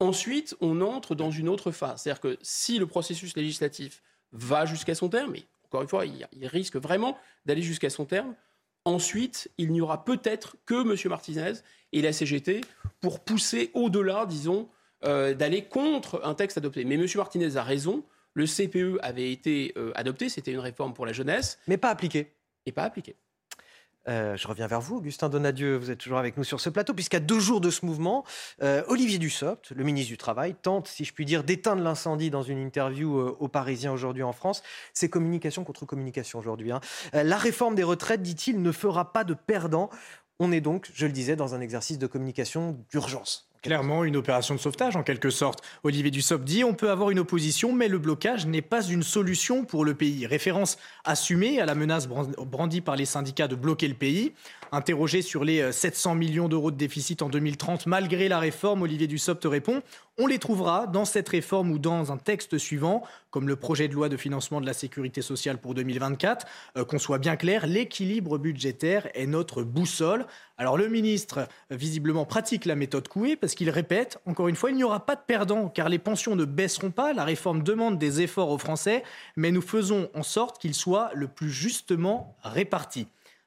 Ensuite, 0.00 0.56
on 0.60 0.80
entre 0.80 1.14
dans 1.14 1.30
une 1.30 1.48
autre 1.48 1.72
phase. 1.72 2.02
C'est-à-dire 2.02 2.20
que 2.20 2.38
si 2.42 2.78
le 2.78 2.86
processus 2.86 3.36
législatif 3.36 4.02
va 4.32 4.64
jusqu'à 4.64 4.94
son 4.94 5.08
terme, 5.08 5.34
et 5.34 5.44
encore 5.64 5.82
une 5.82 5.88
fois, 5.88 6.04
il, 6.06 6.46
risque 6.46 6.76
vraiment 6.76 7.18
d'aller 7.44 7.62
jusqu'à 7.62 7.90
son 7.90 8.04
terme, 8.04 8.34
ensuite, 8.84 9.50
il 9.58 9.72
n'y 9.72 9.80
aura 9.80 10.04
peut-être 10.04 10.56
que 10.64 10.80
M. 10.82 10.96
Martinez 11.10 11.54
et 11.92 12.00
la 12.00 12.12
CGT 12.12 12.60
pour 13.00 13.20
pousser 13.20 13.70
au-delà, 13.74 14.24
disons, 14.26 14.68
euh, 15.04 15.34
d'aller 15.34 15.64
contre 15.64 16.20
un 16.24 16.34
texte 16.34 16.58
adopté. 16.58 16.84
Mais 16.84 16.94
M. 16.94 17.06
Martinez 17.16 17.56
a 17.56 17.62
raison, 17.62 18.04
le 18.34 18.46
CPE 18.46 18.98
avait 19.02 19.32
été 19.32 19.74
adopté, 19.96 20.28
c'était 20.28 20.52
une 20.52 20.60
réforme 20.60 20.94
pour 20.94 21.06
la 21.06 21.12
jeunesse. 21.12 21.58
Mais 21.66 21.76
pas 21.76 21.90
appliqué 22.68 22.72
pas 22.72 22.84
appliqué. 22.84 23.16
Euh, 24.08 24.36
je 24.36 24.48
reviens 24.48 24.66
vers 24.66 24.80
vous, 24.80 24.96
Augustin 24.96 25.28
Donadieu, 25.28 25.76
vous 25.76 25.90
êtes 25.90 25.98
toujours 25.98 26.18
avec 26.18 26.36
nous 26.36 26.44
sur 26.44 26.60
ce 26.60 26.70
plateau, 26.70 26.94
puisqu'à 26.94 27.20
deux 27.20 27.40
jours 27.40 27.60
de 27.60 27.70
ce 27.70 27.84
mouvement, 27.84 28.24
euh, 28.62 28.82
Olivier 28.88 29.18
Dussopt, 29.18 29.70
le 29.72 29.84
ministre 29.84 30.08
du 30.08 30.16
Travail, 30.16 30.54
tente, 30.54 30.88
si 30.88 31.04
je 31.04 31.12
puis 31.12 31.26
dire, 31.26 31.44
d'éteindre 31.44 31.82
l'incendie 31.82 32.30
dans 32.30 32.42
une 32.42 32.58
interview 32.58 33.18
euh, 33.18 33.36
aux 33.38 33.48
Parisiens 33.48 33.92
aujourd'hui 33.92 34.22
en 34.22 34.32
France. 34.32 34.62
C'est 34.94 35.10
communication 35.10 35.62
contre 35.64 35.84
communication 35.84 36.38
aujourd'hui. 36.38 36.72
Hein. 36.72 36.80
la 37.12 37.36
réforme 37.36 37.74
des 37.74 37.82
retraites, 37.82 38.22
dit-il, 38.22 38.62
ne 38.62 38.72
fera 38.72 39.12
pas 39.12 39.24
de 39.24 39.34
perdants. 39.34 39.90
On 40.38 40.52
est 40.52 40.60
donc, 40.60 40.90
je 40.94 41.06
le 41.06 41.12
disais, 41.12 41.36
dans 41.36 41.54
un 41.54 41.60
exercice 41.60 41.98
de 41.98 42.06
communication 42.06 42.82
d'urgence. 42.90 43.47
Clairement, 43.62 44.04
une 44.04 44.16
opération 44.16 44.54
de 44.54 44.60
sauvetage 44.60 44.94
en 44.94 45.02
quelque 45.02 45.30
sorte. 45.30 45.62
Olivier 45.82 46.10
Dussopt 46.10 46.44
dit 46.44 46.62
on 46.62 46.74
peut 46.74 46.90
avoir 46.90 47.10
une 47.10 47.18
opposition, 47.18 47.72
mais 47.72 47.88
le 47.88 47.98
blocage 47.98 48.46
n'est 48.46 48.62
pas 48.62 48.82
une 48.82 49.02
solution 49.02 49.64
pour 49.64 49.84
le 49.84 49.94
pays. 49.94 50.26
Référence 50.26 50.78
assumée 51.04 51.60
à 51.60 51.66
la 51.66 51.74
menace 51.74 52.08
brandie 52.08 52.80
par 52.80 52.94
les 52.94 53.04
syndicats 53.04 53.48
de 53.48 53.56
bloquer 53.56 53.88
le 53.88 53.94
pays. 53.94 54.32
Interrogé 54.70 55.22
sur 55.22 55.44
les 55.44 55.72
700 55.72 56.12
euh, 56.12 56.14
millions 56.14 56.48
d'euros 56.48 56.70
de 56.70 56.76
déficit 56.76 57.22
en 57.22 57.28
2030, 57.28 57.86
malgré 57.86 58.28
la 58.28 58.38
réforme, 58.38 58.82
Olivier 58.82 59.06
Dussopt 59.06 59.44
répond 59.44 59.82
on 60.18 60.26
les 60.26 60.38
trouvera 60.38 60.86
dans 60.86 61.04
cette 61.04 61.28
réforme 61.28 61.70
ou 61.70 61.78
dans 61.78 62.10
un 62.12 62.16
texte 62.16 62.58
suivant, 62.58 63.02
comme 63.30 63.48
le 63.48 63.56
projet 63.56 63.88
de 63.88 63.94
loi 63.94 64.08
de 64.08 64.16
financement 64.16 64.60
de 64.60 64.66
la 64.66 64.72
sécurité 64.72 65.22
sociale 65.22 65.58
pour 65.58 65.74
2024. 65.74 66.46
Euh, 66.76 66.84
qu'on 66.84 66.98
soit 66.98 67.18
bien 67.18 67.36
clair, 67.36 67.66
l'équilibre 67.66 68.36
budgétaire 68.38 69.08
est 69.14 69.26
notre 69.26 69.62
boussole. 69.62 70.26
Alors 70.56 70.76
le 70.76 70.88
ministre, 70.88 71.48
visiblement, 71.70 72.24
pratique 72.24 72.64
la 72.64 72.74
méthode 72.74 73.08
Coué 73.08 73.36
parce 73.36 73.54
qu'il 73.54 73.70
répète, 73.70 74.18
encore 74.26 74.48
une 74.48 74.56
fois, 74.56 74.70
il 74.70 74.76
n'y 74.76 74.84
aura 74.84 75.06
pas 75.06 75.14
de 75.14 75.22
perdants 75.26 75.68
car 75.68 75.88
les 75.88 75.98
pensions 75.98 76.36
ne 76.36 76.44
baisseront 76.44 76.90
pas. 76.90 77.12
La 77.12 77.24
réforme 77.24 77.62
demande 77.62 77.98
des 77.98 78.20
efforts 78.20 78.50
aux 78.50 78.58
Français, 78.58 79.04
mais 79.36 79.52
nous 79.52 79.62
faisons 79.62 80.10
en 80.14 80.22
sorte 80.24 80.60
qu'ils 80.60 80.74
soient 80.74 81.10
le 81.14 81.28
plus 81.28 81.50
justement 81.50 82.36
répartis. 82.42 83.06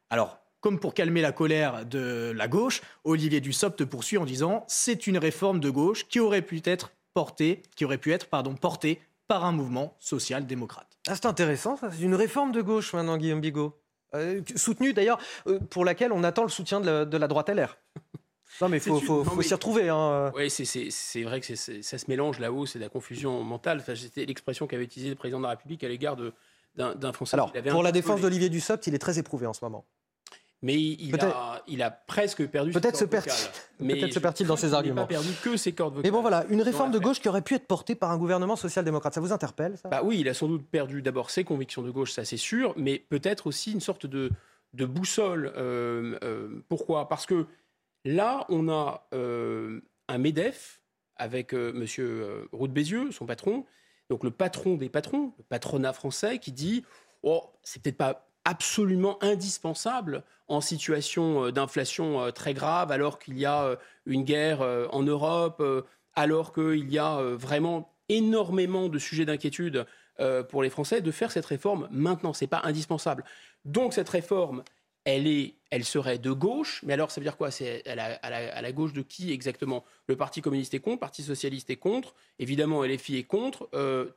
Alors, 0.09 0.40
comme 0.61 0.79
pour 0.79 0.93
calmer 0.93 1.21
la 1.21 1.31
colère 1.31 1.85
de 1.85 2.31
la 2.35 2.47
gauche, 2.47 2.81
Olivier 3.03 3.41
Dussopt 3.41 3.83
poursuit 3.83 4.17
en 4.17 4.25
disant 4.25 4.63
c'est 4.67 5.07
une 5.07 5.17
réforme 5.17 5.59
de 5.59 5.69
gauche 5.69 6.07
qui 6.07 6.19
aurait 6.19 6.43
pu 6.43 6.61
être 6.63 6.91
portée, 7.13 7.63
qui 7.75 7.83
aurait 7.83 7.97
pu 7.97 8.13
être 8.13 8.27
pardon, 8.27 8.55
portée 8.55 9.01
par 9.27 9.43
un 9.43 9.51
mouvement 9.51 9.97
social-démocrate. 9.99 10.87
Ah, 11.07 11.15
c'est 11.15 11.25
intéressant, 11.25 11.77
ça. 11.77 11.89
C'est 11.91 12.03
une 12.03 12.15
réforme 12.15 12.51
de 12.51 12.61
gauche 12.61 12.93
maintenant, 12.93 13.17
Guillaume 13.17 13.41
Bigot. 13.41 13.77
Euh, 14.13 14.41
soutenue 14.55 14.93
d'ailleurs, 14.93 15.19
euh, 15.47 15.59
pour 15.59 15.85
laquelle 15.85 16.11
on 16.11 16.23
attend 16.23 16.43
le 16.43 16.49
soutien 16.49 16.79
de 16.81 17.17
la, 17.17 17.27
droite 17.27 17.49
LR. 17.49 17.77
Non, 18.59 18.67
mais 18.67 18.77
il 18.77 18.81
faut, 18.81 19.41
s'y 19.41 19.53
retrouver. 19.53 19.87
Hein. 19.87 20.29
Oui, 20.35 20.49
c'est 20.49 21.23
vrai 21.23 21.39
que 21.39 21.55
ça 21.55 21.97
se 21.97 22.05
mélange 22.09 22.37
là-haut, 22.37 22.65
c'est 22.65 22.79
de 22.79 22.83
la 22.83 22.89
confusion 22.89 23.41
mentale. 23.43 23.79
Enfin, 23.79 23.95
C'était 23.95 24.25
l'expression 24.25 24.67
qu'avait 24.67 24.83
utilisée 24.83 25.09
le 25.09 25.15
président 25.15 25.39
de 25.39 25.43
la 25.43 25.51
République 25.51 25.83
à 25.85 25.87
l'égard 25.87 26.17
d'un 26.75 27.13
Français. 27.13 27.35
Alors, 27.35 27.53
pour 27.53 27.81
la 27.81 27.93
défense 27.93 28.19
d'Olivier 28.19 28.49
Dussopt, 28.49 28.85
il 28.85 28.93
est 28.93 28.99
très 28.99 29.17
éprouvé 29.17 29.47
en 29.47 29.53
ce 29.53 29.63
moment 29.63 29.85
mais 30.61 30.79
il 30.79 31.15
a, 31.19 31.63
il 31.67 31.81
a, 31.81 31.89
presque 31.89 32.45
perdu 32.47 32.71
peut-être 32.71 32.95
se 32.95 33.05
peut-être 33.05 34.13
se 34.13 34.19
perd-il 34.19 34.45
dans 34.45 34.55
ses 34.55 34.73
arguments. 34.73 35.07
Il 35.09 35.13
n'a 35.13 35.19
pas 35.19 35.23
perdu 35.23 35.33
que 35.43 35.57
ses 35.57 35.71
cordes 35.71 35.95
vocales. 35.95 36.11
Mais 36.11 36.15
bon 36.15 36.21
voilà, 36.21 36.45
une 36.49 36.61
réforme 36.61 36.91
de 36.91 36.99
gauche 36.99 37.19
qui 37.19 37.29
aurait 37.29 37.41
pu 37.41 37.55
être 37.55 37.65
portée 37.65 37.95
par 37.95 38.11
un 38.11 38.17
gouvernement 38.17 38.55
social-démocrate, 38.55 39.13
ça 39.13 39.21
vous 39.21 39.31
interpelle 39.31 39.77
ça? 39.77 39.89
Bah 39.89 40.01
oui, 40.03 40.19
il 40.19 40.29
a 40.29 40.33
sans 40.33 40.47
doute 40.47 40.67
perdu 40.67 41.01
d'abord 41.01 41.31
ses 41.31 41.43
convictions 41.43 41.81
de 41.81 41.89
gauche, 41.89 42.11
ça 42.11 42.25
c'est 42.25 42.37
sûr, 42.37 42.73
mais 42.77 42.99
peut-être 42.99 43.47
aussi 43.47 43.71
une 43.71 43.79
sorte 43.79 44.05
de, 44.05 44.29
de 44.73 44.85
boussole. 44.85 45.51
Euh, 45.55 46.19
euh, 46.23 46.63
pourquoi? 46.69 47.09
Parce 47.09 47.25
que 47.25 47.47
là, 48.05 48.45
on 48.49 48.69
a 48.69 49.07
euh, 49.13 49.81
un 50.07 50.17
Medef 50.19 50.81
avec 51.15 51.53
Monsieur 51.53 52.47
Roux 52.51 52.67
Bézieux, 52.67 53.11
son 53.11 53.25
patron, 53.25 53.65
donc 54.09 54.23
le 54.23 54.31
patron 54.31 54.75
des 54.75 54.89
patrons, 54.89 55.33
le 55.37 55.43
patronat 55.43 55.93
français, 55.93 56.39
qui 56.39 56.51
dit 56.51 56.83
oh, 57.23 57.43
c'est 57.63 57.81
peut-être 57.81 57.97
pas 57.97 58.30
absolument 58.45 59.17
indispensable 59.23 60.23
en 60.47 60.61
situation 60.61 61.45
euh, 61.45 61.51
d'inflation 61.51 62.21
euh, 62.21 62.31
très 62.31 62.53
grave, 62.53 62.91
alors 62.91 63.19
qu'il 63.19 63.37
y 63.37 63.45
a 63.45 63.63
euh, 63.63 63.75
une 64.05 64.23
guerre 64.23 64.61
en 64.91 65.03
Europe, 65.03 65.63
alors 66.15 66.53
qu'il 66.53 66.89
y 66.89 66.97
a 66.97 67.21
vraiment 67.21 67.93
énormément 68.09 68.89
de 68.89 68.97
sujets 68.97 69.25
d'inquiétude 69.25 69.85
pour 70.49 70.63
les 70.63 70.71
Français, 70.71 71.01
de 71.01 71.11
faire 71.11 71.31
cette 71.31 71.45
réforme 71.45 71.87
maintenant. 71.91 72.33
Ce 72.33 72.43
n'est 72.43 72.47
pas 72.47 72.61
indispensable. 72.63 73.23
Donc 73.63 73.93
cette 73.93 74.09
réforme, 74.09 74.63
elle, 75.05 75.27
est, 75.27 75.53
elle 75.69 75.85
serait 75.85 76.17
de 76.17 76.31
gauche, 76.31 76.81
mais 76.83 76.93
alors 76.93 77.11
ça 77.11 77.21
veut 77.21 77.25
dire 77.25 77.37
quoi? 77.37 77.51
C'est 77.51 77.87
à 77.87 77.93
la, 77.93 78.05
à, 78.15 78.61
la, 78.61 78.71
gauche 78.71 78.91
de 78.91 79.03
qui 79.03 79.31
exactement? 79.31 79.85
Le 80.07 80.15
Parti 80.15 80.41
communiste 80.41 80.73
est 80.73 80.79
contre, 80.79 80.95
le 80.95 80.99
Parti 81.01 81.21
socialiste 81.21 81.69
est 81.69 81.77
contre, 81.77 82.15
évidemment 82.39 82.83
LFI 82.83 83.17
est 83.17 83.23
contre, 83.23 83.69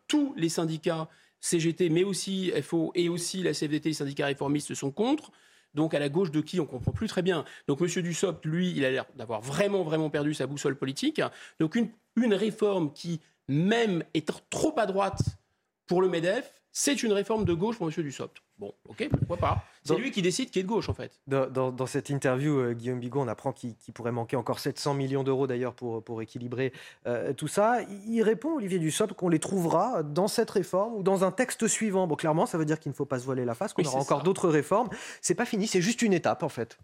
tous 0.09 0.33
les 0.39 0.49
syndicats 0.49 1.09
CGT, 1.45 1.91
mais 1.91 2.05
aussi 2.05 2.51
FO 2.63 2.91
et 2.95 3.11
aussi 3.11 3.43
la 3.43 3.53
CFDT, 3.53 3.91
les 3.91 3.95
syndicats 3.95 4.27
réformistes 4.27 4.75
sont 4.75 4.91
contre. 4.91 5.31
Donc 5.75 5.93
à 5.93 5.99
la 5.99 6.09
gauche 6.09 6.31
de 6.31 6.41
qui 6.41 6.59
on 6.59 6.65
comprend 6.65 6.93
plus 6.93 7.07
très 7.07 7.21
bien. 7.21 7.45
Donc 7.69 7.83
M. 7.83 7.89
Dussopt, 8.03 8.47
lui, 8.47 8.71
il 8.71 8.85
a 8.85 8.91
l'air 8.91 9.05
d'avoir 9.17 9.43
vraiment, 9.43 9.83
vraiment 9.83 10.09
perdu 10.09 10.33
sa 10.33 10.47
boussole 10.47 10.77
politique. 10.77 11.21
Donc 11.61 11.75
une, 11.75 11.91
une 12.17 12.33
réforme 12.33 12.93
qui, 12.95 13.21
même 13.49 14.05
étant 14.15 14.41
trop 14.49 14.73
à 14.79 14.87
droite 14.87 15.21
pour 15.87 16.01
le 16.01 16.09
MEDEF, 16.09 16.63
c'est 16.77 17.05
une 17.05 17.13
réforme 17.13 17.45
de 17.45 17.55
gauche 17.55 17.79
pour 17.79 17.87
M. 17.87 17.93
Dussopt. 18.03 18.43
Bon, 18.59 18.75
ok, 18.89 19.09
pourquoi 19.09 19.37
pas 19.37 19.65
C'est 19.85 19.97
lui 19.97 20.11
qui 20.11 20.23
décide 20.23 20.51
qui 20.51 20.59
est 20.59 20.65
de 20.65 20.69
gauche, 20.69 20.89
en 20.89 20.93
fait. 20.93 21.21
Dans, 21.29 21.87
cette 21.87 22.11
interview, 22.11 22.59
euh, 22.59 22.73
Guillaume 22.73 22.99
Bigot, 22.99 23.21
on 23.21 23.29
apprend 23.29 23.53
qu'il 23.53 23.77
pourrait 23.95 24.11
manquer 24.11 24.35
encore 24.35 24.59
700 24.59 24.95
millions 24.95 25.23
d'euros, 25.23 25.47
d'ailleurs, 25.47 25.73
pour, 25.75 26.03
pour 26.03 26.21
équilibrer 26.21 26.73
euh, 27.07 27.33
tout 27.33 27.47
ça. 27.47 27.79
Il 28.09 28.23
répond, 28.23 28.57
Olivier 28.57 28.81
Dussopt, 28.81 29.13
qu'on 29.13 29.29
les 29.29 29.39
trouvera 29.39 30.03
dans 30.03 30.27
cette 30.27 30.51
réforme 30.51 30.97
ou 30.97 31.05
dans 31.05 31.23
un 31.23 31.31
texte 31.31 31.69
suivant. 31.69 32.09
Bon, 32.09 32.17
clairement, 32.17 32.45
ça 32.45 32.59
veut 32.59 32.65
dire 32.65 32.81
qu'il 32.81 32.91
ne 32.91 32.97
faut 32.97 33.07
pas 33.07 33.21
se 33.21 33.25
voiler 33.25 33.45
la 33.45 33.55
face, 33.55 33.73
qu'on 33.73 33.85
aura 33.85 34.01
encore 34.01 34.25
d'autres 34.25 34.49
réformes. 34.49 34.89
C'est 35.21 35.37
pas 35.37 35.47
fini, 35.47 35.69
c'est 35.69 35.81
juste 35.81 36.03
une 36.03 36.13
étape, 36.13 36.43
en 36.43 36.49
fait. 36.49 36.77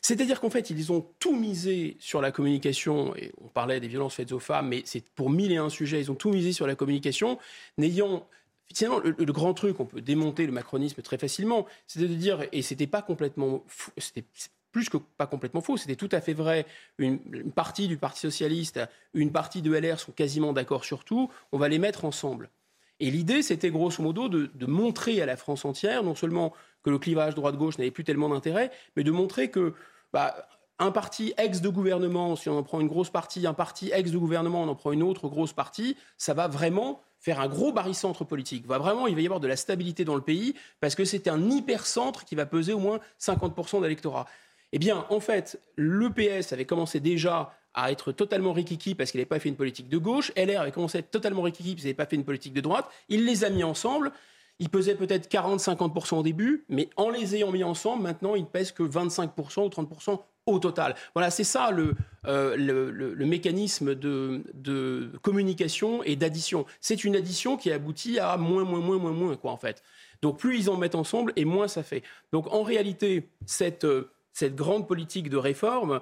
C'est-à-dire 0.00 0.40
qu'en 0.40 0.50
fait, 0.50 0.70
ils 0.70 0.92
ont 0.92 1.04
tout 1.18 1.34
misé 1.34 1.96
sur 1.98 2.20
la 2.20 2.30
communication, 2.30 3.16
et 3.16 3.32
on 3.42 3.48
parlait 3.48 3.80
des 3.80 3.88
violences 3.88 4.14
faites 4.14 4.30
aux 4.30 4.38
femmes, 4.38 4.68
mais 4.68 4.82
c'est 4.84 5.04
pour 5.10 5.28
mille 5.28 5.50
et 5.50 5.56
un 5.56 5.70
sujets, 5.70 6.00
ils 6.00 6.12
ont 6.12 6.14
tout 6.14 6.30
misé 6.30 6.52
sur 6.52 6.68
la 6.68 6.76
communication, 6.76 7.38
n'ayant 7.78 8.24
Finalement, 8.72 9.00
le, 9.00 9.32
grand 9.32 9.54
truc, 9.54 9.78
on 9.78 9.84
peut 9.84 10.00
démonter 10.00 10.46
le 10.46 10.52
macronisme 10.52 11.02
très 11.02 11.18
facilement, 11.18 11.66
c'était 11.86 12.08
de 12.08 12.14
dire, 12.14 12.44
et 12.50 12.62
c'était 12.62 12.86
pas 12.86 13.02
complètement 13.02 13.62
c'était 13.98 14.24
plus 14.72 14.88
que 14.88 14.96
pas 14.96 15.28
complètement 15.28 15.60
faux, 15.60 15.76
c'était 15.76 15.94
tout 15.94 16.08
à 16.10 16.20
fait 16.20 16.32
vrai. 16.32 16.66
Une, 16.98 17.20
partie 17.52 17.86
du 17.86 17.96
Parti 17.96 18.20
socialiste, 18.20 18.80
une 19.14 19.30
partie 19.30 19.62
de 19.62 19.72
LR 19.72 20.00
sont 20.00 20.10
quasiment 20.10 20.52
d'accord 20.52 20.84
sur 20.84 21.04
tout. 21.04 21.30
On 21.52 21.58
va 21.58 21.68
les 21.68 21.78
mettre 21.78 22.04
ensemble. 22.04 22.50
Et 22.98 23.10
l'idée, 23.10 23.42
c'était 23.42 23.70
grosso 23.70 24.02
modo 24.02 24.28
de, 24.28 24.66
montrer 24.66 25.22
à 25.22 25.26
la 25.26 25.36
France 25.36 25.64
entière, 25.64 26.02
non 26.02 26.16
seulement 26.16 26.52
que 26.82 26.90
le 26.90 26.98
clivage 26.98 27.36
droite-gauche 27.36 27.78
n'avait 27.78 27.92
plus 27.92 28.02
tellement 28.02 28.28
d'intérêt, 28.28 28.72
mais 28.96 29.04
de 29.04 29.12
montrer 29.12 29.48
que 29.48 29.74
bah, 30.12 30.48
un 30.80 30.90
parti 30.90 31.32
ex 31.36 31.60
de 31.60 31.68
gouvernement, 31.68 32.34
si 32.34 32.48
on 32.48 32.58
en 32.58 32.62
prend 32.64 32.80
une 32.80 32.88
grosse 32.88 33.10
partie, 33.10 33.46
un 33.46 33.54
parti 33.54 33.90
ex 33.92 34.10
de 34.10 34.18
gouvernement, 34.18 34.62
on 34.62 34.68
en 34.68 34.74
prend 34.74 34.90
une 34.90 35.04
autre 35.04 35.28
grosse 35.28 35.52
partie, 35.52 35.96
ça 36.18 36.34
va 36.34 36.48
vraiment 36.48 37.00
faire 37.24 37.40
un 37.40 37.48
gros 37.48 37.72
barycentre 37.72 38.26
politique. 38.26 38.66
Va 38.66 38.76
vraiment, 38.76 39.06
il 39.06 39.14
va 39.14 39.22
y 39.22 39.24
avoir 39.24 39.40
de 39.40 39.46
la 39.46 39.56
stabilité 39.56 40.04
dans 40.04 40.14
le 40.14 40.20
pays 40.20 40.54
parce 40.80 40.94
que 40.94 41.06
c'est 41.06 41.26
un 41.26 41.50
hypercentre 41.50 42.26
qui 42.26 42.34
va 42.34 42.44
peser 42.44 42.74
au 42.74 42.78
moins 42.78 43.00
50% 43.18 43.80
d'électorat. 43.80 44.26
Eh 44.72 44.78
bien, 44.78 45.06
en 45.08 45.20
fait, 45.20 45.58
le 45.76 46.10
PS 46.10 46.52
avait 46.52 46.66
commencé 46.66 47.00
déjà 47.00 47.56
à 47.72 47.90
être 47.90 48.12
totalement 48.12 48.52
rikiki 48.52 48.94
parce 48.94 49.10
qu'il 49.10 49.20
n'avait 49.20 49.26
pas 49.26 49.40
fait 49.40 49.48
une 49.48 49.56
politique 49.56 49.88
de 49.88 49.96
gauche. 49.96 50.32
LR 50.36 50.60
avait 50.60 50.70
commencé 50.70 50.98
à 50.98 51.00
être 51.00 51.10
totalement 51.10 51.40
rikiki 51.40 51.70
parce 51.70 51.80
qu'il 51.80 51.86
n'avait 51.86 51.94
pas 51.94 52.06
fait 52.06 52.16
une 52.16 52.26
politique 52.26 52.52
de 52.52 52.60
droite. 52.60 52.90
Il 53.08 53.24
les 53.24 53.44
a 53.44 53.48
mis 53.48 53.64
ensemble. 53.64 54.12
Ils 54.58 54.68
pesaient 54.68 54.94
peut-être 54.94 55.32
40-50% 55.32 56.18
au 56.18 56.22
début, 56.22 56.64
mais 56.68 56.90
en 56.96 57.08
les 57.08 57.34
ayant 57.34 57.50
mis 57.50 57.64
ensemble, 57.64 58.02
maintenant, 58.02 58.34
ils 58.34 58.46
pèsent 58.46 58.70
que 58.70 58.82
25% 58.82 59.64
ou 59.64 59.68
30% 59.68 60.20
au 60.46 60.58
total. 60.58 60.94
Voilà, 61.14 61.30
c'est 61.30 61.44
ça 61.44 61.70
le, 61.70 61.94
euh, 62.26 62.56
le, 62.56 63.26
mécanisme 63.26 63.94
de, 63.94 64.42
de, 64.54 65.10
communication 65.22 66.02
et 66.02 66.16
d'addition. 66.16 66.66
C'est 66.80 67.04
une 67.04 67.16
addition 67.16 67.56
qui 67.56 67.72
aboutit 67.72 68.18
à 68.18 68.36
moins, 68.36 68.64
moins, 68.64 68.80
moins, 68.80 68.98
moins, 68.98 69.12
moins, 69.12 69.36
quoi, 69.36 69.52
en 69.52 69.56
fait. 69.56 69.82
Donc 70.22 70.38
plus 70.38 70.58
ils 70.58 70.70
en 70.70 70.76
mettent 70.76 70.94
ensemble, 70.94 71.32
et 71.36 71.44
moins 71.44 71.68
ça 71.68 71.82
fait. 71.82 72.02
Donc 72.32 72.52
en 72.52 72.62
réalité, 72.62 73.28
cette, 73.46 73.84
euh, 73.84 74.10
cette 74.32 74.54
grande 74.54 74.86
politique 74.88 75.28
de 75.28 75.36
réforme, 75.36 76.00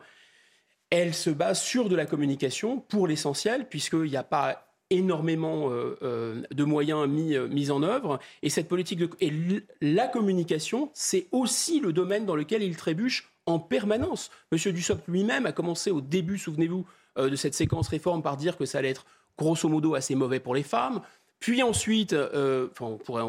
elle 0.91 1.15
se 1.15 1.31
base 1.31 1.61
sur 1.61 1.89
de 1.89 1.97
la 1.97 2.07
communication 2.07 2.79
pour 2.79 3.07
l'essentiel, 3.07 3.69
puisqu'il 3.69 4.11
n'y 4.11 4.17
a 4.17 4.23
pas 4.23 4.72
énormément 4.93 5.69
euh, 5.71 6.43
de 6.51 6.65
moyens 6.65 7.09
mis, 7.09 7.37
mis 7.51 7.71
en 7.71 7.83
œuvre. 7.83 8.19
Et 8.43 8.51
cette 8.51 8.69
politique 8.69 8.99
de, 8.99 9.11
et 9.21 9.33
la 9.81 10.07
communication, 10.07 10.91
c'est 10.95 11.27
aussi 11.33 11.81
le 11.81 11.93
domaine 11.93 12.27
dans 12.27 12.37
lequel 12.37 12.63
il 12.63 12.77
trébuche 12.77 13.33
en 13.47 13.59
permanence. 13.59 14.31
Monsieur 14.53 14.73
Dussopt 14.73 15.07
lui-même 15.09 15.47
a 15.47 15.53
commencé 15.53 15.91
au 15.91 16.01
début, 16.01 16.39
souvenez-vous, 16.39 16.87
euh, 17.19 17.29
de 17.29 17.37
cette 17.37 17.55
séquence 17.55 17.89
réforme 17.89 18.23
par 18.23 18.37
dire 18.37 18.57
que 18.57 18.65
ça 18.65 18.79
allait 18.79 18.91
être 18.91 19.05
grosso 19.39 19.69
modo 19.69 19.95
assez 19.95 20.15
mauvais 20.15 20.41
pour 20.41 20.55
les 20.55 20.63
femmes. 20.63 21.01
Puis 21.41 21.63
ensuite, 21.63 22.13
euh, 22.13 22.69
on 22.81 22.97
pourrait 22.97 23.25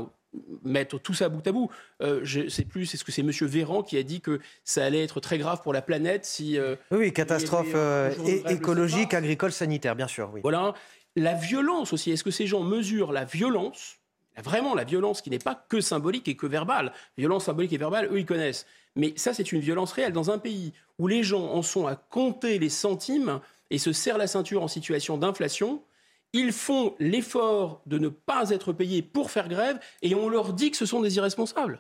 mettre 0.63 0.99
tout 0.99 1.13
ça 1.13 1.29
bout 1.29 1.45
à 1.47 1.51
bout. 1.51 1.69
Euh, 2.01 2.21
je 2.23 2.47
sais 2.47 2.63
plus, 2.63 2.93
est-ce 2.93 3.03
que 3.03 3.11
c'est 3.11 3.23
Monsieur 3.23 3.45
Véran 3.45 3.83
qui 3.83 3.97
a 3.97 4.03
dit 4.03 4.21
que 4.21 4.39
ça 4.63 4.85
allait 4.85 5.03
être 5.03 5.19
très 5.19 5.37
grave 5.37 5.61
pour 5.61 5.73
la 5.73 5.81
planète 5.81 6.25
si. 6.25 6.57
oui, 6.91 7.11
catastrophe 7.11 7.75
écologique, 8.49 9.13
agricole, 9.13 9.51
sanitaire, 9.51 9.95
bien 9.95 10.07
sûr. 10.07 10.29
Oui. 10.33 10.41
Voilà. 10.43 10.73
La 11.15 11.33
violence 11.33 11.93
aussi. 11.93 12.11
Est-ce 12.11 12.23
que 12.23 12.31
ces 12.31 12.47
gens 12.47 12.63
mesurent 12.63 13.11
la 13.11 13.25
violence 13.25 13.99
Vraiment 14.41 14.73
la 14.73 14.83
violence 14.83 15.21
qui 15.21 15.29
n'est 15.29 15.37
pas 15.37 15.63
que 15.69 15.79
symbolique 15.79 16.27
et 16.27 16.35
que 16.35 16.47
verbale? 16.47 16.91
Violence 17.17 17.45
symbolique 17.45 17.73
et 17.73 17.77
verbale, 17.77 18.09
eux, 18.11 18.19
ils 18.19 18.25
connaissent. 18.25 18.65
Mais 18.95 19.13
ça, 19.15 19.33
c'est 19.33 19.51
une 19.51 19.59
violence 19.59 19.91
réelle. 19.91 20.13
Dans 20.13 20.31
un 20.31 20.39
pays 20.39 20.73
où 20.97 21.07
les 21.07 21.23
gens 21.23 21.51
en 21.51 21.61
sont 21.61 21.85
à 21.85 21.95
compter 21.95 22.57
les 22.57 22.69
centimes 22.69 23.39
et 23.69 23.77
se 23.77 23.93
serrent 23.93 24.17
la 24.17 24.27
ceinture 24.27 24.63
en 24.63 24.67
situation 24.67 25.17
d'inflation, 25.17 25.83
ils 26.33 26.51
font 26.51 26.95
l'effort 26.99 27.81
de 27.85 27.99
ne 27.99 28.09
pas 28.09 28.49
être 28.49 28.73
payés 28.73 29.03
pour 29.03 29.29
faire 29.29 29.47
grève 29.47 29.79
et 30.01 30.15
on 30.15 30.29
leur 30.29 30.53
dit 30.53 30.71
que 30.71 30.77
ce 30.77 30.87
sont 30.87 31.01
des 31.01 31.15
irresponsables. 31.17 31.79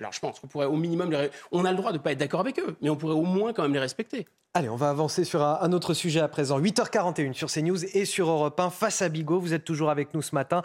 Alors 0.00 0.12
je 0.12 0.20
pense 0.20 0.40
qu'on 0.40 0.46
pourrait 0.46 0.66
au 0.66 0.76
minimum, 0.76 1.14
on 1.52 1.64
a 1.64 1.70
le 1.70 1.76
droit 1.76 1.92
de 1.92 1.98
ne 1.98 2.02
pas 2.02 2.12
être 2.12 2.18
d'accord 2.18 2.40
avec 2.40 2.58
eux, 2.58 2.76
mais 2.80 2.90
on 2.90 2.96
pourrait 2.96 3.14
au 3.14 3.22
moins 3.22 3.52
quand 3.52 3.62
même 3.62 3.74
les 3.74 3.78
respecter. 3.78 4.26
Allez, 4.52 4.68
on 4.68 4.76
va 4.76 4.90
avancer 4.90 5.22
sur 5.24 5.42
un, 5.44 5.72
autre 5.72 5.94
sujet 5.94 6.18
à 6.18 6.26
présent. 6.26 6.58
8h41 6.58 7.34
sur 7.34 7.48
CNews 7.48 7.84
et 7.96 8.04
sur 8.04 8.28
Europe 8.28 8.58
1. 8.58 8.70
Face 8.70 9.00
à 9.00 9.08
Bigot, 9.08 9.38
vous 9.38 9.54
êtes 9.54 9.64
toujours 9.64 9.90
avec 9.90 10.12
nous 10.12 10.22
ce 10.22 10.34
matin. 10.34 10.62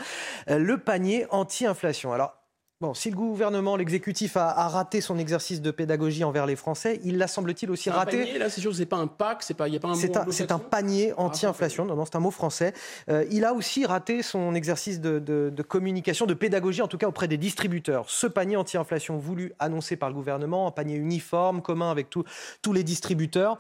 Euh, 0.50 0.58
le 0.58 0.80
panier 0.80 1.28
anti-inflation. 1.30 2.12
Alors, 2.12 2.34
Bon, 2.81 2.93
si 2.93 3.09
le 3.09 3.15
gouvernement, 3.15 3.77
l'exécutif 3.77 4.35
a, 4.35 4.67
raté 4.67 4.99
son 4.99 5.17
exercice 5.17 5.61
de 5.61 5.71
pédagogie 5.71 6.25
envers 6.25 6.45
les 6.45 6.57
Français, 6.57 6.99
il 7.05 7.17
l'a 7.17 7.27
semble-t-il 7.27 7.71
aussi 7.71 7.89
raté. 7.89 8.17
Panier, 8.17 8.38
là, 8.38 8.49
c'est 8.49 8.59
sûr, 8.59 8.75
c'est 8.75 8.85
pas 8.85 8.97
un 8.97 9.07
pack, 9.07 9.43
c'est 9.43 9.53
pas, 9.53 9.69
y 9.69 9.77
a 9.77 9.79
pas 9.79 9.88
un. 9.88 9.95
C'est 9.95 10.17
un, 10.17 10.25
c'est 10.29 10.51
un 10.51 10.59
panier 10.59 11.13
ah, 11.15 11.21
anti-inflation. 11.21 11.85
non, 11.85 11.95
non, 11.95 12.03
c'est 12.03 12.17
un 12.17 12.19
mot 12.19 12.31
français. 12.31 12.73
Euh, 13.09 13.23
il 13.31 13.45
a 13.45 13.53
aussi 13.53 13.85
raté 13.85 14.21
son 14.21 14.53
exercice 14.55 14.99
de, 14.99 15.61
communication, 15.61 16.25
de 16.25 16.33
pédagogie, 16.33 16.81
en 16.81 16.89
tout 16.89 16.97
cas 16.97 17.07
auprès 17.07 17.29
des 17.29 17.38
distributeurs. 17.38 18.09
Ce 18.09 18.27
panier 18.27 18.57
anti-inflation 18.57 19.17
voulu, 19.17 19.53
annoncé 19.57 19.95
par 19.95 20.09
le 20.09 20.15
gouvernement, 20.15 20.67
un 20.67 20.71
panier 20.71 20.95
uniforme, 20.95 21.61
commun 21.61 21.91
avec 21.91 22.09
tous 22.09 22.73
les 22.73 22.83
distributeurs 22.83 23.57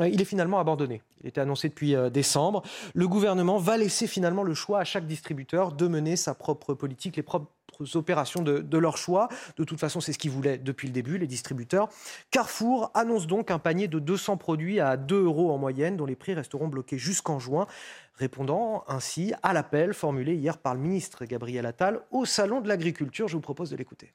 euh, 0.00 0.08
il 0.08 0.20
est 0.20 0.26
finalement 0.26 0.58
abandonné. 0.58 1.02
Il 1.22 1.28
était 1.28 1.40
annoncé 1.40 1.68
depuis 1.68 1.94
euh, 1.94 2.10
décembre. 2.10 2.62
Le 2.94 3.08
gouvernement 3.08 3.58
va 3.58 3.76
laisser 3.76 4.06
finalement 4.06 4.42
le 4.42 4.54
choix 4.54 4.80
à 4.80 4.84
chaque 4.84 5.06
distributeur 5.06 5.72
de 5.72 5.88
mener 5.88 6.16
sa 6.16 6.34
propre 6.34 6.74
politique, 6.74 7.16
les 7.16 7.22
propres 7.22 7.50
opérations 7.94 8.42
de, 8.42 8.78
leur 8.78 8.96
choix. 8.96 9.28
De 9.56 9.64
toute 9.64 9.80
façon, 9.80 10.00
c'est 10.00 10.12
ce 10.12 10.18
qu'ils 10.18 10.30
voulaient 10.30 10.58
depuis 10.58 10.88
le 10.88 10.92
début, 10.92 11.18
les 11.18 11.26
distributeurs. 11.26 11.88
Carrefour 12.30 12.90
annonce 12.94 13.26
donc 13.26 13.50
un 13.50 13.58
panier 13.58 13.88
de 13.88 13.98
200 13.98 14.36
produits 14.36 14.80
à 14.80 14.96
2 14.96 15.24
euros 15.24 15.50
en 15.52 15.58
moyenne, 15.58 15.96
dont 15.96 16.06
les 16.06 16.16
prix 16.16 16.34
resteront 16.34 16.68
bloqués 16.68 16.98
jusqu'en 16.98 17.38
juin, 17.38 17.66
répondant 18.14 18.84
ainsi 18.88 19.32
à 19.42 19.52
l'appel 19.52 19.94
formulé 19.94 20.34
hier 20.34 20.58
par 20.58 20.74
le 20.74 20.80
ministre 20.80 21.24
Gabriel 21.24 21.66
Attal 21.66 22.00
au 22.10 22.24
Salon 22.24 22.60
de 22.60 22.68
l'Agriculture. 22.68 23.28
Je 23.28 23.34
vous 23.34 23.40
propose 23.40 23.70
de 23.70 23.76
l'écouter. 23.76 24.12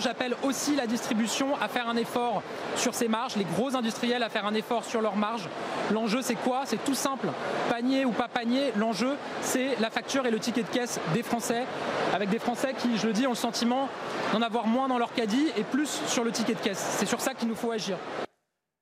J'appelle 0.00 0.34
aussi 0.42 0.76
la 0.76 0.86
distribution 0.86 1.54
à 1.60 1.68
faire 1.68 1.88
un 1.88 1.96
effort 1.96 2.42
sur 2.74 2.94
ses 2.94 3.06
marges, 3.06 3.36
les 3.36 3.44
gros 3.44 3.76
industriels 3.76 4.22
à 4.22 4.30
faire 4.30 4.46
un 4.46 4.54
effort 4.54 4.84
sur 4.84 5.02
leurs 5.02 5.16
marges. 5.16 5.48
L'enjeu, 5.92 6.22
c'est 6.22 6.36
quoi? 6.36 6.62
C'est 6.64 6.82
tout 6.84 6.94
simple. 6.94 7.28
Panier 7.68 8.04
ou 8.04 8.12
pas 8.12 8.28
panier, 8.28 8.72
l'enjeu, 8.76 9.16
c'est 9.42 9.76
la 9.78 9.90
facture 9.90 10.26
et 10.26 10.30
le 10.30 10.38
ticket 10.38 10.62
de 10.62 10.68
caisse 10.68 11.00
des 11.12 11.22
Français, 11.22 11.64
avec 12.14 12.30
des 12.30 12.38
Français 12.38 12.74
qui, 12.76 12.96
je 12.96 13.06
le 13.06 13.12
dis, 13.12 13.26
ont 13.26 13.30
le 13.30 13.36
sentiment 13.36 13.88
d'en 14.32 14.42
avoir 14.42 14.66
moins 14.66 14.88
dans 14.88 14.98
leur 14.98 15.12
caddie 15.12 15.48
et 15.56 15.64
plus 15.64 16.00
sur 16.06 16.24
le 16.24 16.32
ticket 16.32 16.54
de 16.54 16.60
caisse. 16.60 16.96
C'est 16.98 17.06
sur 17.06 17.20
ça 17.20 17.34
qu'il 17.34 17.48
nous 17.48 17.54
faut 17.54 17.70
agir 17.70 17.96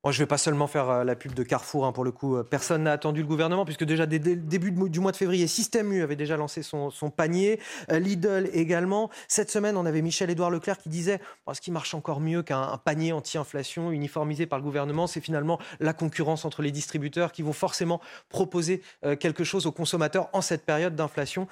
je 0.05 0.09
ne 0.09 0.23
vais 0.23 0.27
pas 0.27 0.37
seulement 0.37 0.67
faire 0.67 0.89
euh, 0.89 1.03
la 1.03 1.15
pub 1.15 1.33
de 1.33 1.43
Carrefour, 1.43 1.85
hein, 1.85 1.91
pour 1.91 2.05
le 2.05 2.11
coup. 2.11 2.37
Euh, 2.37 2.43
personne 2.43 2.83
n'a 2.83 2.93
attendu 2.93 3.21
le 3.21 3.27
gouvernement, 3.27 3.65
puisque 3.65 3.83
déjà 3.83 4.05
dès, 4.05 4.17
le 4.19 4.35
début 4.37 4.71
du 4.71 4.99
mois 4.99 5.11
de 5.11 5.17
février, 5.17 5.45
Système 5.47 5.91
U 5.91 6.01
avait 6.01 6.15
déjà 6.15 6.37
lancé 6.37 6.63
son, 6.63 6.91
panier, 7.15 7.59
euh, 7.91 7.99
Lidl 7.99 8.49
également. 8.53 9.09
Cette 9.27 9.51
semaine, 9.51 9.75
on 9.75 9.85
avait 9.85 10.01
Michel-Édouard 10.01 10.51
Leclerc 10.51 10.77
qui 10.77 10.89
disait 10.89 11.19
ce 11.51 11.59
qui 11.59 11.71
marche 11.71 11.93
encore 11.93 12.21
mieux 12.21 12.43
qu'un 12.43 12.77
panier 12.77 13.11
anti-inflation 13.11 13.91
uniformisé 13.91 14.45
par 14.45 14.59
le 14.59 14.63
gouvernement, 14.63 15.07
c'est 15.07 15.21
finalement 15.21 15.59
la 15.79 15.93
concurrence 15.93 16.45
entre 16.45 16.61
les 16.61 16.71
distributeurs 16.71 17.31
qui 17.31 17.41
vont 17.41 17.53
forcément 17.53 17.99
proposer 18.29 18.81
quelque 19.19 19.43
chose 19.43 19.65
aux 19.65 19.71
consommateurs 19.71 20.29
en 20.33 20.41
cette 20.41 20.65
période 20.65 20.95
d'inflation. 20.95 21.47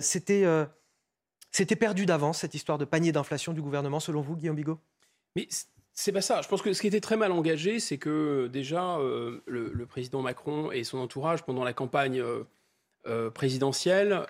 C'était 0.00 0.46
perdu 1.78 2.06
d'avance, 2.06 2.38
cette 2.38 2.54
histoire 2.54 2.78
de 2.78 2.84
panier 2.84 3.12
d'inflation 3.12 3.52
du 3.52 3.62
gouvernement, 3.62 4.00
selon 4.00 4.22
vous, 4.22 4.36
Guillaume 4.36 4.56
Bigot? 4.56 4.80
C'est 5.94 6.12
pas 6.12 6.20
ça. 6.20 6.42
Je 6.42 6.48
pense 6.48 6.60
que 6.60 6.72
ce 6.72 6.80
qui 6.80 6.88
était 6.88 7.00
très 7.00 7.16
mal 7.16 7.30
engagé, 7.30 7.78
c'est 7.78 7.98
que 7.98 8.48
déjà 8.52 8.98
euh, 8.98 9.40
le, 9.46 9.86
président 9.86 10.22
Macron 10.22 10.72
et 10.72 10.82
son 10.82 10.98
entourage, 10.98 11.44
pendant 11.44 11.62
la 11.62 11.72
campagne 11.72 12.20
euh, 12.20 12.42
euh, 13.06 13.30
présidentielle, 13.30 14.26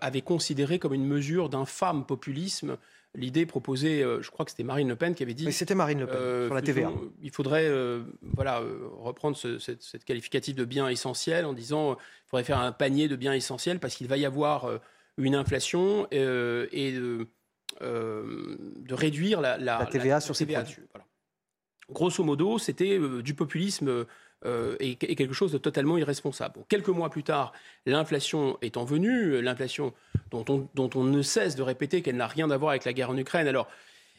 avaient 0.00 0.22
considéré 0.22 0.78
comme 0.78 0.94
une 0.94 1.06
mesure 1.06 1.48
d'infâme 1.48 2.06
populisme 2.06 2.78
l'idée 3.14 3.44
proposée, 3.44 4.02
je 4.22 4.30
crois 4.30 4.46
que 4.46 4.52
c'était 4.52 4.62
Marine 4.62 4.88
Le 4.88 4.96
Pen 4.96 5.14
qui 5.14 5.22
avait 5.22 5.34
dit. 5.34 5.44
Mais 5.44 5.52
c'était 5.52 5.74
Marine 5.74 6.00
Le 6.00 6.06
Pen 6.06 6.46
sur 6.46 6.54
la 6.54 6.62
TVA. 6.62 6.90
Il 7.22 7.30
faudrait, 7.30 7.70
voilà, 8.22 8.62
reprendre 8.98 9.36
ce, 9.36 9.58
cette, 9.58 10.04
qualificative 10.06 10.54
de 10.54 10.64
bien 10.64 10.88
essentiel 10.88 11.44
en 11.44 11.52
disant, 11.52 11.92
il 11.92 12.30
faudrait 12.30 12.44
faire 12.44 12.58
un 12.58 12.72
panier 12.72 13.08
de 13.08 13.16
biens 13.16 13.34
essentiels 13.34 13.80
parce 13.80 13.96
qu'il 13.96 14.08
va 14.08 14.16
y 14.16 14.24
avoir 14.24 14.80
une 15.18 15.34
inflation 15.34 16.06
et 16.10 16.22
euh, 16.22 17.24
de 17.80 18.94
réduire 18.94 19.40
la, 19.40 19.86
TVA 19.86 20.20
sur 20.20 20.36
ces 20.36 20.46
Grosso 21.90 22.24
modo, 22.24 22.58
c'était 22.58 22.98
euh, 22.98 23.22
du 23.22 23.34
populisme 23.34 24.06
est, 24.44 24.96
quelque 24.96 25.34
chose 25.34 25.52
de 25.52 25.58
totalement 25.58 25.98
irresponsable. 25.98 26.60
quelques 26.68 26.88
mois 26.88 27.10
plus 27.10 27.22
tard, 27.22 27.52
l'inflation 27.86 28.58
étant 28.62 28.84
venue, 28.84 29.40
l'inflation 29.40 29.92
dont 30.30 30.44
on, 30.48 30.68
dont 30.74 30.90
on 30.94 31.04
ne 31.04 31.22
cesse 31.22 31.54
de 31.54 31.62
répéter 31.62 32.02
qu'elle 32.02 32.16
n'a 32.16 32.26
rien 32.26 32.50
à 32.50 32.56
voir 32.56 32.70
avec 32.70 32.84
la 32.84 32.92
guerre 32.92 33.10
en 33.10 33.16
Ukraine. 33.16 33.46
Alors, 33.46 33.68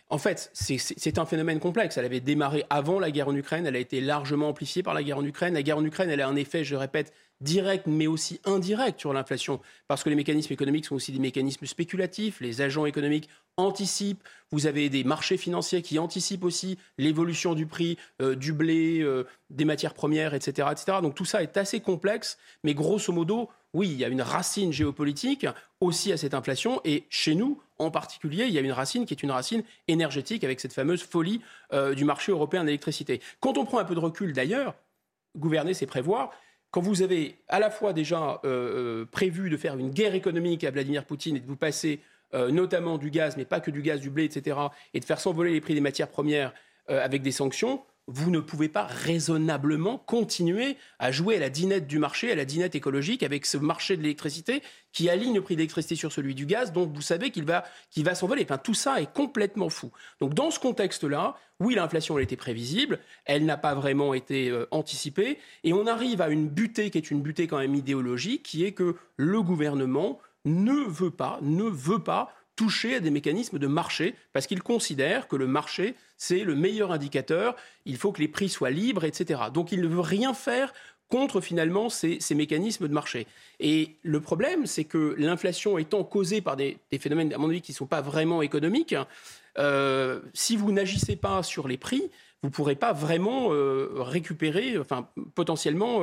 en 0.10 0.18
fait, 0.20 0.52
c'est 0.54 1.18
un 1.18 1.26
phénomène 1.26 1.60
complexe. 1.60 1.98
Elle 1.98 2.06
avait 2.06 2.20
démarré 2.20 2.64
avant 2.70 3.00
la 3.00 3.10
guerre 3.10 3.30
en 3.30 3.36
Ukraine, 3.36 3.66
elle 3.66 3.76
a 3.76 3.80
été 3.80 4.00
largement 4.00 4.50
amplifiée 4.50 4.84
par 4.84 4.94
la 4.94 5.02
guerre 5.02 5.18
en 5.18 5.26
Ukraine. 5.26 5.56
La 5.56 5.64
guerre 5.64 5.78
en 5.78 5.86
Ukraine, 5.86 6.10
elle 6.10 6.22
a 6.22 6.28
un 6.28 6.36
effet, 6.36 6.64
je 6.64 6.76
répète, 6.76 7.14
direct 7.42 7.88
mais 7.88 8.06
aussi 8.06 8.40
indirect 8.46 9.00
sur 9.00 9.12
l'inflation, 9.12 9.60
parce 9.88 10.04
que 10.04 10.10
les 10.10 10.16
mécanismes 10.16 10.54
économiques 10.54 10.86
sont 10.86 10.96
aussi 10.96 11.12
des 11.12 11.20
mécanismes 11.20 11.66
spéculatifs, 11.66 12.40
les 12.42 12.62
agents 12.62 12.86
économiques 12.86 13.28
anticipent, 13.58 14.24
vous 14.52 14.68
avez 14.68 14.90
des 14.90 15.04
marchés 15.04 15.38
financiers 15.38 15.82
qui 15.82 16.00
anticipent 16.00 16.44
aussi 16.44 16.78
l'évolution 16.98 17.54
du 17.54 17.66
prix 17.66 17.98
euh, 18.22 18.36
du 18.36 18.54
blé, 18.54 19.00
euh, 19.02 19.26
des 19.50 19.66
matières 19.66 19.94
premières, 19.94 20.34
etc., 20.34 20.68
etc. 20.72 20.98
Donc 21.02 21.16
tout 21.16 21.26
ça 21.26 21.44
est 21.44 21.58
assez 21.58 21.80
complexe, 21.80 22.38
mais 22.64 22.74
grosso 22.74 23.12
modo, 23.12 23.50
oui, 23.74 23.90
il 23.90 23.98
y 23.98 24.06
a 24.06 24.08
une 24.08 24.22
racine 24.22 24.72
géopolitique 24.72 25.48
aussi 25.82 26.12
à 26.12 26.18
cette 26.18 26.34
inflation, 26.34 26.82
et 26.86 27.06
chez 27.10 27.36
nous, 27.36 27.60
en 27.80 27.90
particulier, 27.90 28.46
il 28.46 28.54
y 28.54 28.58
a 28.58 28.62
une 28.62 28.72
racine 28.72 29.06
qui 29.06 29.14
est 29.14 29.24
une 29.24 29.32
racine 29.32 29.64
énergétique 29.88 30.44
avec 30.44 30.60
cette 30.60 30.74
fameuse 30.74 31.02
folie 31.02 31.42
euh, 31.74 31.96
du 31.96 32.06
marché 32.06 32.32
européen 32.32 32.64
d'électricité. 32.64 33.22
Quand 33.40 33.58
on 33.58 33.66
prend 33.66 33.80
un 33.80 33.86
peu 33.86 33.96
de 33.96 34.00
recul 34.00 34.34
d'ailleurs, 34.34 34.76
gouverner, 35.36 35.74
c'est 35.74 35.88
prévoir. 35.88 36.32
Quand 36.70 36.82
vous 36.82 37.02
avez 37.02 37.40
à 37.50 37.60
la 37.60 37.70
fois 37.70 37.94
déjà 37.94 38.42
prévu 39.12 39.52
de 39.52 39.58
faire 39.58 39.78
une 39.78 39.92
guerre 39.92 40.16
économique 40.16 40.64
à 40.64 40.72
Vladimir 40.72 41.06
Poutine 41.06 41.36
et 41.36 41.40
de 41.40 41.46
vous 41.46 41.56
passer 41.56 42.02
notamment 42.34 42.98
du 42.98 43.10
gaz, 43.10 43.38
mais 43.38 43.46
pas 43.46 43.60
que 43.60 43.72
du 43.72 43.82
gaz, 43.82 44.02
du 44.02 44.10
blé, 44.10 44.24
etc., 44.26 44.58
et 44.94 45.00
de 45.00 45.06
faire 45.06 45.20
s'envoler 45.20 45.52
les 45.52 45.62
prix 45.62 45.74
des 45.74 45.82
matières 45.82 46.10
premières 46.10 46.54
avec 46.88 47.22
des 47.22 47.32
sanctions, 47.32 47.82
vous 48.08 48.30
ne 48.32 48.40
pouvez 48.40 48.68
pas 48.68 48.86
raisonnablement 48.86 49.98
continuer 49.98 50.76
à 51.00 51.12
jouer 51.12 51.38
à 51.38 51.40
la 51.40 51.50
dinette 51.50 51.88
du 51.88 52.00
marché, 52.00 52.32
à 52.32 52.36
la 52.36 52.44
dinette 52.44 52.76
écologique 52.76 53.24
avec 53.24 53.46
ce 53.46 53.58
marché 53.58 53.96
de 53.96 54.02
l'électricité 54.02 54.62
qui 54.92 55.10
aligne 55.10 55.36
le 55.36 55.42
prix 55.42 55.56
de 55.56 55.60
l'électricité 55.60 55.96
sur 55.96 56.12
celui 56.12 56.36
du 56.36 56.46
gaz, 56.46 56.74
donc 56.74 56.94
vous 56.94 57.02
savez 57.02 57.32
qu'il 57.32 57.46
va, 57.46 57.64
va 57.98 58.16
s'envoler. 58.16 58.44
Enfin, 58.44 58.58
tout 58.58 58.74
ça 58.74 59.02
est 59.02 59.12
complètement 59.12 59.70
fou. 59.70 59.92
Donc 60.20 60.34
dans 60.34 60.52
ce 60.52 60.60
contexte-là, 60.60 61.36
oui, 61.60 61.76
l'inflation 61.76 62.18
elle 62.18 62.26
était 62.26 62.36
prévisible, 62.36 63.00
elle 63.26 63.46
n'a 63.46 63.58
pas 63.58 63.74
vraiment 63.74 64.14
été 64.14 64.50
euh, 64.50 64.68
anticipée, 64.72 65.40
et 65.64 65.72
on 65.72 65.88
arrive 65.88 66.22
à 66.22 66.28
une 66.28 66.50
butée 66.50 66.90
qui 66.90 66.98
est 66.98 67.10
une 67.10 67.22
butée 67.22 67.48
quand 67.48 67.60
même 67.60 67.76
idéologique, 67.76 68.44
qui 68.44 68.66
est 68.66 68.74
que 68.74 68.98
le 69.16 69.42
gouvernement 69.42 70.20
ne 70.46 70.74
veut 70.74 71.12
pas, 71.12 71.40
ne 71.42 71.64
veut 71.64 72.04
pas 72.04 72.34
toucher 72.56 72.96
à 72.96 73.00
des 73.00 73.10
mécanismes 73.10 73.58
de 73.58 73.68
marché, 73.68 74.16
parce 74.32 74.46
qu'il 74.46 74.62
considère 74.62 75.28
que 75.28 75.36
le 75.36 75.48
marché, 75.48 75.96
c'est 76.18 76.44
le 76.44 76.56
meilleur 76.56 76.92
indicateur, 76.92 77.56
il 77.86 77.98
faut 77.98 78.12
que 78.12 78.22
les 78.22 78.28
prix 78.28 78.50
soient 78.50 78.70
libres, 78.70 79.06
etc. 79.06 79.42
Donc 79.54 79.72
il 79.72 79.82
ne 79.82 79.88
veut 79.88 80.00
rien 80.00 80.34
faire 80.34 80.74
contre 81.10 81.42
finalement 81.42 81.90
ces, 81.90 82.20
mécanismes 82.34 82.88
de 82.88 82.94
marché. 82.94 83.28
Et 83.60 83.98
le 84.02 84.20
problème, 84.20 84.66
c'est 84.66 84.84
que 84.84 85.16
l'inflation 85.18 85.78
étant 85.78 86.04
causée 86.04 86.42
par 86.42 86.56
des, 86.56 86.80
phénomènes, 87.00 87.34
à 87.34 87.38
mon 87.38 87.50
avis, 87.50 87.62
qui 87.62 87.72
ne 87.72 87.76
sont 87.76 87.86
pas 87.86 88.02
vraiment 88.02 88.42
économiques, 88.42 88.96
euh, 89.60 90.22
si 90.34 90.56
vous 90.56 90.72
n'agissez 90.72 91.16
pas 91.16 91.44
sur 91.44 91.68
les 91.68 91.78
prix, 91.78 92.10
vous 92.42 92.50
ne 92.50 92.54
pourrez 92.54 92.76
pas 92.76 92.94
vraiment 92.94 93.50
euh, 93.52 93.90
récupérer, 93.98 94.78
enfin 94.80 95.08
potentiellement, 95.36 96.02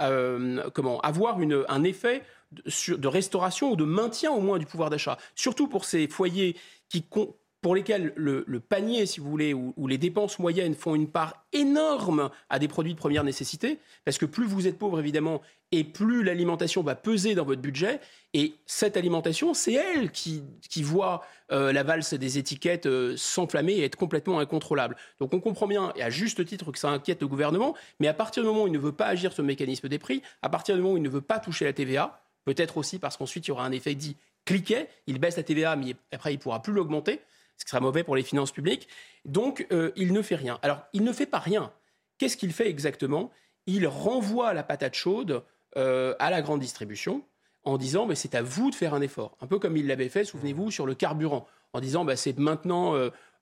euh, 0.00 0.70
comment, 0.74 1.00
avoir 1.00 1.38
un 1.68 1.84
effet 1.84 2.22
de, 2.52 3.08
restauration 3.08 3.72
ou 3.72 3.76
de 3.76 3.84
maintien 3.84 4.32
au 4.32 4.40
moins 4.40 4.58
du 4.58 4.66
pouvoir 4.66 4.90
d'achat. 4.90 5.18
Surtout 5.34 5.68
pour 5.68 5.84
ces 5.84 6.08
foyers 6.08 6.56
qui, 6.88 7.04
pour 7.60 7.74
lesquels 7.74 8.12
le, 8.16 8.60
panier, 8.60 9.06
si 9.06 9.20
vous 9.20 9.30
voulez, 9.30 9.52
ou, 9.52 9.86
les 9.86 9.98
dépenses 9.98 10.38
moyennes 10.38 10.74
font 10.74 10.94
une 10.94 11.08
part 11.08 11.44
énorme 11.52 12.30
à 12.48 12.58
des 12.58 12.68
produits 12.68 12.94
de 12.94 12.98
première 12.98 13.24
nécessité, 13.24 13.78
parce 14.04 14.18
que 14.18 14.26
plus 14.26 14.46
vous 14.46 14.66
êtes 14.66 14.78
pauvre, 14.78 14.98
évidemment, 14.98 15.42
et 15.72 15.84
plus 15.84 16.24
l'alimentation 16.24 16.82
va 16.82 16.94
peser 16.94 17.34
dans 17.34 17.44
votre 17.44 17.60
budget, 17.60 18.00
et 18.32 18.54
cette 18.66 18.96
alimentation, 18.96 19.52
c'est 19.54 19.74
elle 19.74 20.10
qui, 20.10 20.42
voit 20.82 21.22
euh, 21.52 21.72
la 21.72 21.82
valse 21.82 22.14
des 22.14 22.38
étiquettes 22.38 22.86
euh, 22.86 23.14
s'enflammer 23.16 23.74
et 23.74 23.84
être 23.84 23.96
complètement 23.96 24.38
incontrôlable. 24.38 24.96
Donc 25.20 25.34
on 25.34 25.40
comprend 25.40 25.66
bien, 25.66 25.92
et 25.96 26.02
à 26.02 26.10
juste 26.10 26.44
titre, 26.44 26.72
que 26.72 26.78
ça 26.78 26.88
inquiète 26.88 27.20
le 27.20 27.28
gouvernement, 27.28 27.76
mais 27.98 28.08
à 28.08 28.14
partir 28.14 28.42
du 28.42 28.48
moment 28.48 28.64
où 28.64 28.66
il 28.66 28.72
ne 28.72 28.78
veut 28.78 28.92
pas 28.92 29.06
agir 29.06 29.32
sur 29.32 29.42
le 29.42 29.48
mécanisme 29.48 29.88
des 29.88 29.98
prix, 29.98 30.22
à 30.42 30.48
partir 30.48 30.74
du 30.76 30.80
moment 30.80 30.94
où 30.94 30.96
il 30.96 31.02
ne 31.02 31.08
veut 31.10 31.20
pas 31.20 31.38
toucher 31.38 31.66
la 31.66 31.72
TVA, 31.72 32.20
Peut-être 32.44 32.76
aussi 32.76 32.98
parce 32.98 33.16
qu'ensuite, 33.16 33.46
il 33.46 33.50
y 33.50 33.52
aura 33.52 33.64
un 33.64 33.72
effet 33.72 33.94
dit 33.94 34.16
cliquet, 34.44 34.88
il 35.06 35.18
baisse 35.18 35.36
la 35.36 35.42
TVA, 35.42 35.76
mais 35.76 35.94
après, 36.12 36.32
il 36.32 36.36
ne 36.36 36.42
pourra 36.42 36.62
plus 36.62 36.72
l'augmenter, 36.72 37.20
ce 37.56 37.64
qui 37.64 37.70
sera 37.70 37.80
mauvais 37.80 38.04
pour 38.04 38.16
les 38.16 38.22
finances 38.22 38.52
publiques. 38.52 38.88
Donc, 39.24 39.66
euh, 39.72 39.92
il 39.96 40.12
ne 40.12 40.22
fait 40.22 40.36
rien. 40.36 40.58
Alors, 40.62 40.82
il 40.92 41.04
ne 41.04 41.12
fait 41.12 41.26
pas 41.26 41.38
rien. 41.38 41.72
Qu'est-ce 42.18 42.36
qu'il 42.36 42.52
fait 42.52 42.68
exactement? 42.68 43.30
Il 43.66 43.86
renvoie 43.86 44.54
la 44.54 44.62
patate 44.62 44.94
chaude 44.94 45.42
euh, 45.76 46.14
à 46.18 46.30
la 46.30 46.42
grande 46.42 46.60
distribution 46.60 47.22
en 47.62 47.76
disant 47.76 48.06
mais 48.06 48.14
c'est 48.14 48.34
à 48.34 48.42
vous 48.42 48.70
de 48.70 48.74
faire 48.74 48.94
un 48.94 49.02
effort. 49.02 49.36
Un 49.40 49.46
peu 49.46 49.58
comme 49.58 49.76
il 49.76 49.86
l'avait 49.86 50.08
fait, 50.08 50.24
souvenez-vous, 50.24 50.70
sur 50.70 50.86
le 50.86 50.94
carburant, 50.94 51.46
en 51.74 51.80
disant 51.80 52.04
bah, 52.04 52.16
c'est 52.16 52.38
maintenant 52.38 52.94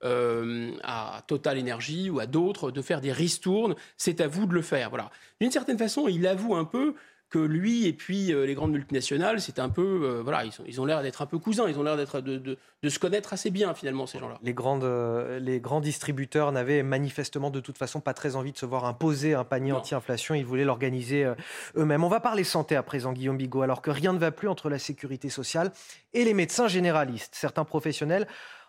euh, 0.04 0.72
à 0.84 1.22
Total 1.26 1.58
Energy 1.58 2.10
ou 2.10 2.20
à 2.20 2.26
d'autres 2.26 2.70
de 2.70 2.82
faire 2.82 3.00
des 3.00 3.12
ristournes, 3.12 3.74
c'est 3.96 4.20
à 4.20 4.28
vous 4.28 4.46
de 4.46 4.54
le 4.54 4.62
faire. 4.62 4.90
Voilà. 4.90 5.10
D'une 5.40 5.50
certaine 5.50 5.78
façon, 5.78 6.06
il 6.08 6.26
avoue 6.26 6.54
un 6.54 6.64
peu 6.64 6.94
que 7.30 7.38
lui 7.38 7.86
et 7.86 7.92
puis 7.92 8.32
euh, 8.32 8.46
les 8.46 8.54
grandes 8.54 8.72
multinationales, 8.72 9.40
c'est 9.40 9.58
un 9.58 9.68
peu, 9.68 10.00
euh, 10.02 10.22
voilà, 10.22 10.44
ils, 10.44 10.52
ils 10.66 10.80
ont 10.80 10.84
l'air 10.84 11.02
d'être 11.02 11.20
un 11.20 11.26
peu 11.26 11.38
cousins, 11.38 11.68
ils 11.68 11.78
ont 11.78 11.82
l'air 11.82 11.96
d'être 11.96 12.20
de, 12.20 12.38
de, 12.38 12.58
de, 12.82 12.88
se 12.88 12.98
connaître 12.98 13.32
assez 13.32 13.50
bien 13.50 13.74
finalement 13.74 14.06
ces 14.06 14.18
gens-là. 14.18 14.38
Les, 14.42 14.54
grandes, 14.54 14.84
euh, 14.84 15.38
les 15.38 15.60
grands 15.60 15.80
distributeurs 15.80 16.52
n'avaient 16.52 16.82
manifestement 16.82 17.50
de 17.50 17.60
toute 17.60 17.76
façon 17.76 18.00
pas 18.00 18.14
très 18.14 18.36
envie 18.36 18.52
de 18.52 18.58
se 18.58 18.66
voir 18.66 18.86
imposer 18.86 19.34
un 19.34 19.44
panier 19.44 19.72
anti-inflation, 19.72 20.34
ils 20.34 20.46
voulaient 20.46 20.64
l'organiser 20.64 21.30
eux-mêmes. 21.76 22.04
On 22.04 22.08
va 22.08 22.20
parler 22.20 22.44
santé 22.44 22.76
à 22.76 22.82
présent, 22.82 23.12
Guillaume 23.12 23.36
Bigot, 23.36 23.62
alors 23.62 23.82
que 23.82 23.90
rien 23.90 24.12
ne 24.12 24.18
va 24.18 24.30
plus 24.30 24.48
entre 24.48 24.70
la 24.70 24.78
sécurité 24.78 25.28
sociale 25.28 25.72
et 26.14 26.24
les 26.24 26.34
médecins 26.34 26.68
généralistes. 26.68 27.34
Certains 27.34 27.64
professionnels 27.64 28.26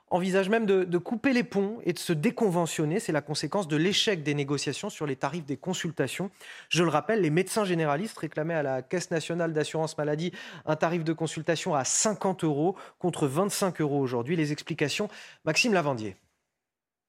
envisage 0.10 0.50
même 0.50 0.66
de, 0.66 0.98
couper 0.98 1.34
les 1.34 1.44
ponts 1.44 1.80
et 1.84 1.94
de 1.94 2.00
se 2.00 2.14
déconventionner. 2.14 3.00
C'est 3.00 3.12
la 3.12 3.22
conséquence 3.22 3.68
de 3.68 3.76
l'échec 3.76 4.24
des 4.24 4.34
négociations 4.34 4.90
sur 4.90 5.06
les 5.06 5.16
tarifs 5.16 5.46
des 5.46 5.58
consultations. 5.58 6.32
Je 6.70 6.84
le 6.84 6.90
rappelle, 6.90 7.22
les 7.22 7.30
médecins 7.30 7.66
généralistes 7.66 8.18
réclamaient 8.18 8.56
à 8.56 8.64
la 8.64 8.82
Caisse 8.82 9.12
nationale 9.12 9.54
d'assurance 9.54 9.98
maladie 9.98 10.32
un 10.66 10.76
tarif 10.76 11.04
de 11.04 11.14
consultation 11.14 11.76
à 11.76 11.84
50 11.84 12.44
euros 12.44 12.76
contre 12.98 13.28
25 13.28 13.82
euros 13.82 14.00
aujourd'hui. 14.00 14.36
Les 14.36 14.52
explications, 14.52 15.10
Maxime 15.46 15.74
Lavandier. 15.74 16.16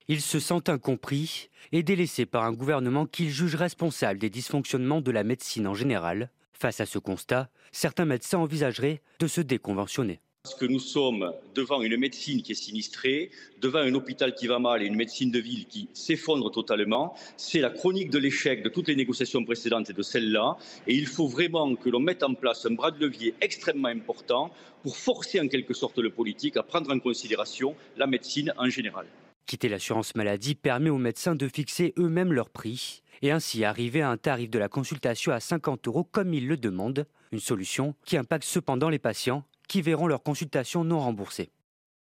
Ils 0.08 0.20
se 0.20 0.40
sentent 0.40 0.68
incompris 0.68 1.50
et 1.72 1.82
délaissés 1.82 2.26
par 2.26 2.44
un 2.44 2.52
gouvernement 2.52 3.06
qu'ils 3.06 3.30
jugent 3.30 3.54
responsable 3.54 4.18
des 4.18 4.30
dysfonctionnements 4.30 5.00
de 5.00 5.10
la 5.10 5.24
médecine 5.24 5.66
en 5.66 5.74
général. 5.74 6.30
Face 6.52 6.80
à 6.80 6.86
ce 6.86 6.98
constat, 6.98 7.48
certains 7.72 8.04
médecins 8.04 8.38
envisageraient 8.38 9.00
de 9.20 9.26
se 9.26 9.40
déconventionner. 9.40 10.20
Parce 10.42 10.54
que 10.54 10.64
nous 10.64 10.78
sommes 10.80 11.34
devant 11.54 11.82
une 11.82 11.98
médecine 11.98 12.40
qui 12.40 12.52
est 12.52 12.54
sinistrée, 12.54 13.30
devant 13.60 13.80
un 13.80 13.92
hôpital 13.92 14.34
qui 14.34 14.46
va 14.46 14.58
mal 14.58 14.82
et 14.82 14.86
une 14.86 14.96
médecine 14.96 15.30
de 15.30 15.38
ville 15.38 15.66
qui 15.66 15.90
s'effondre 15.92 16.50
totalement. 16.50 17.14
C'est 17.36 17.60
la 17.60 17.68
chronique 17.68 18.08
de 18.08 18.18
l'échec 18.18 18.62
de 18.62 18.70
toutes 18.70 18.88
les 18.88 18.96
négociations 18.96 19.44
précédentes 19.44 19.90
et 19.90 19.92
de 19.92 20.00
celle-là. 20.00 20.56
Et 20.86 20.94
il 20.94 21.06
faut 21.06 21.28
vraiment 21.28 21.76
que 21.76 21.90
l'on 21.90 22.00
mette 22.00 22.22
en 22.22 22.32
place 22.32 22.64
un 22.64 22.70
bras 22.70 22.90
de 22.90 22.98
levier 22.98 23.34
extrêmement 23.42 23.88
important 23.88 24.50
pour 24.82 24.96
forcer 24.96 25.38
en 25.40 25.46
quelque 25.46 25.74
sorte 25.74 25.98
le 25.98 26.08
politique 26.08 26.56
à 26.56 26.62
prendre 26.62 26.90
en 26.90 26.98
considération 27.00 27.76
la 27.98 28.06
médecine 28.06 28.54
en 28.56 28.70
général. 28.70 29.06
Quitter 29.44 29.68
l'assurance 29.68 30.14
maladie 30.14 30.54
permet 30.54 30.88
aux 30.88 30.96
médecins 30.96 31.34
de 31.34 31.48
fixer 31.48 31.92
eux-mêmes 31.98 32.32
leur 32.32 32.48
prix 32.48 33.02
et 33.20 33.30
ainsi 33.30 33.62
arriver 33.62 34.00
à 34.00 34.08
un 34.08 34.16
tarif 34.16 34.48
de 34.48 34.58
la 34.58 34.68
consultation 34.68 35.32
à 35.32 35.40
50 35.40 35.86
euros 35.86 36.04
comme 36.04 36.32
ils 36.32 36.48
le 36.48 36.56
demandent. 36.56 37.06
Une 37.30 37.40
solution 37.40 37.94
qui 38.06 38.16
impacte 38.16 38.44
cependant 38.44 38.88
les 38.88 38.98
patients 38.98 39.44
qui 39.70 39.82
verront 39.82 40.08
leur 40.08 40.24
consultation 40.24 40.82
non 40.82 40.98
remboursée. 40.98 41.52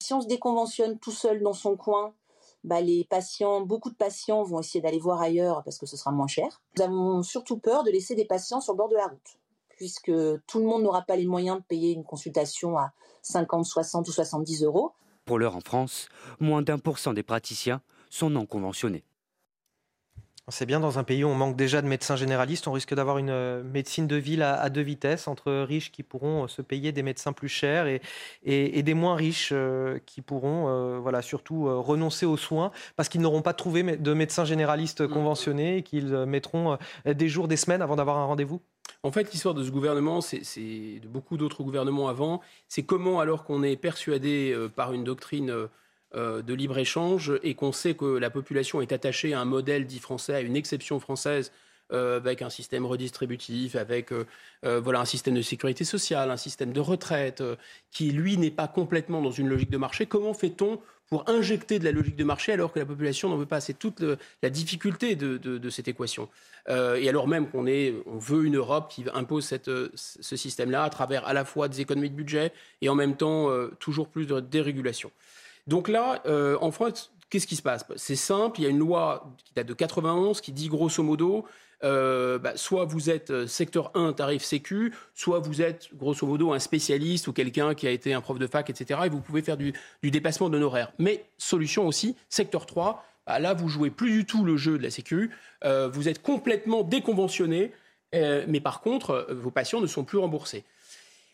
Si 0.01 0.15
on 0.15 0.21
se 0.21 0.29
déconventionne 0.29 1.01
tout 1.01 1.11
seul 1.11 1.43
dans 1.43 1.53
son 1.53 1.77
coin, 1.77 2.15
bah, 2.63 2.81
les 2.81 3.05
patients, 3.11 3.61
beaucoup 3.61 3.91
de 3.91 3.97
patients 3.97 4.45
vont 4.45 4.61
essayer 4.61 4.81
d'aller 4.81 5.01
voir 5.01 5.21
ailleurs 5.21 5.65
parce 5.65 5.77
que 5.77 5.85
ce 5.85 5.97
sera 5.97 6.13
moins 6.13 6.29
cher. 6.29 6.63
Nous 6.77 6.85
avons 6.85 7.23
surtout 7.25 7.59
peur 7.59 7.83
de 7.83 7.91
laisser 7.91 8.15
des 8.15 8.25
patients 8.25 8.61
sur 8.61 8.75
le 8.75 8.77
bord 8.77 8.89
de 8.89 8.95
la 8.95 9.09
route, 9.09 9.41
puisque 9.71 10.13
tout 10.47 10.61
le 10.61 10.65
monde 10.65 10.85
n'aura 10.85 11.03
pas 11.03 11.17
les 11.17 11.27
moyens 11.27 11.59
de 11.59 11.65
payer 11.65 11.93
une 11.93 12.05
consultation 12.05 12.79
à 12.79 12.93
50, 13.23 13.65
60 13.67 14.07
ou 14.07 14.13
70 14.13 14.63
euros. 14.63 14.93
Pour 15.25 15.41
l'heure 15.41 15.57
en 15.57 15.61
France, 15.61 16.09
moins 16.39 16.63
d'un 16.63 16.79
pour 16.79 17.01
cent 17.01 17.15
des 17.15 17.25
praticiens 17.25 17.83
sont 18.11 18.31
non 18.31 18.47
conventionnés. 18.47 19.03
C'est 20.49 20.65
bien 20.65 20.79
dans 20.79 20.97
un 21.01 21.03
pays 21.03 21.25
où 21.25 21.27
on 21.27 21.35
manque 21.35 21.57
déjà 21.57 21.83
de 21.83 21.89
médecins 21.89 22.15
généralistes, 22.15 22.69
on 22.69 22.73
risque 22.73 22.95
d'avoir 22.95 23.19
une 23.19 23.31
euh, 23.31 23.65
médecine 23.65 24.07
de 24.07 24.15
ville 24.15 24.45
à, 24.45 24.71
deux 24.71 24.81
vitesses, 24.81 25.27
entre 25.27 25.53
riches 25.53 25.91
qui 25.91 26.05
pourront 26.05 26.45
euh, 26.45 26.47
se 26.47 26.63
payer 26.63 26.93
des 26.93 27.03
médecins 27.03 27.33
plus 27.33 27.49
chers 27.49 27.89
et, 27.89 28.01
et, 28.45 28.85
des 28.85 28.95
moins 28.95 29.17
riches 29.17 29.51
euh, 29.53 29.99
qui 30.07 30.23
pourront 30.23 31.01
voilà, 31.01 31.21
surtout 31.21 31.65
renoncer 31.83 32.27
aux 32.27 32.37
soins 32.37 32.71
parce 32.95 33.09
qu'ils 33.09 33.23
n'auront 33.23 33.43
pas 33.43 33.55
trouvé 33.55 33.97
de 33.97 34.15
médecins 34.15 34.45
généralistes 34.45 35.01
mmh. 35.01 35.09
conventionnés 35.09 35.79
et 35.79 35.83
qu'ils 35.83 36.13
mettront 36.27 36.79
des 37.05 37.29
jours, 37.29 37.49
des 37.49 37.57
semaines 37.57 37.83
avant 37.83 37.97
d'avoir 37.97 38.19
un 38.19 38.25
rendez-vous 38.25 38.61
en 39.03 39.13
fait, 39.13 39.31
l'histoire 39.33 39.55
de 39.55 39.63
ce 39.63 39.71
gouvernement, 39.71 40.21
c'est 40.21 40.41
de 40.41 41.07
beaucoup 41.07 41.37
d'autres 41.37 41.63
gouvernements 41.63 42.09
avant, 42.09 42.41
c'est 42.69 42.83
comment, 42.83 43.21
alors 43.21 43.45
qu'on 43.45 43.63
est 43.63 43.77
persuadé 43.77 44.57
par 44.75 44.93
une 44.93 45.05
doctrine 45.05 45.69
de 46.17 46.55
libre-échange 46.55 47.33
et 47.43 47.55
qu'on 47.55 47.73
sait 47.73 47.95
que 47.95 48.05
la 48.05 48.31
population 48.31 48.81
est 48.81 48.93
attachée 48.93 49.35
à 49.35 49.41
un 49.41 49.45
modèle 49.45 49.87
dit 49.87 49.99
français, 49.99 50.35
à 50.35 50.41
une 50.41 50.57
exception 50.57 50.99
française, 50.99 51.53
avec 51.91 52.43
un 52.43 52.51
système 52.51 52.85
redistributif, 52.85 53.77
avec 53.77 54.13
voilà, 54.63 55.01
un 55.01 55.05
système 55.05 55.35
de 55.35 55.43
sécurité 55.43 55.85
sociale, 55.85 56.31
un 56.31 56.37
système 56.37 56.73
de 56.73 56.81
retraite, 56.81 57.43
qui 57.91 58.11
lui 58.13 58.39
n'est 58.39 58.51
pas 58.51 58.67
complètement 58.67 59.21
dans 59.21 59.31
une 59.31 59.49
logique 59.49 59.71
de 59.71 59.77
marché. 59.77 60.07
Comment 60.07 60.35
fait-on 60.35 60.81
pour 61.09 61.29
injecter 61.29 61.79
de 61.79 61.85
la 61.85 61.93
logique 61.93 62.17
de 62.17 62.25
marché 62.25 62.53
alors 62.53 62.73
que 62.73 62.79
la 62.79 62.87
population 62.87 63.29
n'en 63.29 63.37
veut 63.37 63.47
pas? 63.47 63.61
C'est 63.61 63.79
toute 63.79 64.03
la 64.43 64.51
difficulté 64.51 65.17
de, 65.17 65.71
cette 65.71 65.89
équation. 65.89 66.29
Euh, 66.69 66.97
et 66.97 67.09
alors 67.09 67.29
même 67.29 67.49
qu'on 67.49 67.67
on 67.67 68.19
veut 68.19 68.45
une 68.45 68.57
Europe 68.57 68.91
qui 68.91 69.05
impose 69.15 69.45
ce 69.95 70.37
système-là 70.37 70.83
à 70.83 70.91
travers 70.91 71.27
à 71.27 71.33
la 71.33 71.45
fois 71.45 71.69
des 71.69 71.81
économies 71.81 72.11
de 72.11 72.17
budget 72.17 72.53
et 72.81 72.89
en 72.89 72.95
même 72.95 73.17
temps 73.17 73.51
euh, 73.51 73.69
toujours 73.79 74.09
plus 74.09 74.27
de 74.27 74.41
dérégulation. 74.41 75.11
Donc 75.67 75.89
là, 75.89 76.23
euh, 76.27 76.57
en 76.61 76.71
France, 76.71 77.13
qu'est-ce 77.29 77.47
qui 77.47 77.57
se 77.57 77.63
passe? 77.63 77.85
C'est 77.97 78.17
simple, 78.17 78.61
il 78.61 78.65
y 78.65 78.67
a 78.67 78.71
une 78.71 78.79
loi 78.79 79.33
qui 79.45 79.53
date 79.55 79.67
de 79.67 79.75
91 79.75 80.41
qui 80.41 80.53
dit 80.53 80.69
grosso 80.69 81.03
modo 81.03 81.45
euh, 81.85 82.39
bah, 82.39 82.57
soit 82.57 82.87
vous 82.87 83.11
êtes 83.11 83.31
euh, 83.31 83.47
secteur 83.47 83.91
1 83.95 84.15
tarif 84.15 84.43
sécu, 84.43 84.95
soit 85.15 85.41
vous 85.41 85.61
êtes 85.61 85.95
grosso 85.95 86.27
modo 86.27 86.53
un 86.53 86.59
spécialiste 86.59 87.29
ou 87.29 87.35
quelqu'un 87.35 87.75
qui 87.75 87.87
a 87.87 87.91
été 87.91 88.15
un 88.15 88.23
prof 88.23 88.39
de 88.39 88.47
fac, 88.47 88.71
etc. 88.71 89.01
Et 89.05 89.09
vous 89.11 89.21
pouvez 89.21 89.43
faire 89.43 89.59
du, 89.59 89.75
dépassement 90.03 90.49
d'honoraires. 90.49 90.93
Mais 90.99 91.27
solution 91.37 91.87
aussi, 91.87 92.17
secteur 92.31 92.65
3, 92.65 93.05
bah, 93.27 93.39
là 93.41 93.53
vous 93.53 93.69
jouez 93.69 93.91
plus 93.91 94.11
du 94.11 94.25
tout 94.25 94.45
le 94.45 94.57
jeu 94.57 94.79
de 94.79 94.83
la 94.83 94.91
sécu, 94.91 95.31
vous 95.65 96.09
êtes 96.09 96.23
complètement 96.23 96.85
déconventionné, 96.85 97.73
mais 98.13 98.61
par 98.61 98.81
contre 98.81 99.27
vos 99.33 99.51
patients 99.51 99.81
ne 99.81 99.89
sont 99.89 100.05
plus 100.05 100.19
remboursés. 100.19 100.65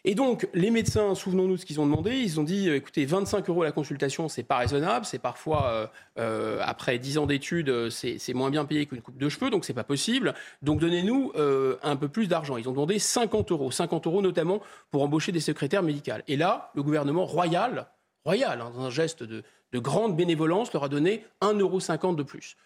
Et 0.05 0.16
donc, 0.16 0.48
les 0.53 0.72
médecins, 0.72 1.14
souvenons-nous 1.14 1.55
de 1.55 1.61
ce 1.61 1.64
qu'ils 1.64 1.80
ont 1.80 1.86
demandé, 1.86 2.16
ils 2.16 2.40
ont 2.40 2.42
dit, 2.42 2.68
euh, 2.68 2.74
écoutez, 2.74 3.05
25 3.05 3.48
euros 3.48 3.62
la 3.62 3.70
consultation, 3.70 4.28
c'est 4.28 4.42
pas 4.42 4.57
raisonnable, 4.57 5.07
c'est 5.07 5.20
parfois, 5.20 5.66
euh, 5.68 5.86
euh, 6.18 6.59
après 6.62 6.98
10 6.98 7.18
ans 7.18 7.26
d'études, 7.26 7.88
c'est 7.90 8.34
moins 8.34 8.50
bien 8.50 8.64
payé 8.64 8.86
qu'une 8.86 9.00
coupe 9.00 9.16
de 9.16 9.28
cheveux, 9.28 9.48
donc 9.48 9.64
c'est 9.64 9.74
pas 9.74 9.84
possible. 9.84 10.34
Donc 10.61 10.80
donnez-nous 10.80 11.32
un 11.82 11.96
peu 11.96 12.09
plus 12.09 12.26
d'argent. 12.26 12.57
Ils 12.57 12.68
ont 12.68 12.72
demandé 12.72 12.98
50 12.98 13.53
euros, 13.53 13.70
50 13.70 14.07
euros 14.09 14.22
notamment 14.22 14.61
pour 14.90 15.05
embaucher 15.05 15.30
des 15.30 15.40
secrétaires 15.40 15.84
médicales. 15.84 16.24
Et 16.26 16.36
là, 16.36 16.72
le 16.74 16.82
gouvernement 16.82 17.24
royal, 17.24 17.86
royal, 18.24 18.61
hein, 18.61 18.72
dans 18.74 18.84
un 18.84 18.90
geste 18.90 19.22
de, 19.22 19.44
grande 19.74 20.16
bénévolence, 20.16 20.72
leur 20.72 20.84
a 20.84 20.88
donné 20.88 21.24
1,50 21.42 21.61
euro 21.61 22.14
de 22.14 22.22
plus. 22.24 22.57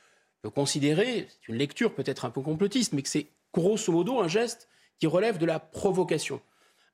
Peut 0.40 0.50
considérer, 0.50 1.28
c'est 1.28 1.48
une 1.48 1.58
lecture 1.58 1.94
peut-être 1.94 2.24
un 2.24 2.30
peu 2.30 2.40
complotiste, 2.40 2.94
mais 2.94 3.02
que 3.02 3.08
c'est 3.08 3.26
grosso 3.52 3.92
modo 3.92 4.20
un 4.20 4.28
geste 4.28 4.68
qui 4.98 5.06
relève 5.06 5.38
de 5.38 5.46
la 5.46 5.58
provocation. 5.58 6.40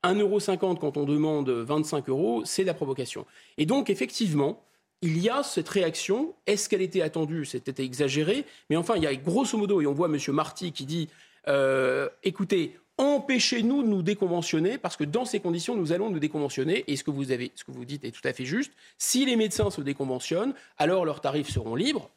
1,50€ 0.05 0.79
quand 0.79 0.97
on 0.97 1.05
demande 1.05 1.49
25 1.49 2.09
euros, 2.09 2.43
c'est 2.45 2.65
la 2.65 2.75
provocation. 2.75 3.27
Et 3.59 3.67
donc, 3.67 3.91
effectivement, 3.91 4.63
il 5.03 5.19
y 5.19 5.29
a 5.29 5.43
cette 5.43 5.69
réaction. 5.69 6.35
Est-ce 6.47 6.69
qu'elle 6.69 6.83
était 6.83 7.03
attendue? 7.03 7.45
C'était 7.45 7.83
exagéré. 7.83 8.45
Mais 8.71 8.77
enfin, 8.77 8.95
il 8.97 9.03
y 9.03 9.07
a 9.07 9.15
grosso 9.15 9.59
modo, 9.59 9.81
et 9.81 9.87
on 9.87 9.93
voit 9.93 10.09
M. 10.09 10.19
Marty 10.29 10.73
qui 10.73 10.87
dit 10.87 11.09
euh, 11.49 12.09
écoutez, 12.23 12.79
empêchez-nous 12.99 13.83
de 13.83 13.89
nous 13.89 14.03
déconventionner, 14.03 14.79
parce 14.79 14.97
que 14.97 15.05
dans 15.05 15.25
ces 15.25 15.41
conditions, 15.41 15.75
nous 15.75 15.93
allons 15.93 16.11
nous 16.11 16.21
déconventionner. 16.21 16.85
Et 16.87 16.97
ce 16.97 17.05
que 17.05 17.11
vous, 17.11 17.25
dites 17.25 18.05
est 18.05 18.11
tout 18.11 18.27
à 18.27 18.33
fait 18.33 18.45
juste. 18.45 18.73
Si 18.99 19.25
les 19.25 19.37
médecins 19.37 19.71
se 19.71 19.81
déconventionnent, 19.81 20.55
alors 20.79 21.05
leurs 21.05 21.21
tarifs 21.21 21.51
seront 21.51 21.75
libres 21.75 22.11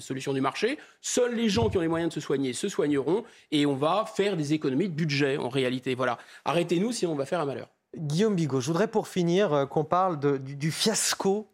solution 0.00 0.32
du 0.32 0.40
marché. 0.40 0.78
Seuls 1.00 1.34
les 1.34 1.48
gens 1.48 1.68
qui 1.68 1.78
ont 1.78 1.80
les 1.80 1.88
moyens 1.88 2.10
de 2.10 2.14
se 2.14 2.20
soigner 2.20 2.52
se 2.52 2.68
soigneront 2.68 3.24
et 3.50 3.66
on 3.66 3.74
va 3.74 4.04
faire 4.06 4.36
des 4.36 4.52
économies 4.52 4.88
de 4.88 4.94
budget 4.94 5.36
en 5.36 5.48
réalité. 5.48 5.94
Voilà. 5.94 6.18
Arrêtez-nous 6.44 6.92
sinon 6.92 7.12
on 7.12 7.16
va 7.16 7.26
faire 7.26 7.40
un 7.40 7.46
malheur. 7.46 7.68
Guillaume 7.96 8.36
Bigot, 8.36 8.60
je 8.60 8.68
voudrais 8.68 8.88
pour 8.88 9.08
finir 9.08 9.52
euh, 9.52 9.66
qu'on 9.66 9.84
parle 9.84 10.20
du, 10.20 10.70
fiasco 10.70 11.48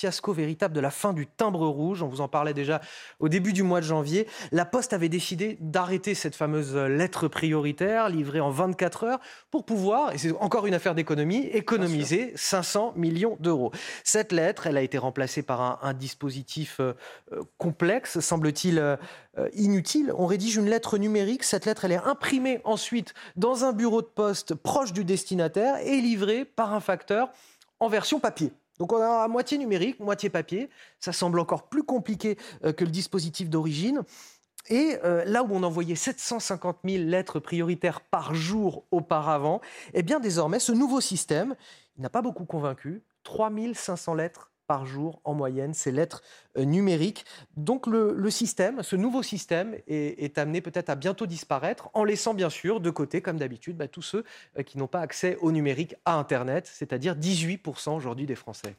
fiasco 0.00 0.32
véritable 0.32 0.74
de 0.74 0.80
la 0.80 0.90
fin 0.90 1.12
du 1.12 1.26
timbre 1.26 1.66
rouge. 1.66 2.02
On 2.02 2.08
vous 2.08 2.22
en 2.22 2.28
parlait 2.28 2.54
déjà 2.54 2.80
au 3.18 3.28
début 3.28 3.52
du 3.52 3.62
mois 3.62 3.80
de 3.80 3.84
janvier. 3.84 4.26
La 4.50 4.64
Poste 4.64 4.94
avait 4.94 5.10
décidé 5.10 5.58
d'arrêter 5.60 6.14
cette 6.14 6.34
fameuse 6.34 6.74
lettre 6.74 7.28
prioritaire 7.28 8.08
livrée 8.08 8.40
en 8.40 8.50
24 8.50 9.04
heures 9.04 9.20
pour 9.50 9.66
pouvoir, 9.66 10.14
et 10.14 10.18
c'est 10.18 10.32
encore 10.40 10.66
une 10.66 10.72
affaire 10.72 10.94
d'économie, 10.94 11.46
économiser 11.52 12.32
500 12.34 12.94
millions 12.96 13.36
d'euros. 13.40 13.72
Cette 14.02 14.32
lettre, 14.32 14.66
elle 14.66 14.78
a 14.78 14.82
été 14.82 14.96
remplacée 14.96 15.42
par 15.42 15.84
un, 15.84 15.92
dispositif 15.92 16.78
euh, 16.80 16.94
euh, 17.32 17.42
complexe, 17.58 18.20
semble-t-il 18.20 18.78
euh, 18.78 18.96
inutile. 19.52 20.14
On 20.16 20.24
rédige 20.24 20.56
une 20.56 20.70
lettre 20.70 20.96
numérique. 20.96 21.44
Cette 21.44 21.66
lettre, 21.66 21.84
elle 21.84 21.92
est 21.92 21.96
imprimée 22.06 22.60
ensuite 22.64 23.12
dans 23.36 23.64
un 23.64 23.72
bureau 23.72 24.00
de 24.00 24.06
poste 24.06 24.54
proche 24.54 24.94
du 24.94 25.04
destinataire 25.04 25.76
et 25.84 26.00
livrée 26.00 26.46
par 26.46 26.72
un 26.72 26.80
facteur 26.80 27.28
en 27.80 27.88
version 27.88 28.18
papier. 28.18 28.52
Donc 28.80 28.94
on 28.94 29.02
a 29.02 29.28
moitié 29.28 29.58
numérique, 29.58 30.00
moitié 30.00 30.30
papier. 30.30 30.70
Ça 31.00 31.12
semble 31.12 31.38
encore 31.38 31.68
plus 31.68 31.82
compliqué 31.82 32.38
euh, 32.64 32.72
que 32.72 32.82
le 32.82 32.90
dispositif 32.90 33.50
d'origine. 33.50 34.02
Et 34.70 34.96
euh, 35.04 35.22
là 35.26 35.42
où 35.42 35.48
on 35.52 35.62
envoyait 35.62 35.94
750 35.94 36.78
000 36.84 37.04
lettres 37.04 37.40
prioritaires 37.40 38.00
par 38.00 38.34
jour 38.34 38.86
auparavant, 38.90 39.60
eh 39.92 40.02
bien 40.02 40.18
désormais, 40.18 40.58
ce 40.58 40.72
nouveau 40.72 41.02
système, 41.02 41.56
n'a 41.98 42.08
pas 42.08 42.22
beaucoup 42.22 42.46
convaincu. 42.46 43.02
3500 43.24 44.14
lettres 44.14 44.49
par 44.70 44.86
jour 44.86 45.20
en 45.24 45.34
moyenne, 45.34 45.74
ces 45.74 45.90
lettres 45.90 46.22
euh, 46.56 46.62
numériques. 46.62 47.24
Donc 47.56 47.88
le, 47.88 48.30
système, 48.30 48.84
ce 48.84 48.94
nouveau 48.94 49.24
système 49.24 49.74
est, 49.88 50.38
amené 50.38 50.60
peut-être 50.60 50.90
à 50.90 50.94
bientôt 50.94 51.26
disparaître, 51.26 51.90
en 51.92 52.04
laissant 52.04 52.34
bien 52.34 52.50
sûr 52.50 52.80
de 52.80 52.88
côté, 52.88 53.20
comme 53.20 53.36
d'habitude, 53.36 53.76
bah, 53.76 53.88
tous 53.88 54.02
ceux 54.02 54.24
euh, 54.56 54.62
qui 54.62 54.78
n'ont 54.78 54.86
pas 54.86 55.00
accès 55.00 55.36
au 55.40 55.50
numérique, 55.50 55.96
à 56.04 56.14
Internet, 56.14 56.70
c'est-à-dire 56.72 57.16
18% 57.16 57.96
aujourd'hui 57.96 58.26
des 58.26 58.36
Français. 58.36 58.76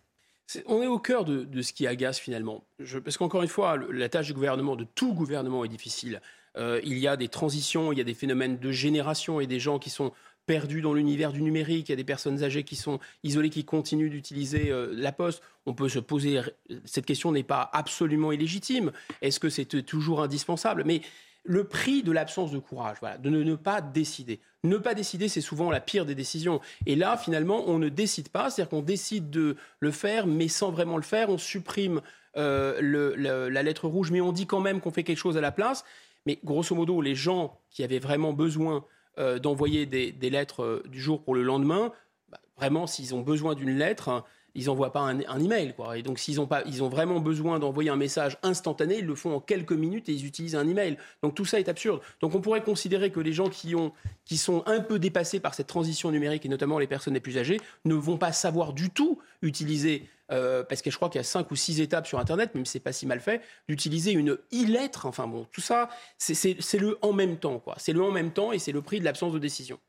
on 0.66 0.82
est 0.82 0.88
au 0.88 0.98
cœur 0.98 1.26
de, 1.26 1.62
ce 1.62 1.74
qui 1.74 1.86
agace 1.86 2.20
finalement. 2.20 2.64
parce 3.04 3.18
qu'encore 3.18 3.42
une 3.42 3.50
fois, 3.50 3.76
la 3.92 4.08
tâche 4.08 4.28
du 4.28 4.34
gouvernement, 4.34 4.78
de 4.78 4.86
tout 4.86 5.14
gouvernement, 5.14 5.66
est 5.66 5.68
difficile. 5.68 6.22
Euh, 6.58 6.80
il 6.86 7.00
y 7.00 7.08
a 7.10 7.18
des 7.18 7.28
transitions, 7.28 7.92
il 7.92 7.98
y 7.98 8.02
a 8.02 8.06
des 8.06 8.14
phénomènes 8.14 8.58
de 8.58 8.72
génération 8.72 9.42
et 9.42 9.48
des 9.48 9.60
gens 9.60 9.78
qui 9.78 9.90
sont 9.90 10.14
perdus 10.46 10.82
dans 10.82 10.94
l'univers 10.94 11.32
du 11.32 11.42
numérique, 11.42 11.90
il 11.90 11.92
y 11.92 11.94
a 11.94 11.98
des 11.98 12.04
personnes 12.04 12.44
âgées 12.44 12.64
qui 12.64 12.76
sont 12.76 13.00
isolées, 13.24 13.50
qui 13.50 13.64
continuent 13.64 14.10
d'utiliser 14.10 14.72
euh, 14.72 14.92
la 14.96 15.12
poste. 15.12 15.42
On 15.66 15.74
peut 15.74 15.90
se 15.90 16.00
poser, 16.00 16.42
cette 16.86 17.06
question 17.06 17.32
n'est 17.32 17.44
pas 17.44 17.70
absolument 17.74 18.32
illégitime. 18.32 18.92
Est-ce 19.22 19.40
que 19.40 19.50
c'est 19.50 19.66
toujours 19.86 20.22
indispensable? 20.22 20.84
Mais 20.86 21.02
le 21.44 21.64
prix 21.64 22.04
de 22.04 22.12
l'absence 22.12 22.52
de 22.52 22.60
courage, 22.60 22.98
voilà, 23.00 23.18
de 23.18 23.30
ne, 23.30 23.56
pas 23.56 23.82
décider. 23.82 24.40
Ne 24.64 24.78
pas 24.78 24.94
décider, 24.94 25.28
c'est 25.28 25.42
souvent 25.42 25.72
la 25.72 25.80
pire 25.80 26.06
des 26.06 26.16
décisions. 26.16 26.62
Et 26.86 26.96
là, 26.96 27.18
finalement, 27.18 27.64
on 27.68 27.80
ne 27.80 27.90
décide 27.90 28.30
pas, 28.30 28.50
c'est-à-dire 28.50 28.70
qu'on 28.70 28.82
décide 28.82 29.30
de 29.30 29.56
le 29.80 29.92
faire, 29.92 30.28
mais 30.28 30.48
sans 30.48 30.72
vraiment 30.72 30.98
le 30.98 31.04
faire. 31.04 31.30
On 31.30 31.38
supprime 31.38 32.02
euh, 32.38 33.50
la 33.50 33.64
lettre 33.64 33.88
rouge, 33.88 34.12
mais 34.12 34.22
on 34.22 34.32
dit 34.32 34.46
quand 34.46 34.60
même 34.60 34.82
qu'on 34.82 34.92
fait 34.92 35.04
quelque 35.04 35.18
chose 35.18 35.38
à 35.38 35.42
la 35.42 35.52
place. 35.52 35.84
Mais 36.26 36.40
grosso 36.44 36.76
modo, 36.76 37.02
les 37.02 37.16
gens 37.16 37.60
qui 37.72 37.84
avaient 37.84 38.00
vraiment 38.00 38.34
besoin 38.34 38.78
euh, 38.78 38.82
d'envoyer 39.18 39.86
des, 39.86 40.30
lettres 40.30 40.64
euh, 40.64 40.84
du 40.88 41.00
jour 41.00 41.22
pour 41.22 41.36
le 41.36 41.44
lendemain, 41.44 41.92
bah, 42.30 42.40
vraiment, 42.58 42.88
s'ils 42.88 43.14
ont 43.14 43.22
besoin 43.22 43.56
d'une 43.56 43.78
lettre, 43.78 44.10
hein, 44.10 44.24
ils 44.56 44.66
n'envoient 44.66 44.92
pas 44.92 45.02
un, 45.02 45.40
email. 45.40 45.74
Quoi. 45.76 45.98
Et 45.98 46.04
donc, 46.04 46.20
s'ils 46.20 46.40
ont, 46.40 46.48
pas, 46.48 46.64
ils 46.66 46.84
ont 46.84 46.90
vraiment 46.90 47.20
besoin 47.20 47.60
d'envoyer 47.60 47.90
un 47.90 47.96
message 47.96 48.38
instantané, 48.44 49.00
ils 49.00 49.06
le 49.06 49.16
font 49.16 49.36
en 49.36 49.40
quelques 49.40 49.72
minutes 49.72 50.10
et 50.10 50.14
ils 50.14 50.26
utilisent 50.26 50.56
un 50.56 50.68
email. 50.68 50.98
Donc, 51.24 51.36
tout 51.36 51.46
ça 51.46 51.60
est 51.60 51.70
absurde. 51.70 52.02
Donc, 52.20 52.36
on 52.36 52.42
pourrait 52.42 52.64
considérer 52.64 53.12
que 53.12 53.20
les 53.20 53.34
gens 53.34 53.50
qui, 53.50 53.76
ont, 53.76 53.94
qui 54.26 54.38
sont 54.38 54.64
un 54.66 54.80
peu 54.80 55.00
dépassés 55.00 55.40
par 55.40 55.54
cette 55.54 55.68
transition 55.68 56.12
numérique, 56.12 56.46
et 56.46 56.50
notamment 56.50 56.80
les 56.80 56.88
personnes 56.88 57.14
les 57.14 57.20
plus 57.20 57.38
âgées, 57.38 57.60
ne 57.86 57.96
vont 57.96 58.18
pas 58.18 58.32
savoir 58.32 58.74
du 58.74 58.90
tout 58.90 59.20
utiliser 59.42 60.10
euh, 60.32 60.64
parce 60.64 60.82
que 60.82 60.90
je 60.90 60.96
crois 60.96 61.10
qu'il 61.10 61.20
y 61.20 61.22
a 61.22 61.26
cinq 61.26 61.52
ou 61.52 61.56
six 61.56 61.82
étapes 61.82 62.08
sur 62.08 62.20
Internet, 62.20 62.56
même 62.56 62.66
si 62.66 62.74
c'est 62.74 62.80
pas 62.80 62.94
si 62.94 63.06
mal 63.06 63.20
fait, 63.20 63.42
d'utiliser 63.68 64.12
une 64.12 64.38
e-lettre. 64.54 65.06
Enfin 65.06 65.28
bon, 65.28 65.46
tout 65.52 65.62
ça, 65.62 65.90
c'est 66.18 66.80
le 66.80 66.98
en 67.02 67.14
même 67.14 67.38
temps. 67.38 67.62
C'est 67.78 67.94
le 67.94 68.02
en 68.02 68.12
même 68.12 68.32
temps 68.32 68.52
et 68.52 68.60
c'est 68.60 68.72
le 68.72 68.82
prix 68.82 69.00
de 69.00 69.06
l'absence 69.06 69.34
de 69.34 69.40
décision. 69.40 69.80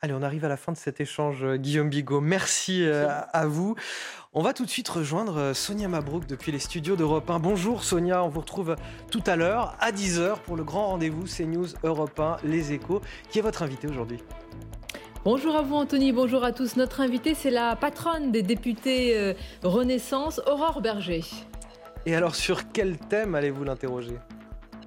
Allez, 0.00 0.14
on 0.14 0.22
arrive 0.22 0.44
à 0.44 0.48
la 0.48 0.56
fin 0.56 0.70
de 0.70 0.76
cet 0.76 1.00
échange, 1.00 1.42
euh, 1.42 1.56
Guillaume 1.56 1.90
Bigot. 1.90 2.20
Merci 2.20 2.84
euh, 2.84 3.08
à 3.32 3.46
vous. 3.46 3.74
On 4.32 4.42
va 4.42 4.52
tout 4.52 4.64
de 4.64 4.70
suite 4.70 4.88
rejoindre 4.88 5.52
Sonia 5.54 5.88
Mabrouk 5.88 6.24
depuis 6.24 6.52
les 6.52 6.60
studios 6.60 6.94
d'Europe 6.94 7.28
1. 7.28 7.40
Bonjour 7.40 7.82
Sonia, 7.82 8.22
on 8.22 8.28
vous 8.28 8.38
retrouve 8.38 8.76
tout 9.10 9.24
à 9.26 9.34
l'heure 9.34 9.74
à 9.80 9.90
10h 9.90 10.38
pour 10.42 10.56
le 10.56 10.62
grand 10.62 10.86
rendez-vous 10.86 11.24
CNews 11.24 11.66
Europe 11.82 12.20
1 12.20 12.36
Les 12.44 12.70
Échos. 12.70 13.00
Qui 13.28 13.40
est 13.40 13.42
votre 13.42 13.64
invité 13.64 13.88
aujourd'hui? 13.88 14.22
Bonjour 15.24 15.56
à 15.56 15.62
vous 15.62 15.74
Anthony, 15.74 16.12
bonjour 16.12 16.44
à 16.44 16.52
tous. 16.52 16.76
Notre 16.76 17.00
invitée, 17.00 17.34
c'est 17.34 17.50
la 17.50 17.74
patronne 17.74 18.30
des 18.30 18.44
députés 18.44 19.18
euh, 19.18 19.34
Renaissance, 19.64 20.40
Aurore 20.46 20.80
Berger. 20.80 21.24
Et 22.06 22.14
alors 22.14 22.36
sur 22.36 22.70
quel 22.70 22.98
thème 22.98 23.34
allez-vous 23.34 23.64
l'interroger? 23.64 24.18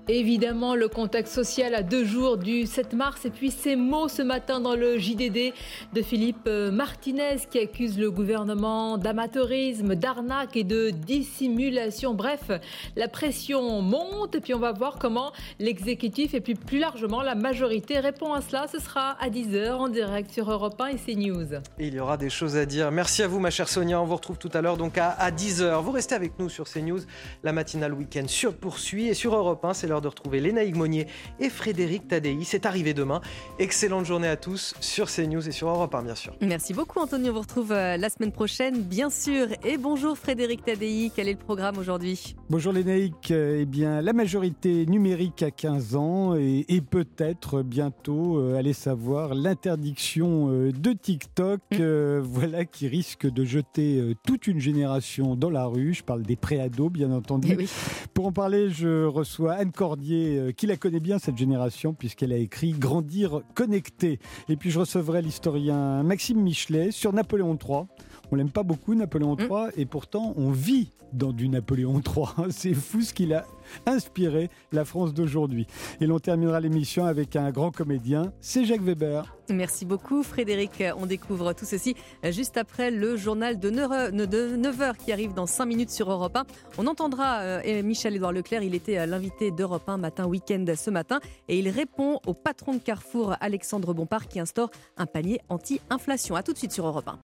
Évidemment, 0.08 0.76
le 0.76 0.88
contexte 0.88 1.34
social 1.34 1.76
à 1.76 1.84
deux 1.84 2.04
jours 2.04 2.38
du 2.38 2.66
7 2.66 2.93
mars 2.93 3.26
et 3.26 3.30
puis 3.30 3.52
ces 3.52 3.76
mots 3.76 4.08
ce 4.08 4.24
matin 4.24 4.60
dans 4.60 4.76
le 4.76 4.97
JDD 4.97 5.54
de 5.93 6.02
Philippe 6.02 6.47
euh, 6.47 6.72
Martinez 6.72 7.38
qui 7.49 7.60
accuse 7.60 7.99
le 7.99 8.10
gouvernement 8.10 8.97
d'amateurisme, 8.97 9.93
d'arnaque 9.93 10.58
et 10.58 10.64
de 10.64 10.89
dissimulation. 10.89 12.16
Bref, 12.16 12.49
la 12.95 13.08
pression 13.08 13.82
monte 13.84 14.34
et 14.36 14.41
puis 14.41 14.56
on 14.56 14.60
va 14.60 14.72
voir 14.72 14.97
comment 14.97 15.32
l'exécutif 15.60 16.34
et 16.34 16.41
puis 16.41 16.56
plus 16.56 16.80
largement 16.80 17.22
la 17.22 17.36
majorité 17.36 17.99
répond 17.99 18.34
à 18.34 18.41
cela. 18.41 18.66
Ce 18.72 18.80
sera 18.80 19.12
à 19.22 19.30
10h 19.30 19.74
en 19.74 19.88
direct 19.88 20.32
sur 20.32 20.49
Europe 20.49 20.82
1 20.82 20.88
et 20.88 20.95
CNews. 20.95 21.62
Il 21.78 21.93
y 21.93 21.99
aura 21.99 22.18
des 22.18 22.30
choses 22.30 22.58
à 22.58 22.66
dire. 22.66 22.91
Merci 22.91 23.22
à 23.22 23.28
vous 23.28 23.39
ma 23.39 23.52
chère 23.52 23.70
Sonia. 23.70 24.02
On 24.02 24.06
vous 24.06 24.16
retrouve 24.16 24.39
tout 24.39 24.52
à 24.54 24.62
l'heure 24.62 24.78
donc 24.78 24.97
à, 24.97 25.30
10h. 25.30 25.82
Vous 25.84 25.91
restez 25.91 26.16
avec 26.16 26.39
nous 26.39 26.49
sur 26.49 26.66
CNews. 26.66 27.02
La 27.43 27.54
matinale 27.54 27.93
week-end 27.93 28.28
sur 28.28 28.56
poursuit 28.56 29.08
et 29.08 29.14
sur 29.14 29.36
Europe 29.36 29.64
1, 29.64 29.74
c'est 29.74 29.91
l'heure 29.92 30.02
de 30.02 30.08
retrouver 30.08 30.39
Léna 30.39 30.62
Monnier 30.74 31.08
et 31.39 31.50
Frédéric 31.50 32.08
Tadei. 32.08 32.38
C'est 32.44 32.66
arrivé 32.66 32.94
demain. 32.94 33.20
Excellente 33.60 34.06
journée 34.06 34.28
à 34.28 34.38
tous 34.38 34.74
sur 34.80 35.12
CNews 35.12 35.48
et 35.48 35.52
sur 35.52 35.68
Europe 35.68 35.94
1, 35.94 36.04
bien 36.04 36.16
sûr. 36.16 36.34
Merci 36.42 36.74
beaucoup, 36.74 37.00
Anthony. 37.00 37.30
On 37.30 37.34
vous 37.34 37.42
retrouve 37.42 37.74
euh, 37.74 37.98
la 37.98 38.10
semaine 38.10 38.32
prochaine, 38.32 38.82
bien 38.82 39.10
sûr. 39.10 39.48
Et 39.66 39.78
bonjour, 39.78 40.18
Frédéric 40.18 40.64
Tadei. 40.64 41.12
Quel 41.14 41.28
est 41.28 41.34
le 41.34 41.38
programme 41.38 41.78
aujourd'hui? 41.78 42.36
Bonjour, 42.50 42.72
Lénaïque. 42.72 43.32
Eh 43.32 43.66
bien, 43.66 44.02
la 44.02 44.14
majorité 44.14 44.86
numérique 44.86 45.44
à 45.44 45.52
15 45.52 45.96
ans 45.96 46.36
et, 46.36 46.82
peut-être 46.89 47.62
bientôt, 47.62 48.39
euh, 48.39 48.58
allez 48.58 48.74
savoir, 48.74 49.36
l'interdiction 49.36 50.50
euh, 50.50 50.72
de 50.72 50.94
TikTok. 50.94 51.60
Mmh. 51.72 52.20
voilà 52.20 52.66
qui 52.66 52.88
risque 52.88 53.30
de 53.30 53.44
jeter 53.44 54.14
toute 54.26 54.48
une 54.48 54.60
génération 54.60 55.36
dans 55.36 55.50
la 55.50 55.66
rue. 55.66 55.94
Je 55.94 56.04
parle 56.04 56.24
des 56.24 56.36
préados, 56.36 56.89
bien 56.89 57.12
entendu. 57.12 57.58
Eh 57.60 57.66
Pour 58.14 58.28
en 58.28 58.32
parler, 58.32 58.70
je 58.70 59.06
reçois 59.06 59.54
Anne 59.54 59.72
Cordier, 59.82 60.54
qui 60.56 60.68
la 60.68 60.78
connaît 60.78 61.00
bien, 61.00 61.18
cette 61.18 61.38
génération, 61.38 61.96
puisqu'elle 61.96 62.32
a 62.32 62.38
écrit 62.38 62.74
Grandir 62.74 63.42
connecté. 63.56 64.20
Et 64.48 64.56
puis 64.56 64.70
je 64.70 64.78
recevrai 64.78 65.24
l'historien 65.24 66.04
Maxime 66.04 66.40
Michelet 66.40 66.92
sur 66.92 67.14
Napoléon 67.14 67.58
III. 67.58 67.86
On 68.32 68.36
l'aime 68.36 68.52
pas 68.52 68.64
beaucoup, 68.64 68.96
Napoléon 68.96 69.36
III, 69.38 69.48
mm. 69.50 69.72
et 69.78 69.86
pourtant 69.86 70.34
on 70.38 70.52
vit 70.52 70.90
dans 71.14 71.34
du 71.34 71.50
Napoléon 71.50 72.02
III. 72.16 72.52
C'est 72.52 72.74
fou 72.74 73.02
ce 73.02 73.14
qu'il 73.14 73.34
a 73.34 73.46
inspiré 73.86 74.50
la 74.72 74.86
France 74.86 75.14
d'aujourd'hui. 75.14 75.68
Et 76.00 76.06
l'on 76.06 76.20
terminera 76.20 76.60
l'émission 76.60 77.06
avec 77.06 77.36
un 77.36 77.52
grand 77.52 77.72
comédien, 77.72 78.32
c'est 78.40 78.66
Jacques 78.66 78.82
Weber. 78.82 79.36
Merci 79.50 79.86
beaucoup 79.86 80.24
Frédéric. 80.24 80.84
On 80.98 81.06
découvre 81.06 81.54
tout 81.54 81.66
ceci 81.66 81.96
juste 82.24 82.58
après 82.58 82.90
le 82.90 83.18
journal 83.18 83.60
de 83.60 83.70
9h 83.70 84.96
qui 84.98 85.12
arrive 85.12 85.34
dans 85.34 85.46
5 85.46 85.66
minutes 85.66 85.90
sur 85.90 86.10
Europe 86.10 86.36
1. 86.38 86.46
On 86.78 86.88
entendra 86.88 87.40
euh, 87.40 87.84
Michel-Édouard 87.84 88.32
Leclerc, 88.32 88.64
il 88.64 88.76
était 88.76 88.98
euh, 88.98 89.06
l'invité 89.06 89.52
d'Europe 89.52 89.88
1 89.88 89.98
matin 89.98 90.26
week-end 90.26 90.66
ce 90.76 90.90
matin 90.90 91.20
et 91.50 91.60
il 91.60 91.68
répond 91.70 92.20
au 92.26 92.34
patron 92.34 92.74
de 92.74 92.80
Carrefour 92.80 93.36
Alexandre 93.42 93.94
Bompard 93.94 94.28
qui 94.28 94.40
instaure 94.40 94.72
un 94.98 95.06
panier 95.06 95.42
anti-inflation. 95.50 96.36
A 96.36 96.44
tout 96.44 96.54
de 96.54 96.58
suite 96.58 96.72
sur 96.72 96.88
Europe 96.88 97.10
1. 97.10 97.20